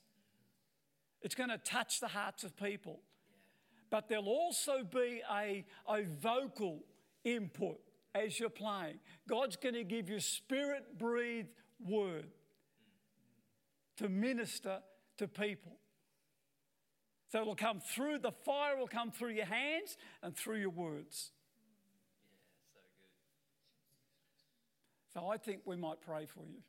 It's 1.24 1.34
going 1.34 1.50
to 1.50 1.58
touch 1.58 2.00
the 2.00 2.10
hearts 2.10 2.44
of 2.44 2.56
people 2.56 3.00
but 3.90 4.08
there'll 4.08 4.30
also 4.30 4.86
be 4.90 5.22
a, 5.30 5.66
a 5.90 6.04
vocal 6.22 6.80
input 7.26 7.78
as 8.16 8.40
you're 8.40 8.50
playing. 8.50 9.00
God's 9.28 9.58
going 9.58 9.76
to 9.76 9.84
give 9.84 10.08
you 10.08 10.22
spirit 10.22 10.98
breathed 10.98 11.50
word 11.86 12.28
to 14.02 14.10
minister 14.10 14.80
to 15.18 15.28
people. 15.28 15.78
So 17.32 17.42
it'll 17.42 17.56
come 17.56 17.80
through, 17.80 18.20
the 18.20 18.32
fire 18.32 18.76
will 18.76 18.88
come 18.88 19.12
through 19.12 19.30
your 19.30 19.46
hands 19.46 19.96
and 20.22 20.36
through 20.36 20.58
your 20.58 20.72
words. 20.72 21.32
Yeah, 22.74 22.82
so 25.14 25.22
good. 25.22 25.22
So 25.22 25.30
I 25.30 25.38
think 25.38 25.62
we 25.66 25.78
might 25.78 26.02
pray 26.02 26.26
for 26.26 26.42
you. 26.42 26.62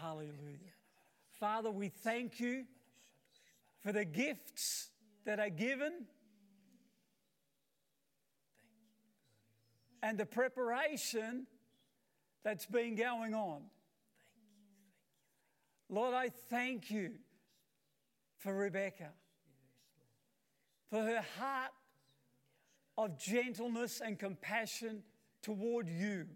Hallelujah. 0.00 0.74
Father, 1.38 1.70
we 1.70 1.88
thank 1.88 2.40
you 2.40 2.64
for 3.80 3.92
the 3.92 4.06
gifts 4.06 4.88
that 5.26 5.38
are 5.38 5.50
given 5.50 6.06
and 10.02 10.16
the 10.16 10.24
preparation 10.24 11.46
that's 12.44 12.66
been 12.66 12.94
going 12.94 13.34
on. 13.34 13.62
Lord, 15.88 16.14
I 16.14 16.28
thank 16.48 16.90
you 16.90 17.12
for 18.38 18.54
Rebecca, 18.54 19.10
for 20.88 21.02
her 21.02 21.24
heart 21.38 21.72
of 22.96 23.18
gentleness 23.18 24.00
and 24.04 24.18
compassion 24.18 25.02
toward 25.42 25.88
you. 25.88 26.26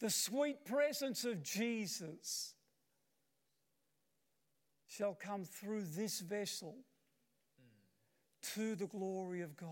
The 0.00 0.10
sweet 0.10 0.64
presence 0.64 1.24
of 1.24 1.42
Jesus 1.42 2.54
shall 4.86 5.14
come 5.14 5.44
through 5.44 5.82
this 5.82 6.20
vessel 6.20 6.76
to 8.54 8.74
the 8.74 8.86
glory 8.86 9.40
of 9.40 9.56
God. 9.56 9.70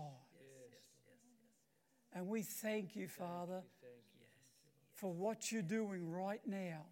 And 2.15 2.27
we 2.27 2.43
thank 2.43 2.95
you, 2.95 3.07
Father, 3.07 3.63
for 4.95 5.11
what 5.11 5.51
you're 5.51 5.61
doing 5.61 6.09
right 6.09 6.41
now. 6.45 6.85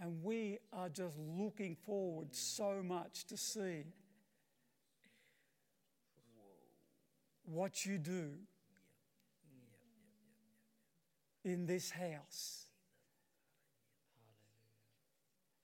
And 0.00 0.22
we 0.22 0.58
are 0.72 0.88
just 0.88 1.16
looking 1.18 1.76
forward 1.76 2.34
so 2.34 2.82
much 2.82 3.24
to 3.26 3.36
see 3.36 3.84
what 7.44 7.86
you 7.86 7.98
do 7.98 8.32
in 11.44 11.66
this 11.66 11.90
house. 11.90 12.66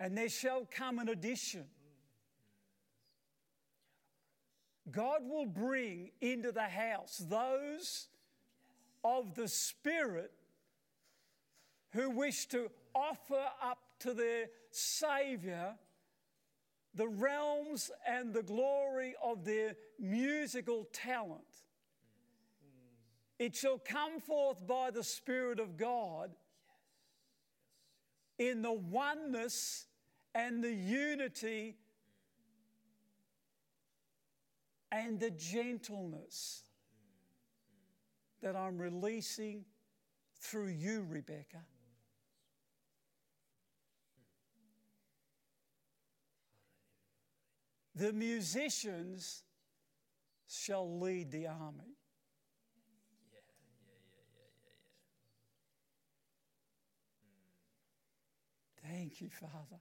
And 0.00 0.16
there 0.16 0.28
shall 0.28 0.66
come 0.70 1.00
an 1.00 1.08
addition. 1.08 1.64
God 4.90 5.22
will 5.24 5.46
bring 5.46 6.10
into 6.20 6.52
the 6.52 6.62
house 6.62 7.22
those 7.28 8.08
of 9.04 9.34
the 9.34 9.48
Spirit 9.48 10.32
who 11.92 12.10
wish 12.10 12.46
to 12.46 12.70
offer 12.94 13.44
up 13.62 13.78
to 14.00 14.14
their 14.14 14.46
Saviour 14.70 15.74
the 16.94 17.08
realms 17.08 17.90
and 18.06 18.32
the 18.32 18.42
glory 18.42 19.14
of 19.22 19.44
their 19.44 19.76
musical 19.98 20.88
talent. 20.92 21.42
It 23.38 23.54
shall 23.54 23.78
come 23.78 24.20
forth 24.20 24.66
by 24.66 24.90
the 24.90 25.04
Spirit 25.04 25.60
of 25.60 25.76
God 25.76 26.34
in 28.38 28.62
the 28.62 28.72
oneness 28.72 29.86
and 30.34 30.62
the 30.62 30.72
unity 30.72 31.76
and 34.90 35.20
the 35.20 35.30
gentleness 35.30 36.62
that 38.42 38.56
I'm 38.56 38.78
releasing 38.78 39.64
through 40.40 40.68
you, 40.68 41.04
Rebecca. 41.08 41.64
The 47.94 48.12
musicians 48.12 49.42
shall 50.46 50.98
lead 51.00 51.32
the 51.32 51.48
army. 51.48 51.96
Thank 58.82 59.20
you, 59.20 59.28
Father. 59.28 59.80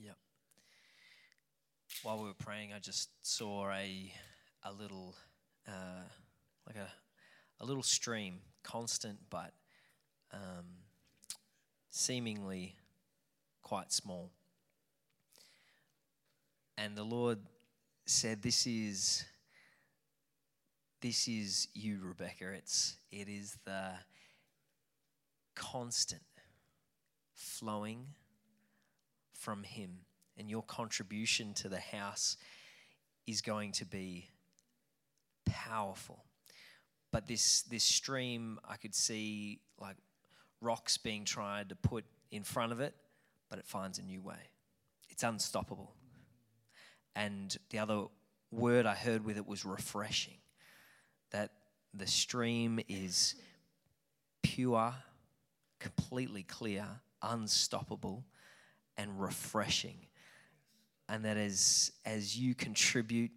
Yep. 0.00 0.16
While 2.02 2.18
we 2.18 2.26
were 2.26 2.34
praying, 2.34 2.72
I 2.72 2.78
just 2.78 3.10
saw 3.22 3.70
a 3.72 4.12
a 4.62 4.72
little 4.72 5.16
uh, 5.66 6.06
like 6.66 6.76
a 6.76 6.88
a 7.60 7.66
little 7.66 7.82
stream, 7.82 8.40
constant 8.62 9.18
but 9.30 9.52
um, 10.32 10.66
seemingly 11.90 12.76
quite 13.62 13.92
small. 13.92 14.30
And 16.76 16.96
the 16.96 17.04
Lord 17.04 17.38
said, 18.06 18.42
"This 18.42 18.66
is 18.66 19.24
this 21.00 21.26
is 21.26 21.68
you, 21.74 21.98
Rebecca. 22.02 22.52
It's 22.52 22.96
it 23.10 23.28
is 23.28 23.56
the 23.64 23.92
constant 25.54 26.22
flowing." 27.34 28.06
from 29.38 29.62
Him, 29.62 30.00
and 30.38 30.48
your 30.48 30.62
contribution 30.62 31.52
to 31.54 31.68
the 31.68 31.80
house 31.80 32.36
is 33.26 33.40
going 33.40 33.72
to 33.72 33.84
be 33.84 34.28
powerful. 35.44 36.24
But 37.10 37.26
this 37.26 37.62
this 37.62 37.84
stream, 37.84 38.58
I 38.68 38.76
could 38.76 38.94
see 38.94 39.60
like 39.80 39.96
rocks 40.60 40.96
being 40.98 41.24
tried 41.24 41.70
to 41.70 41.76
put 41.76 42.04
in 42.30 42.42
front 42.42 42.72
of 42.72 42.80
it, 42.80 42.94
but 43.48 43.58
it 43.58 43.66
finds 43.66 43.98
a 43.98 44.02
new 44.02 44.20
way. 44.20 44.50
It's 45.08 45.22
unstoppable. 45.22 45.94
And 47.16 47.56
the 47.70 47.78
other 47.78 48.04
word 48.50 48.86
I 48.86 48.94
heard 48.94 49.24
with 49.24 49.36
it 49.36 49.46
was 49.46 49.64
refreshing. 49.64 50.38
That 51.30 51.52
the 51.94 52.06
stream 52.06 52.80
is 52.88 53.34
pure, 54.42 54.94
completely 55.78 56.42
clear, 56.42 56.86
unstoppable 57.22 58.24
and 58.96 59.20
refreshing. 59.20 60.06
And 61.08 61.24
that 61.24 61.36
as, 61.36 61.92
as 62.04 62.36
you 62.36 62.54
contribute 62.54 63.30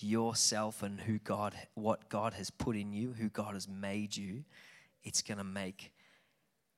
yourself 0.00 0.82
and 0.82 1.00
who 1.00 1.18
God, 1.18 1.54
what 1.74 2.08
God 2.08 2.34
has 2.34 2.50
put 2.50 2.76
in 2.76 2.92
you, 2.92 3.12
who 3.12 3.28
God 3.28 3.54
has 3.54 3.68
made 3.68 4.16
you, 4.16 4.44
it's 5.02 5.22
going 5.22 5.38
to 5.38 5.44
make 5.44 5.92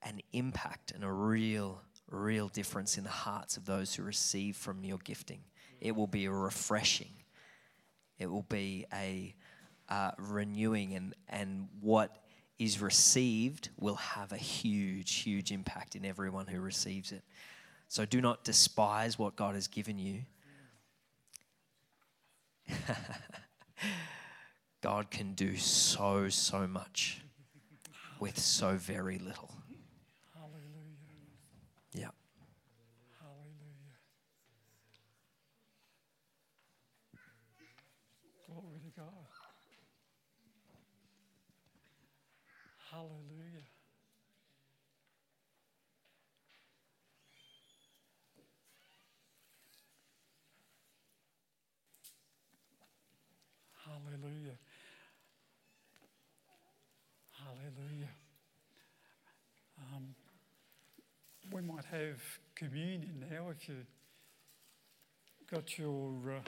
an 0.02 0.20
impact 0.32 0.92
and 0.92 1.04
a 1.04 1.12
real, 1.12 1.82
real 2.10 2.48
difference 2.48 2.98
in 2.98 3.04
the 3.04 3.10
hearts 3.10 3.56
of 3.56 3.64
those 3.64 3.94
who 3.94 4.02
receive 4.02 4.56
from 4.56 4.84
your 4.84 4.98
gifting. 4.98 5.40
It 5.80 5.96
will 5.96 6.06
be 6.06 6.26
a 6.26 6.30
refreshing. 6.30 7.12
It 8.18 8.26
will 8.26 8.46
be 8.48 8.86
a 8.92 9.34
uh, 9.88 10.12
renewing, 10.18 10.94
and, 10.94 11.14
and 11.28 11.68
what 11.80 12.16
is 12.58 12.80
received 12.80 13.70
will 13.78 13.96
have 13.96 14.32
a 14.32 14.36
huge, 14.36 15.14
huge 15.14 15.50
impact 15.50 15.96
in 15.96 16.04
everyone 16.04 16.46
who 16.46 16.60
receives 16.60 17.12
it. 17.12 17.22
So 17.92 18.06
do 18.06 18.22
not 18.22 18.42
despise 18.42 19.18
what 19.18 19.36
God 19.36 19.54
has 19.54 19.68
given 19.68 19.98
you. 19.98 20.22
God 24.80 25.10
can 25.10 25.34
do 25.34 25.58
so, 25.58 26.30
so 26.30 26.66
much 26.66 27.20
with 28.18 28.38
so 28.38 28.76
very 28.76 29.18
little. 29.18 29.50
Hallelujah. 30.32 30.96
Yeah. 31.92 32.08
Hallelujah. 33.20 33.98
Glory 38.46 38.80
to 38.86 38.90
God. 38.98 39.26
Hallelujah. 42.90 43.31
Hallelujah. 54.12 54.58
Hallelujah. 57.32 58.08
Um, 59.78 60.14
we 61.50 61.62
might 61.62 61.84
have 61.86 62.20
communion 62.54 63.24
now 63.30 63.48
if 63.50 63.68
you 63.68 63.76
got 65.50 65.78
your 65.78 66.12
uh, 66.28 66.40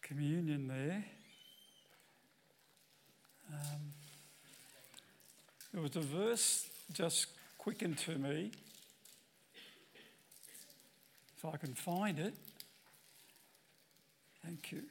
communion 0.00 0.68
there. 0.68 1.04
Um, 3.52 3.92
there 5.74 5.82
was 5.82 5.96
a 5.96 6.00
verse 6.00 6.66
just 6.94 7.26
quickened 7.58 7.98
to 7.98 8.16
me. 8.16 8.52
If 11.36 11.44
I 11.44 11.58
can 11.58 11.74
find 11.74 12.18
it. 12.18 12.34
Thank 14.42 14.72
you. 14.72 14.84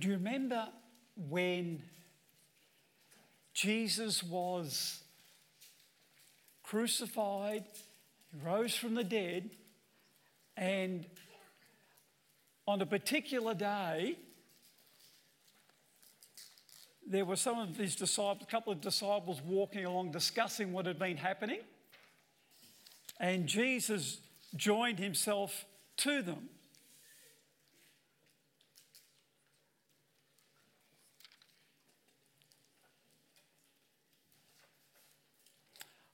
Do 0.00 0.08
you 0.08 0.14
remember 0.14 0.66
when 1.28 1.82
Jesus 3.52 4.22
was 4.22 5.02
crucified, 6.62 7.64
rose 8.42 8.74
from 8.74 8.94
the 8.94 9.04
dead, 9.04 9.50
and 10.56 11.04
on 12.66 12.80
a 12.80 12.86
particular 12.86 13.52
day, 13.52 14.16
there 17.06 17.26
were 17.26 17.36
some 17.36 17.58
of 17.58 17.76
his 17.76 17.94
disciples, 17.94 18.44
a 18.48 18.50
couple 18.50 18.72
of 18.72 18.80
disciples 18.80 19.42
walking 19.44 19.84
along 19.84 20.12
discussing 20.12 20.72
what 20.72 20.86
had 20.86 20.98
been 20.98 21.18
happening, 21.18 21.60
and 23.18 23.46
Jesus 23.46 24.18
joined 24.56 24.98
himself 24.98 25.66
to 25.98 26.22
them. 26.22 26.48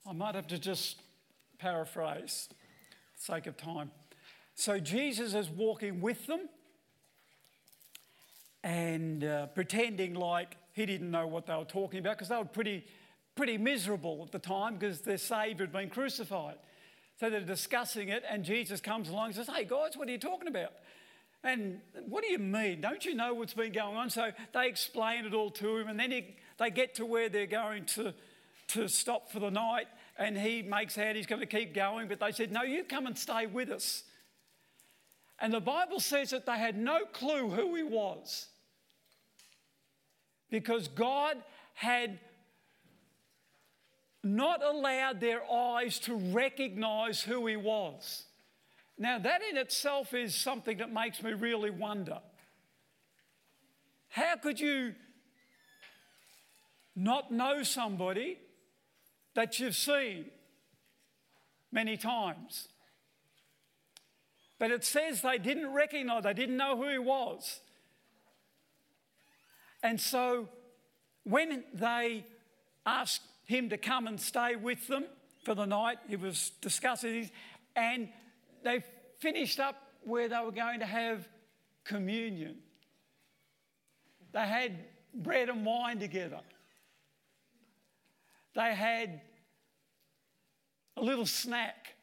I 0.08 0.12
might 0.12 0.36
have 0.36 0.46
to 0.48 0.58
just 0.58 1.02
paraphrase 1.58 2.48
for 3.14 3.34
sake 3.34 3.46
of 3.46 3.56
time. 3.56 3.90
So 4.54 4.78
Jesus 4.78 5.34
is 5.34 5.50
walking 5.50 6.00
with 6.00 6.26
them 6.26 6.48
and 8.62 9.24
uh, 9.24 9.46
pretending 9.48 10.14
like 10.14 10.56
he 10.74 10.86
didn't 10.86 11.10
know 11.10 11.26
what 11.26 11.46
they 11.46 11.56
were 11.56 11.64
talking 11.64 11.98
about 11.98 12.16
because 12.16 12.28
they 12.28 12.36
were 12.36 12.44
pretty, 12.44 12.84
pretty 13.34 13.58
miserable 13.58 14.22
at 14.24 14.30
the 14.30 14.38
time 14.38 14.76
because 14.76 15.00
their 15.00 15.18
Saviour 15.18 15.66
had 15.66 15.72
been 15.72 15.90
crucified. 15.90 16.56
So 17.18 17.28
they're 17.28 17.40
discussing 17.40 18.08
it, 18.10 18.22
and 18.30 18.44
Jesus 18.44 18.80
comes 18.80 19.08
along 19.08 19.26
and 19.26 19.34
says, 19.34 19.48
Hey, 19.48 19.64
guys, 19.64 19.96
what 19.96 20.06
are 20.06 20.12
you 20.12 20.18
talking 20.18 20.48
about? 20.48 20.72
And 21.42 21.80
what 22.08 22.22
do 22.22 22.30
you 22.30 22.38
mean? 22.38 22.80
Don't 22.80 23.04
you 23.04 23.14
know 23.14 23.34
what's 23.34 23.54
been 23.54 23.72
going 23.72 23.96
on? 23.96 24.10
So 24.10 24.30
they 24.52 24.68
explain 24.68 25.24
it 25.24 25.34
all 25.34 25.50
to 25.50 25.78
him, 25.78 25.88
and 25.88 25.98
then 25.98 26.10
he, 26.10 26.36
they 26.58 26.70
get 26.70 26.94
to 26.96 27.06
where 27.06 27.28
they're 27.28 27.46
going 27.46 27.86
to, 27.86 28.14
to 28.68 28.88
stop 28.88 29.30
for 29.30 29.40
the 29.40 29.50
night, 29.50 29.86
and 30.18 30.36
he 30.36 30.62
makes 30.62 30.98
out 30.98 31.16
he's 31.16 31.26
going 31.26 31.40
to 31.40 31.46
keep 31.46 31.74
going, 31.74 32.08
but 32.08 32.20
they 32.20 32.32
said, 32.32 32.50
No, 32.52 32.62
you 32.62 32.84
come 32.84 33.06
and 33.06 33.16
stay 33.16 33.46
with 33.46 33.70
us. 33.70 34.04
And 35.38 35.52
the 35.52 35.60
Bible 35.60 36.00
says 36.00 36.30
that 36.30 36.46
they 36.46 36.58
had 36.58 36.76
no 36.78 37.04
clue 37.04 37.50
who 37.50 37.74
he 37.74 37.82
was 37.82 38.46
because 40.50 40.88
God 40.88 41.36
had 41.74 42.18
not 44.22 44.62
allowed 44.62 45.20
their 45.20 45.42
eyes 45.50 45.98
to 46.00 46.14
recognize 46.14 47.22
who 47.22 47.46
he 47.46 47.56
was. 47.56 48.24
Now, 48.98 49.18
that 49.18 49.42
in 49.48 49.58
itself 49.58 50.14
is 50.14 50.34
something 50.34 50.78
that 50.78 50.90
makes 50.90 51.22
me 51.22 51.32
really 51.34 51.70
wonder. 51.70 52.18
How 54.08 54.36
could 54.36 54.58
you 54.58 54.94
not 56.94 57.30
know 57.30 57.62
somebody 57.62 58.38
that 59.36 59.60
you've 59.60 59.76
seen 59.76 60.24
many 61.70 61.96
times? 61.96 62.68
But 64.58 64.70
it 64.70 64.82
says 64.82 65.20
they 65.20 65.38
didn't 65.38 65.72
recognize, 65.72 66.24
they 66.24 66.34
didn't 66.34 66.56
know 66.56 66.76
who 66.76 66.88
he 66.88 66.98
was. 66.98 67.60
And 69.82 70.00
so 70.00 70.48
when 71.24 71.64
they 71.74 72.24
asked 72.84 73.22
him 73.44 73.68
to 73.68 73.76
come 73.76 74.06
and 74.06 74.18
stay 74.20 74.56
with 74.56 74.88
them 74.88 75.04
for 75.44 75.54
the 75.54 75.66
night, 75.66 75.98
he 76.08 76.16
was 76.16 76.52
discussing 76.60 77.20
this, 77.20 77.30
and 77.76 78.08
they 78.64 78.82
finished 79.18 79.60
up 79.60 79.76
where 80.02 80.28
they 80.28 80.40
were 80.42 80.50
going 80.50 80.80
to 80.80 80.86
have 80.86 81.28
communion. 81.84 82.56
They 84.32 84.46
had 84.46 84.72
bread 85.14 85.48
and 85.50 85.64
wine 85.64 85.98
together. 85.98 86.40
They 88.56 88.74
had 88.74 89.20
a 90.96 91.02
little 91.02 91.26
snack. 91.26 91.94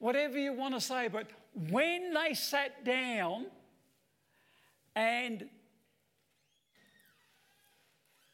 Whatever 0.00 0.36
you 0.36 0.52
want 0.52 0.74
to 0.74 0.80
say, 0.80 1.06
but 1.06 1.28
when 1.70 2.12
they 2.12 2.34
sat 2.34 2.84
down 2.84 3.46
and 4.96 5.48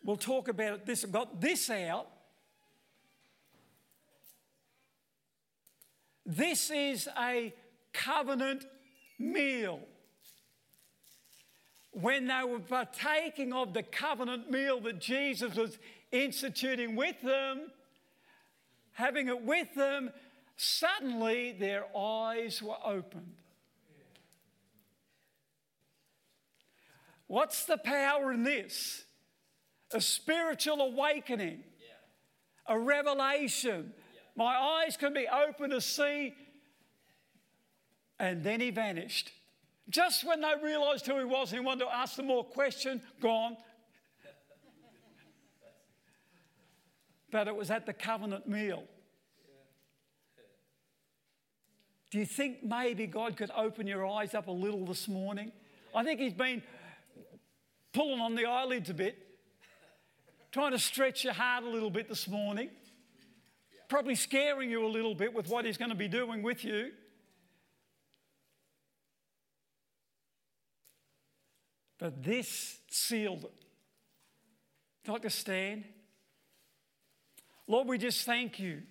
we'll 0.03 0.17
talk 0.17 0.49
about 0.49 0.73
it 0.73 0.87
this, 0.87 1.05
got 1.05 1.39
this 1.39 1.69
out. 1.69 2.09
This 6.25 6.71
is 6.71 7.11
a 7.19 7.53
covenant 7.93 8.65
meal. 9.19 9.81
When 11.95 12.27
they 12.27 12.43
were 12.43 12.59
partaking 12.59 13.53
of 13.53 13.73
the 13.73 13.85
covenant 13.85 14.51
meal 14.51 14.81
that 14.81 15.01
Jesus 15.01 15.55
was 15.55 15.79
instituting 16.11 16.97
with 16.97 17.21
them, 17.23 17.71
having 18.93 19.29
it 19.29 19.43
with 19.43 19.73
them, 19.75 20.11
suddenly 20.57 21.53
their 21.53 21.85
eyes 21.97 22.61
were 22.61 22.77
opened. 22.85 23.35
What's 27.29 27.65
the 27.65 27.79
power 27.79 28.33
in 28.33 28.43
this? 28.43 29.05
A 29.93 30.01
spiritual 30.01 30.81
awakening, 30.81 31.63
a 32.67 32.79
revelation. 32.79 33.93
My 34.37 34.57
eyes 34.57 34.97
can 34.97 35.15
be 35.15 35.29
open 35.29 35.71
to 35.71 35.81
see. 35.81 36.35
And 38.19 38.43
then 38.43 38.61
he 38.61 38.71
vanished. 38.71 39.33
Just 39.89 40.25
when 40.25 40.41
they 40.41 40.53
realized 40.63 41.07
who 41.07 41.19
he 41.19 41.25
was 41.25 41.53
and 41.53 41.61
he 41.61 41.67
wanted 41.67 41.85
to 41.85 41.95
ask 41.95 42.17
them 42.17 42.27
more 42.27 42.45
questions, 42.45 43.03
gone. 43.21 43.57
but 47.35 47.49
it 47.49 47.57
was 47.57 47.69
at 47.69 47.85
the 47.85 47.93
covenant 47.93 48.47
meal. 48.47 48.85
Do 52.13 52.21
you 52.21 52.27
think 52.27 52.63
maybe 52.63 53.09
God 53.09 53.37
could 53.37 53.51
open 53.57 53.89
your 53.89 54.07
eyes 54.07 54.35
up 54.35 54.47
a 54.47 54.53
little 54.53 54.87
this 54.87 55.09
morning? 55.09 55.51
I 55.93 56.05
think 56.05 56.21
He's 56.21 56.33
been 56.33 56.63
pulling 57.93 58.21
on 58.21 58.37
the 58.37 58.47
eyelids 58.47 58.89
a 58.89 58.95
bit, 58.95 59.19
trying 60.53 60.71
to 60.71 60.79
stretch 60.79 61.25
your 61.25 61.33
heart 61.33 61.65
a 61.65 61.69
little 61.69 61.91
bit 61.91 62.09
this 62.09 62.29
morning, 62.29 62.71
probably 63.89 64.15
scaring 64.15 64.71
you 64.71 64.87
a 64.87 64.89
little 64.89 65.17
bit 65.17 65.35
with 65.35 65.49
what 65.49 65.65
He's 65.65 65.77
going 65.77 65.91
to 65.91 65.97
be 65.97 66.07
doing 66.07 66.41
with 66.41 66.65
you. 66.65 66.93
But 71.99 72.23
this 72.23 72.79
sealed 72.91 73.45
it. 73.45 75.21
To 75.23 75.31
stand? 75.31 75.85
Lord, 77.67 77.89
we 77.89 77.99
just 77.99 78.25
thank 78.25 78.59
you 78.59 78.83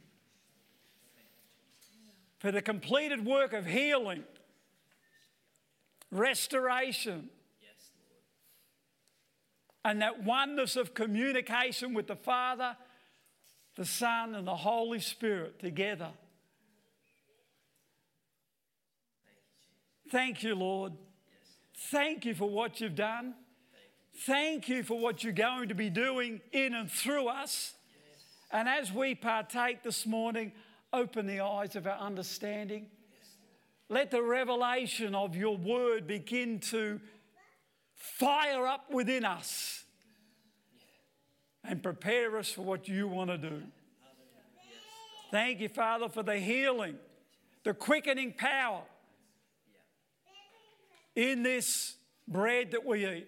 for 2.40 2.52
the 2.52 2.62
completed 2.62 3.26
work 3.26 3.54
of 3.54 3.66
healing, 3.66 4.24
restoration, 6.12 7.30
and 9.86 10.02
that 10.02 10.24
oneness 10.24 10.76
of 10.76 10.94
communication 10.94 11.94
with 11.94 12.08
the 12.08 12.16
Father, 12.16 12.78
the 13.76 13.86
Son, 13.86 14.36
and 14.36 14.48
the 14.48 14.56
Holy 14.56 15.00
Spirit 15.00 15.60
together. 15.60 16.12
Thank 20.10 20.44
you, 20.44 20.56
Lord. 20.56 20.94
Thank 21.76 22.26
you 22.26 22.36
for 22.36 22.50
what 22.50 22.80
you've 22.80 22.96
done. 22.96 23.36
Thank 24.26 24.70
you 24.70 24.84
for 24.84 25.00
what 25.00 25.24
you're 25.24 25.34
going 25.34 25.70
to 25.70 25.76
be 25.76 25.90
doing 25.90 26.42
in 26.52 26.74
and 26.76 26.90
through 26.90 27.28
us. 27.28 27.74
And 28.52 28.70
as 28.70 28.92
we 28.92 29.16
partake 29.16 29.82
this 29.82 30.06
morning, 30.06 30.52
open 30.92 31.26
the 31.26 31.40
eyes 31.40 31.76
of 31.76 31.88
our 31.88 31.98
understanding. 31.98 32.88
Let 33.90 34.12
the 34.12 34.22
revelation 34.22 35.16
of 35.16 35.36
your 35.36 35.58
word 35.58 36.06
begin 36.08 36.60
to 36.72 37.00
fire 37.96 38.68
up 38.68 38.92
within 38.92 39.26
us 39.26 39.84
and 41.64 41.82
prepare 41.82 42.38
us 42.38 42.52
for 42.52 42.62
what 42.62 42.88
you 42.88 43.08
want 43.08 43.30
to 43.32 43.38
do. 43.38 43.64
Thank 45.32 45.60
you, 45.60 45.70
Father, 45.70 46.10
for 46.10 46.22
the 46.22 46.38
healing, 46.38 46.98
the 47.64 47.74
quickening 47.74 48.34
power 48.34 48.82
in 51.16 51.44
this 51.44 51.96
bread 52.28 52.72
that 52.72 52.86
we 52.86 53.08
eat. 53.08 53.28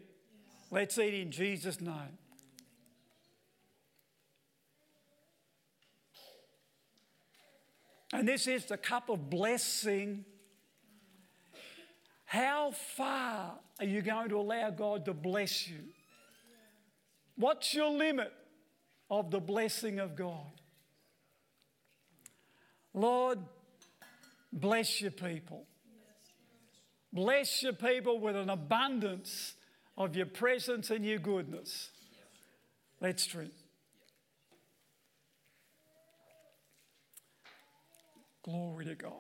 Let's 0.72 0.98
eat 0.98 1.14
in 1.14 1.32
Jesus' 1.32 1.80
name. 1.80 2.18
And 8.14 8.28
this 8.28 8.48
is 8.48 8.66
the 8.66 8.78
cup 8.78 9.10
of 9.10 9.30
blessing. 9.30 10.26
How 12.26 12.72
far 12.72 13.60
are 13.80 13.86
you 13.86 14.02
going 14.02 14.30
to 14.30 14.40
allow 14.40 14.70
God 14.70 15.06
to 15.06 15.14
bless 15.14 15.68
you? 15.68 15.82
What's 17.36 17.74
your 17.74 17.90
limit 17.92 18.32
of 19.10 19.32
the 19.32 19.42
blessing 19.42 20.00
of 20.00 20.16
God? 20.16 20.52
Lord, 22.94 23.40
bless 24.54 25.02
your 25.02 25.12
people. 25.12 25.66
Bless 27.16 27.64
your 27.64 27.72
people 27.72 28.20
with 28.20 28.36
an 28.36 28.50
abundance 28.50 29.54
of 29.98 30.18
your 30.18 30.26
presence 30.26 30.92
and 30.92 31.06
your 31.06 31.18
goodness. 31.18 31.92
Let's 33.00 33.26
drink. 33.26 33.54
Glory 38.44 38.84
to 38.84 38.96
God. 38.96 39.14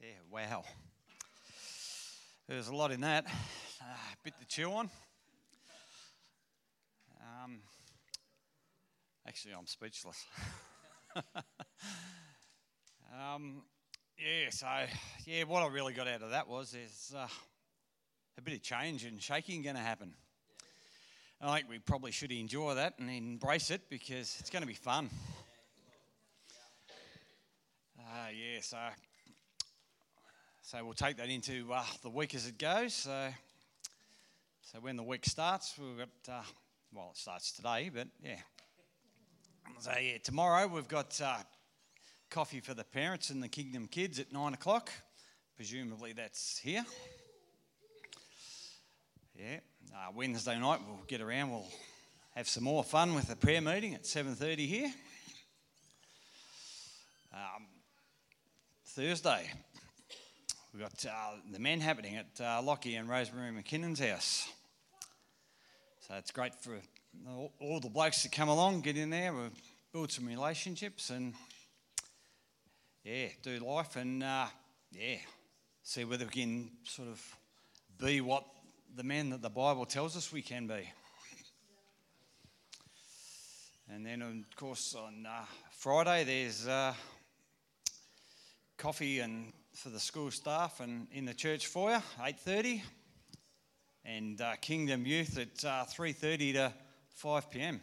Yeah, 0.00 0.17
wow. 0.30 0.64
There's 2.48 2.68
a 2.68 2.74
lot 2.74 2.92
in 2.92 3.00
that. 3.02 3.24
Uh, 3.80 3.84
bit 4.22 4.34
to 4.40 4.46
chew 4.46 4.70
on. 4.72 4.90
Um, 7.20 7.60
actually, 9.26 9.54
I'm 9.54 9.66
speechless. 9.66 10.24
um, 13.12 13.62
yeah, 14.18 14.50
so, 14.50 14.66
yeah, 15.26 15.44
what 15.44 15.62
I 15.62 15.68
really 15.68 15.92
got 15.92 16.08
out 16.08 16.22
of 16.22 16.30
that 16.30 16.48
was 16.48 16.72
there's 16.72 17.14
uh, 17.16 17.28
a 18.36 18.42
bit 18.42 18.54
of 18.54 18.62
change 18.62 19.04
and 19.04 19.22
shaking 19.22 19.62
going 19.62 19.76
to 19.76 19.82
happen. 19.82 20.12
I 21.40 21.56
think 21.56 21.70
we 21.70 21.78
probably 21.78 22.10
should 22.10 22.32
enjoy 22.32 22.74
that 22.74 22.98
and 22.98 23.08
embrace 23.08 23.70
it 23.70 23.82
because 23.88 24.36
it's 24.40 24.50
going 24.50 24.62
to 24.62 24.68
be 24.68 24.74
fun. 24.74 25.08
Uh, 27.98 28.28
yeah, 28.30 28.60
so 28.60 28.78
so 30.70 30.84
we'll 30.84 30.92
take 30.92 31.16
that 31.16 31.30
into 31.30 31.72
uh, 31.72 31.82
the 32.02 32.10
week 32.10 32.34
as 32.34 32.46
it 32.46 32.58
goes. 32.58 32.92
So, 32.92 33.28
so 34.60 34.78
when 34.80 34.96
the 34.96 35.02
week 35.02 35.24
starts, 35.24 35.74
we've 35.78 35.96
got 35.96 36.08
uh, 36.30 36.42
well, 36.92 37.08
it 37.12 37.16
starts 37.16 37.52
today, 37.52 37.90
but 37.94 38.06
yeah. 38.22 38.36
So 39.78 39.92
yeah, 39.98 40.18
tomorrow 40.22 40.66
we've 40.66 40.86
got 40.86 41.18
uh, 41.24 41.38
coffee 42.28 42.60
for 42.60 42.74
the 42.74 42.84
parents 42.84 43.30
and 43.30 43.42
the 43.42 43.48
Kingdom 43.48 43.86
kids 43.86 44.18
at 44.18 44.30
nine 44.30 44.52
o'clock. 44.52 44.90
Presumably 45.56 46.12
that's 46.12 46.58
here. 46.58 46.84
Yeah. 49.38 49.60
Uh, 49.94 50.12
Wednesday 50.14 50.58
night 50.58 50.80
we'll 50.86 51.00
get 51.06 51.22
around. 51.22 51.50
We'll 51.50 51.72
have 52.34 52.46
some 52.46 52.64
more 52.64 52.84
fun 52.84 53.14
with 53.14 53.28
the 53.28 53.36
prayer 53.36 53.62
meeting 53.62 53.94
at 53.94 54.04
seven 54.04 54.34
thirty 54.34 54.66
here. 54.66 54.92
Um, 57.32 57.68
Thursday 58.84 59.50
we've 60.72 60.82
got 60.82 61.06
uh, 61.06 61.36
the 61.50 61.58
men 61.58 61.80
happening 61.80 62.16
at 62.16 62.40
uh, 62.40 62.62
Lockie 62.62 62.96
and 62.96 63.08
Rosemary 63.08 63.50
McKinnon's 63.50 64.00
house. 64.00 64.48
So 66.06 66.14
it's 66.14 66.30
great 66.30 66.54
for 66.54 66.72
all, 67.60 67.80
the 67.80 67.88
blokes 67.88 68.22
to 68.22 68.28
come 68.28 68.48
along, 68.48 68.82
get 68.82 68.96
in 68.96 69.10
there, 69.10 69.32
we'll 69.32 69.50
build 69.92 70.12
some 70.12 70.26
relationships, 70.26 71.10
and 71.10 71.34
yeah, 73.04 73.28
do 73.42 73.58
life, 73.58 73.96
and 73.96 74.22
uh, 74.22 74.46
yeah, 74.92 75.16
see 75.82 76.04
whether 76.04 76.24
we 76.24 76.30
can 76.30 76.70
sort 76.84 77.08
of 77.08 77.36
be 77.98 78.20
what 78.20 78.44
the 78.96 79.02
men 79.02 79.30
that 79.30 79.42
the 79.42 79.50
Bible 79.50 79.86
tells 79.86 80.16
us 80.16 80.32
we 80.32 80.42
can 80.42 80.66
be. 80.66 80.88
And 83.90 84.04
then, 84.04 84.20
of 84.20 84.56
course, 84.56 84.94
on 84.94 85.26
uh, 85.26 85.44
Friday 85.72 86.24
there's 86.24 86.68
uh, 86.68 86.92
coffee 88.76 89.20
and 89.20 89.52
for 89.78 89.90
the 89.90 90.00
school 90.00 90.28
staff 90.28 90.80
and 90.80 91.06
in 91.12 91.24
the 91.24 91.34
church 91.34 91.68
foyer, 91.68 92.02
8:30, 92.20 92.82
and 94.04 94.40
uh, 94.40 94.56
Kingdom 94.56 95.06
Youth 95.06 95.38
at 95.38 95.64
uh, 95.64 95.84
3:30 95.84 96.52
to 96.54 96.72
5 97.14 97.50
p.m. 97.50 97.80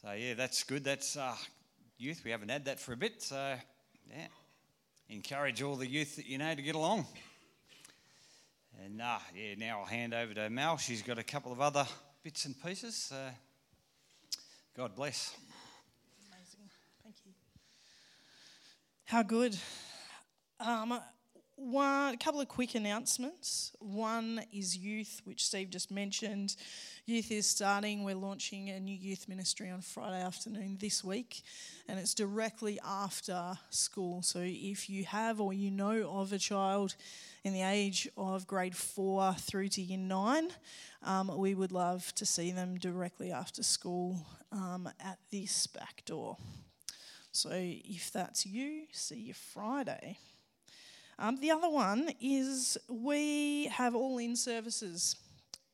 So 0.00 0.12
yeah, 0.12 0.32
that's 0.32 0.64
good. 0.64 0.82
That's 0.82 1.14
uh, 1.14 1.36
youth. 1.98 2.22
We 2.24 2.30
haven't 2.30 2.48
had 2.48 2.64
that 2.64 2.80
for 2.80 2.94
a 2.94 2.96
bit, 2.96 3.20
so 3.20 3.54
yeah, 4.08 4.26
encourage 5.10 5.60
all 5.60 5.76
the 5.76 5.86
youth 5.86 6.16
that 6.16 6.26
you 6.26 6.38
know 6.38 6.54
to 6.54 6.62
get 6.62 6.74
along. 6.74 7.06
And 8.82 9.02
uh, 9.02 9.18
yeah, 9.36 9.56
now 9.58 9.80
I'll 9.80 9.84
hand 9.84 10.14
over 10.14 10.32
to 10.32 10.48
Mel. 10.48 10.78
She's 10.78 11.02
got 11.02 11.18
a 11.18 11.24
couple 11.24 11.52
of 11.52 11.60
other 11.60 11.86
bits 12.22 12.46
and 12.46 12.54
pieces. 12.62 12.96
So 12.96 13.16
God 14.74 14.96
bless. 14.96 15.36
Amazing. 16.32 16.70
Thank 17.02 17.16
you. 17.26 17.32
How 19.10 19.24
good. 19.24 19.58
Um, 20.60 21.00
one, 21.56 22.14
a 22.14 22.16
couple 22.16 22.40
of 22.40 22.46
quick 22.46 22.76
announcements. 22.76 23.72
One 23.80 24.40
is 24.52 24.76
youth, 24.76 25.20
which 25.24 25.46
Steve 25.46 25.70
just 25.70 25.90
mentioned. 25.90 26.54
Youth 27.06 27.32
is 27.32 27.44
starting. 27.44 28.04
We're 28.04 28.14
launching 28.14 28.70
a 28.70 28.78
new 28.78 28.94
youth 28.94 29.28
ministry 29.28 29.68
on 29.68 29.80
Friday 29.80 30.22
afternoon 30.22 30.76
this 30.80 31.02
week, 31.02 31.42
and 31.88 31.98
it's 31.98 32.14
directly 32.14 32.78
after 32.86 33.58
school. 33.70 34.22
So 34.22 34.42
if 34.44 34.88
you 34.88 35.04
have 35.06 35.40
or 35.40 35.52
you 35.52 35.72
know 35.72 36.08
of 36.08 36.32
a 36.32 36.38
child 36.38 36.94
in 37.42 37.52
the 37.52 37.62
age 37.62 38.08
of 38.16 38.46
grade 38.46 38.76
four 38.76 39.34
through 39.34 39.70
to 39.70 39.82
year 39.82 39.98
nine, 39.98 40.50
um, 41.02 41.36
we 41.36 41.56
would 41.56 41.72
love 41.72 42.14
to 42.14 42.24
see 42.24 42.52
them 42.52 42.78
directly 42.78 43.32
after 43.32 43.64
school 43.64 44.24
um, 44.52 44.88
at 45.00 45.18
this 45.32 45.66
back 45.66 46.04
door. 46.06 46.36
So 47.32 47.50
if 47.52 48.10
that's 48.12 48.44
you, 48.44 48.86
see 48.92 49.18
you 49.18 49.34
Friday. 49.34 50.18
Um, 51.18 51.36
the 51.36 51.50
other 51.50 51.68
one 51.68 52.10
is 52.20 52.78
we 52.88 53.66
have 53.66 53.94
all 53.94 54.18
in 54.18 54.34
services. 54.34 55.16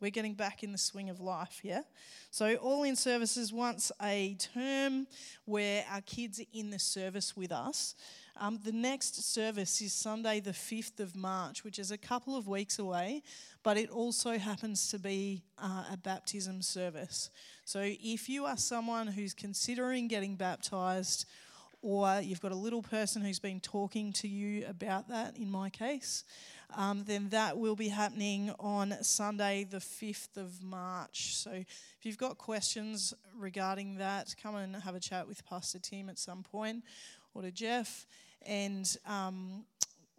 We're 0.00 0.10
getting 0.10 0.34
back 0.34 0.62
in 0.62 0.72
the 0.72 0.78
swing 0.78 1.08
of 1.08 1.20
life, 1.20 1.60
yeah? 1.62 1.82
So, 2.30 2.56
all 2.56 2.82
in 2.82 2.96
services 2.96 3.52
once 3.52 3.90
a 4.02 4.34
term 4.34 5.06
where 5.46 5.84
our 5.90 6.02
kids 6.02 6.40
are 6.40 6.44
in 6.52 6.70
the 6.70 6.78
service 6.78 7.34
with 7.34 7.52
us. 7.52 7.94
Um, 8.38 8.60
the 8.62 8.72
next 8.72 9.32
service 9.32 9.80
is 9.80 9.94
Sunday, 9.94 10.40
the 10.40 10.50
5th 10.50 11.00
of 11.00 11.16
March, 11.16 11.64
which 11.64 11.78
is 11.78 11.90
a 11.90 11.96
couple 11.96 12.36
of 12.36 12.46
weeks 12.46 12.78
away, 12.78 13.22
but 13.62 13.78
it 13.78 13.88
also 13.88 14.36
happens 14.36 14.90
to 14.90 14.98
be 14.98 15.42
uh, 15.56 15.84
a 15.90 15.96
baptism 15.96 16.60
service. 16.60 17.30
So, 17.64 17.80
if 17.82 18.28
you 18.28 18.44
are 18.44 18.58
someone 18.58 19.06
who's 19.06 19.32
considering 19.32 20.08
getting 20.08 20.36
baptized, 20.36 21.24
or 21.86 22.20
you've 22.20 22.40
got 22.40 22.50
a 22.50 22.56
little 22.56 22.82
person 22.82 23.22
who's 23.22 23.38
been 23.38 23.60
talking 23.60 24.12
to 24.12 24.26
you 24.26 24.66
about 24.66 25.08
that, 25.08 25.36
in 25.36 25.48
my 25.48 25.70
case, 25.70 26.24
um, 26.76 27.04
then 27.06 27.28
that 27.28 27.56
will 27.56 27.76
be 27.76 27.86
happening 27.86 28.50
on 28.58 28.92
Sunday, 29.02 29.62
the 29.62 29.76
5th 29.76 30.36
of 30.36 30.60
March. 30.64 31.36
So 31.36 31.52
if 31.52 32.00
you've 32.02 32.18
got 32.18 32.38
questions 32.38 33.14
regarding 33.38 33.98
that, 33.98 34.34
come 34.42 34.56
and 34.56 34.74
have 34.74 34.96
a 34.96 35.00
chat 35.00 35.28
with 35.28 35.46
Pastor 35.46 35.78
Tim 35.78 36.08
at 36.08 36.18
some 36.18 36.42
point 36.42 36.82
or 37.34 37.42
to 37.42 37.52
Geoff, 37.52 38.04
and 38.44 38.96
um, 39.06 39.64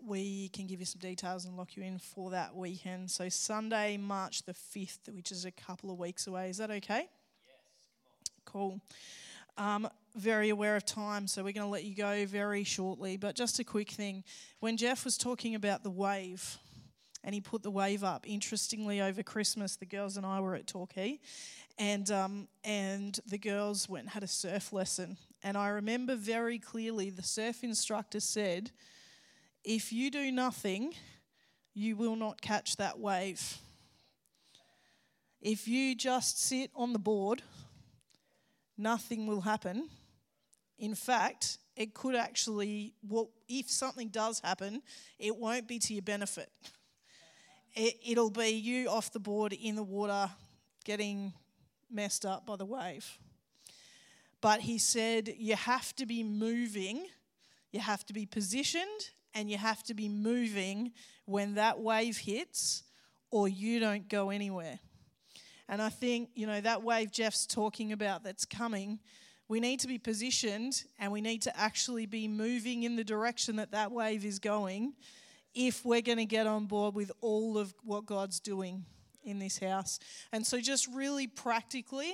we 0.06 0.48
can 0.50 0.68
give 0.68 0.80
you 0.80 0.86
some 0.86 1.02
details 1.02 1.44
and 1.44 1.58
lock 1.58 1.76
you 1.76 1.84
in 1.84 2.00
for 2.00 2.32
that 2.32 2.56
weekend. 2.56 3.12
So 3.12 3.28
Sunday, 3.28 3.98
March 3.98 4.44
the 4.44 4.54
5th, 4.54 5.14
which 5.14 5.34
is 5.34 5.44
a 5.44 5.52
couple 5.52 5.92
of 5.92 6.00
weeks 6.00 6.28
away. 6.28 6.50
Is 6.50 6.60
that 6.60 6.72
okay? 6.72 7.10
Yes, 7.46 7.58
Cool. 8.46 8.80
Um, 9.58 9.90
very 10.16 10.50
aware 10.50 10.76
of 10.76 10.86
time, 10.86 11.28
so 11.28 11.44
we're 11.44 11.52
going 11.52 11.66
to 11.66 11.72
let 11.72 11.84
you 11.84 11.96
go 11.96 12.28
very 12.28 12.64
shortly. 12.64 13.18
But 13.18 13.36
just 13.36 13.58
a 13.60 13.64
quick 13.64 13.90
thing 13.90 14.24
when 14.60 14.78
Geoff 14.78 15.04
was 15.04 15.18
talking 15.18 15.56
about 15.56 15.82
the 15.82 15.90
wave, 15.90 16.58
and 17.24 17.34
he 17.34 17.42
put 17.42 17.64
the 17.64 17.72
wave 17.72 18.04
up, 18.04 18.28
interestingly, 18.30 19.02
over 19.02 19.24
Christmas, 19.24 19.76
the 19.76 19.86
girls 19.88 20.16
and 20.16 20.28
I 20.28 20.40
were 20.42 20.54
at 20.54 20.68
Torquay, 20.68 21.20
and, 21.80 22.10
um, 22.12 22.48
and 22.64 23.20
the 23.26 23.40
girls 23.40 23.90
went 23.90 24.04
and 24.04 24.12
had 24.12 24.22
a 24.22 24.28
surf 24.28 24.72
lesson. 24.72 25.18
And 25.42 25.58
I 25.58 25.70
remember 25.70 26.16
very 26.16 26.60
clearly 26.60 27.10
the 27.10 27.24
surf 27.24 27.64
instructor 27.64 28.20
said, 28.20 28.70
If 29.64 29.92
you 29.92 30.12
do 30.12 30.32
nothing, 30.32 30.94
you 31.74 31.96
will 31.96 32.16
not 32.16 32.42
catch 32.42 32.76
that 32.78 33.00
wave. 33.00 33.58
If 35.42 35.68
you 35.68 35.96
just 35.96 36.44
sit 36.44 36.70
on 36.76 36.94
the 36.94 37.00
board, 37.00 37.42
nothing 38.78 39.28
will 39.28 39.42
happen 39.42 39.90
in 40.80 40.94
fact, 40.94 41.58
it 41.76 41.94
could 41.94 42.16
actually, 42.16 42.94
well, 43.08 43.30
if 43.48 43.70
something 43.70 44.10
does 44.10 44.40
happen, 44.40 44.82
it 45.18 45.36
won't 45.36 45.68
be 45.68 45.80
to 45.80 45.94
your 45.94 46.04
benefit. 46.04 46.50
It, 47.76 47.96
it'll 48.06 48.30
be 48.30 48.50
you 48.50 48.90
off 48.90 49.12
the 49.12 49.20
board 49.20 49.54
in 49.54 49.76
the 49.76 49.84
water 49.84 50.30
getting 50.86 51.34
messed 51.90 52.26
up 52.26 52.46
by 52.46 52.56
the 52.56 52.66
wave. 52.66 53.18
But 54.40 54.62
he 54.62 54.78
said 54.78 55.34
you 55.38 55.56
have 55.56 55.96
to 55.96 56.06
be 56.06 56.24
moving, 56.24 57.08
you 57.72 57.80
have 57.80 58.06
to 58.06 58.14
be 58.14 58.26
positioned, 58.26 59.10
and 59.34 59.50
you 59.50 59.58
have 59.58 59.84
to 59.84 59.94
be 59.94 60.10
moving 60.10 60.92
when 61.26 61.56
that 61.56 61.80
wave 61.80 62.18
hits, 62.18 62.84
or 63.32 63.48
you 63.48 63.80
don't 63.80 64.08
go 64.08 64.30
anywhere. 64.30 64.80
And 65.70 65.82
I 65.82 65.90
think, 65.90 66.30
you 66.36 66.48
know, 66.48 66.62
that 66.62 66.84
wave 66.84 67.12
Geoff's 67.12 67.46
talking 67.46 67.92
about 67.92 68.24
that's 68.24 68.46
coming 68.46 69.00
we 69.50 69.60
need 69.60 69.80
to 69.80 69.88
be 69.88 69.98
positioned 69.98 70.84
and 71.00 71.12
we 71.12 71.22
need 71.22 71.42
to 71.44 71.58
actually 71.58 72.06
be 72.06 72.28
moving 72.28 72.84
in 72.84 72.96
the 72.96 73.04
direction 73.04 73.56
that 73.58 73.72
that 73.72 73.92
wave 73.92 74.26
is 74.26 74.40
going 74.40 74.94
if 75.56 75.86
we're 75.86 76.02
going 76.02 76.18
to 76.18 76.26
get 76.26 76.46
on 76.46 76.66
board 76.66 76.94
with 76.94 77.12
all 77.22 77.58
of 77.58 77.74
what 77.84 78.06
God's 78.06 78.40
doing 78.40 78.84
in 79.24 79.40
this 79.40 79.58
house. 79.58 80.00
And 80.32 80.46
so, 80.46 80.60
just 80.60 80.88
really 80.88 81.28
practically, 81.28 82.14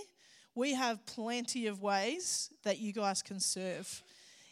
we 0.55 0.73
have 0.75 1.05
plenty 1.05 1.67
of 1.67 1.81
ways 1.81 2.51
that 2.63 2.80
you 2.80 2.93
guys 2.93 3.21
can 3.21 3.39
serve. 3.39 4.03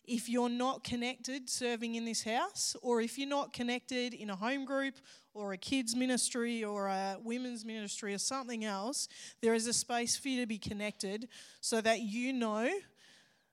If 0.06 0.28
you're 0.28 0.49
not 0.49 0.84
connected 0.84 1.48
serving 1.48 1.95
in 1.95 2.06
this 2.06 2.23
house, 2.23 2.76
or 2.82 3.02
if 3.02 3.19
you're 3.19 3.30
not 3.30 3.53
connected 3.53 4.15
in 4.15 4.32
a 4.32 4.36
home 4.36 4.65
group 4.65 4.95
or 5.34 5.53
a 5.53 5.58
kids 5.58 5.95
ministry 5.95 6.64
or 6.64 6.88
a 6.88 7.18
women's 7.24 7.66
ministry 7.66 8.14
or 8.14 8.18
something 8.18 8.66
else, 8.66 9.08
there 9.41 9.53
is 9.53 9.68
a 9.68 9.74
space 9.74 10.18
for 10.18 10.30
you 10.30 10.41
to 10.41 10.48
be 10.48 10.58
connected 10.58 11.28
so 11.62 11.82
that 11.82 12.02
you 12.02 12.34
know 12.34 12.70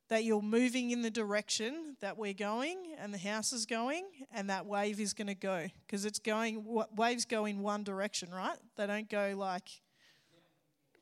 that 0.09 0.24
you're 0.24 0.42
moving 0.42 0.90
in 0.90 1.02
the 1.02 1.10
direction 1.10 1.96
that 2.00 2.16
we're 2.16 2.32
going 2.32 2.94
and 2.98 3.12
the 3.12 3.18
house 3.18 3.52
is 3.52 3.66
going 3.66 4.06
and 4.32 4.48
that 4.48 4.64
wave 4.66 5.00
is 5.00 5.12
going 5.12 5.26
to 5.26 5.34
go 5.34 5.66
because 5.86 6.05
it's 6.05 6.18
going 6.18 6.64
waves 6.96 7.24
go 7.24 7.44
in 7.44 7.60
one 7.60 7.84
direction 7.84 8.30
right? 8.30 8.56
They 8.76 8.86
don't 8.86 9.09
go 9.09 9.34
like 9.36 9.68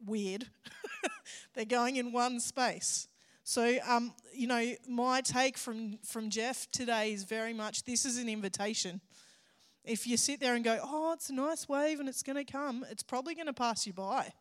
weird. 0.05 0.47
They're 1.55 1.65
going 1.65 1.97
in 1.97 2.12
one 2.12 2.40
space. 2.40 3.09
So 3.44 3.78
um, 3.86 4.12
you 4.35 4.48
know 4.48 4.73
my 4.89 5.20
take 5.20 5.57
from 5.57 5.98
from 6.05 6.31
Geoff 6.31 6.69
today 6.73 7.12
is 7.12 7.23
very 7.23 7.55
much 7.55 7.85
this 7.85 8.05
is 8.05 8.19
an 8.19 8.28
invitation 8.28 9.01
If 9.87 10.07
you 10.07 10.17
sit 10.17 10.41
there 10.41 10.55
and 10.55 10.65
go, 10.65 10.79
oh, 10.83 11.13
it's 11.13 11.31
a 11.31 11.35
nice 11.35 11.69
wave 11.69 12.01
and 12.01 12.09
it's 12.09 12.23
going 12.23 12.45
to 12.45 12.51
come, 12.51 12.85
it's 12.91 13.03
probably 13.03 13.35
going 13.35 13.47
to 13.47 13.53
pass 13.53 13.87
you 13.87 13.93
by. 13.93 14.33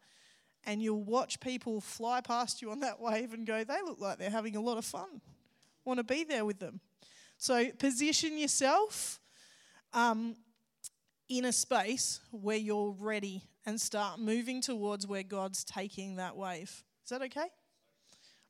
And 0.66 0.82
you'll 0.82 1.04
watch 1.04 1.40
people 1.40 1.80
fly 1.80 2.22
past 2.22 2.62
you 2.62 2.72
on 2.72 2.80
that 2.80 3.00
wave 3.00 3.34
and 3.34 3.46
go, 3.46 3.64
they 3.64 3.82
look 3.86 4.00
like 4.00 4.18
they're 4.18 4.32
having 4.32 4.56
a 4.56 4.62
lot 4.62 4.78
of 4.78 4.86
fun. 4.86 5.22
Want 5.86 6.00
to 6.00 6.04
be 6.04 6.24
there 6.24 6.46
with 6.46 6.60
them. 6.60 6.80
So 7.38 7.70
position 7.72 8.38
yourself 8.38 9.20
um, 9.94 10.36
in 11.30 11.46
a 11.46 11.52
space 11.52 12.22
where 12.32 12.58
you're 12.58 12.96
ready 13.00 13.44
and 13.66 13.80
start 13.80 14.20
moving 14.20 14.62
towards 14.62 15.06
where 15.06 15.24
God's 15.24 15.64
taking 15.64 16.16
that 16.16 16.36
wave. 16.36 16.84
Is 17.04 17.10
that 17.10 17.22
okay? 17.22 17.50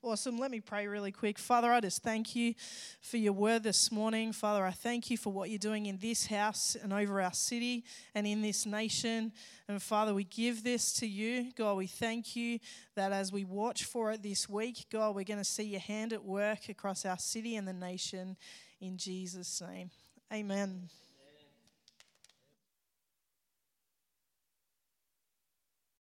Awesome. 0.05 0.37
Let 0.37 0.51
me 0.51 0.59
pray 0.59 0.85
really 0.85 1.11
quick. 1.11 1.39
Father, 1.39 1.73
I 1.73 1.79
just 1.79 2.03
thank 2.03 2.35
you 2.35 2.53
for 3.01 3.17
your 3.17 3.33
word 3.33 3.63
this 3.63 3.91
morning. 3.91 4.33
Father, 4.33 4.63
I 4.63 4.69
thank 4.69 5.09
you 5.09 5.17
for 5.17 5.33
what 5.33 5.49
you're 5.49 5.57
doing 5.57 5.87
in 5.87 5.97
this 5.97 6.27
house 6.27 6.77
and 6.79 6.93
over 6.93 7.19
our 7.19 7.33
city 7.33 7.83
and 8.13 8.27
in 8.27 8.43
this 8.43 8.67
nation. 8.67 9.31
And 9.67 9.81
Father, 9.81 10.13
we 10.13 10.23
give 10.23 10.63
this 10.63 10.93
to 10.99 11.07
you. 11.07 11.51
God, 11.57 11.77
we 11.77 11.87
thank 11.87 12.35
you 12.35 12.59
that 12.93 13.13
as 13.13 13.31
we 13.31 13.45
watch 13.45 13.85
for 13.85 14.11
it 14.11 14.21
this 14.21 14.47
week, 14.47 14.85
God, 14.91 15.15
we're 15.15 15.23
going 15.23 15.39
to 15.39 15.43
see 15.43 15.63
your 15.63 15.79
hand 15.79 16.13
at 16.13 16.23
work 16.23 16.69
across 16.69 17.03
our 17.03 17.17
city 17.17 17.55
and 17.55 17.67
the 17.67 17.73
nation 17.73 18.37
in 18.79 18.99
Jesus' 18.99 19.59
name. 19.59 19.89
Amen. 20.31 20.87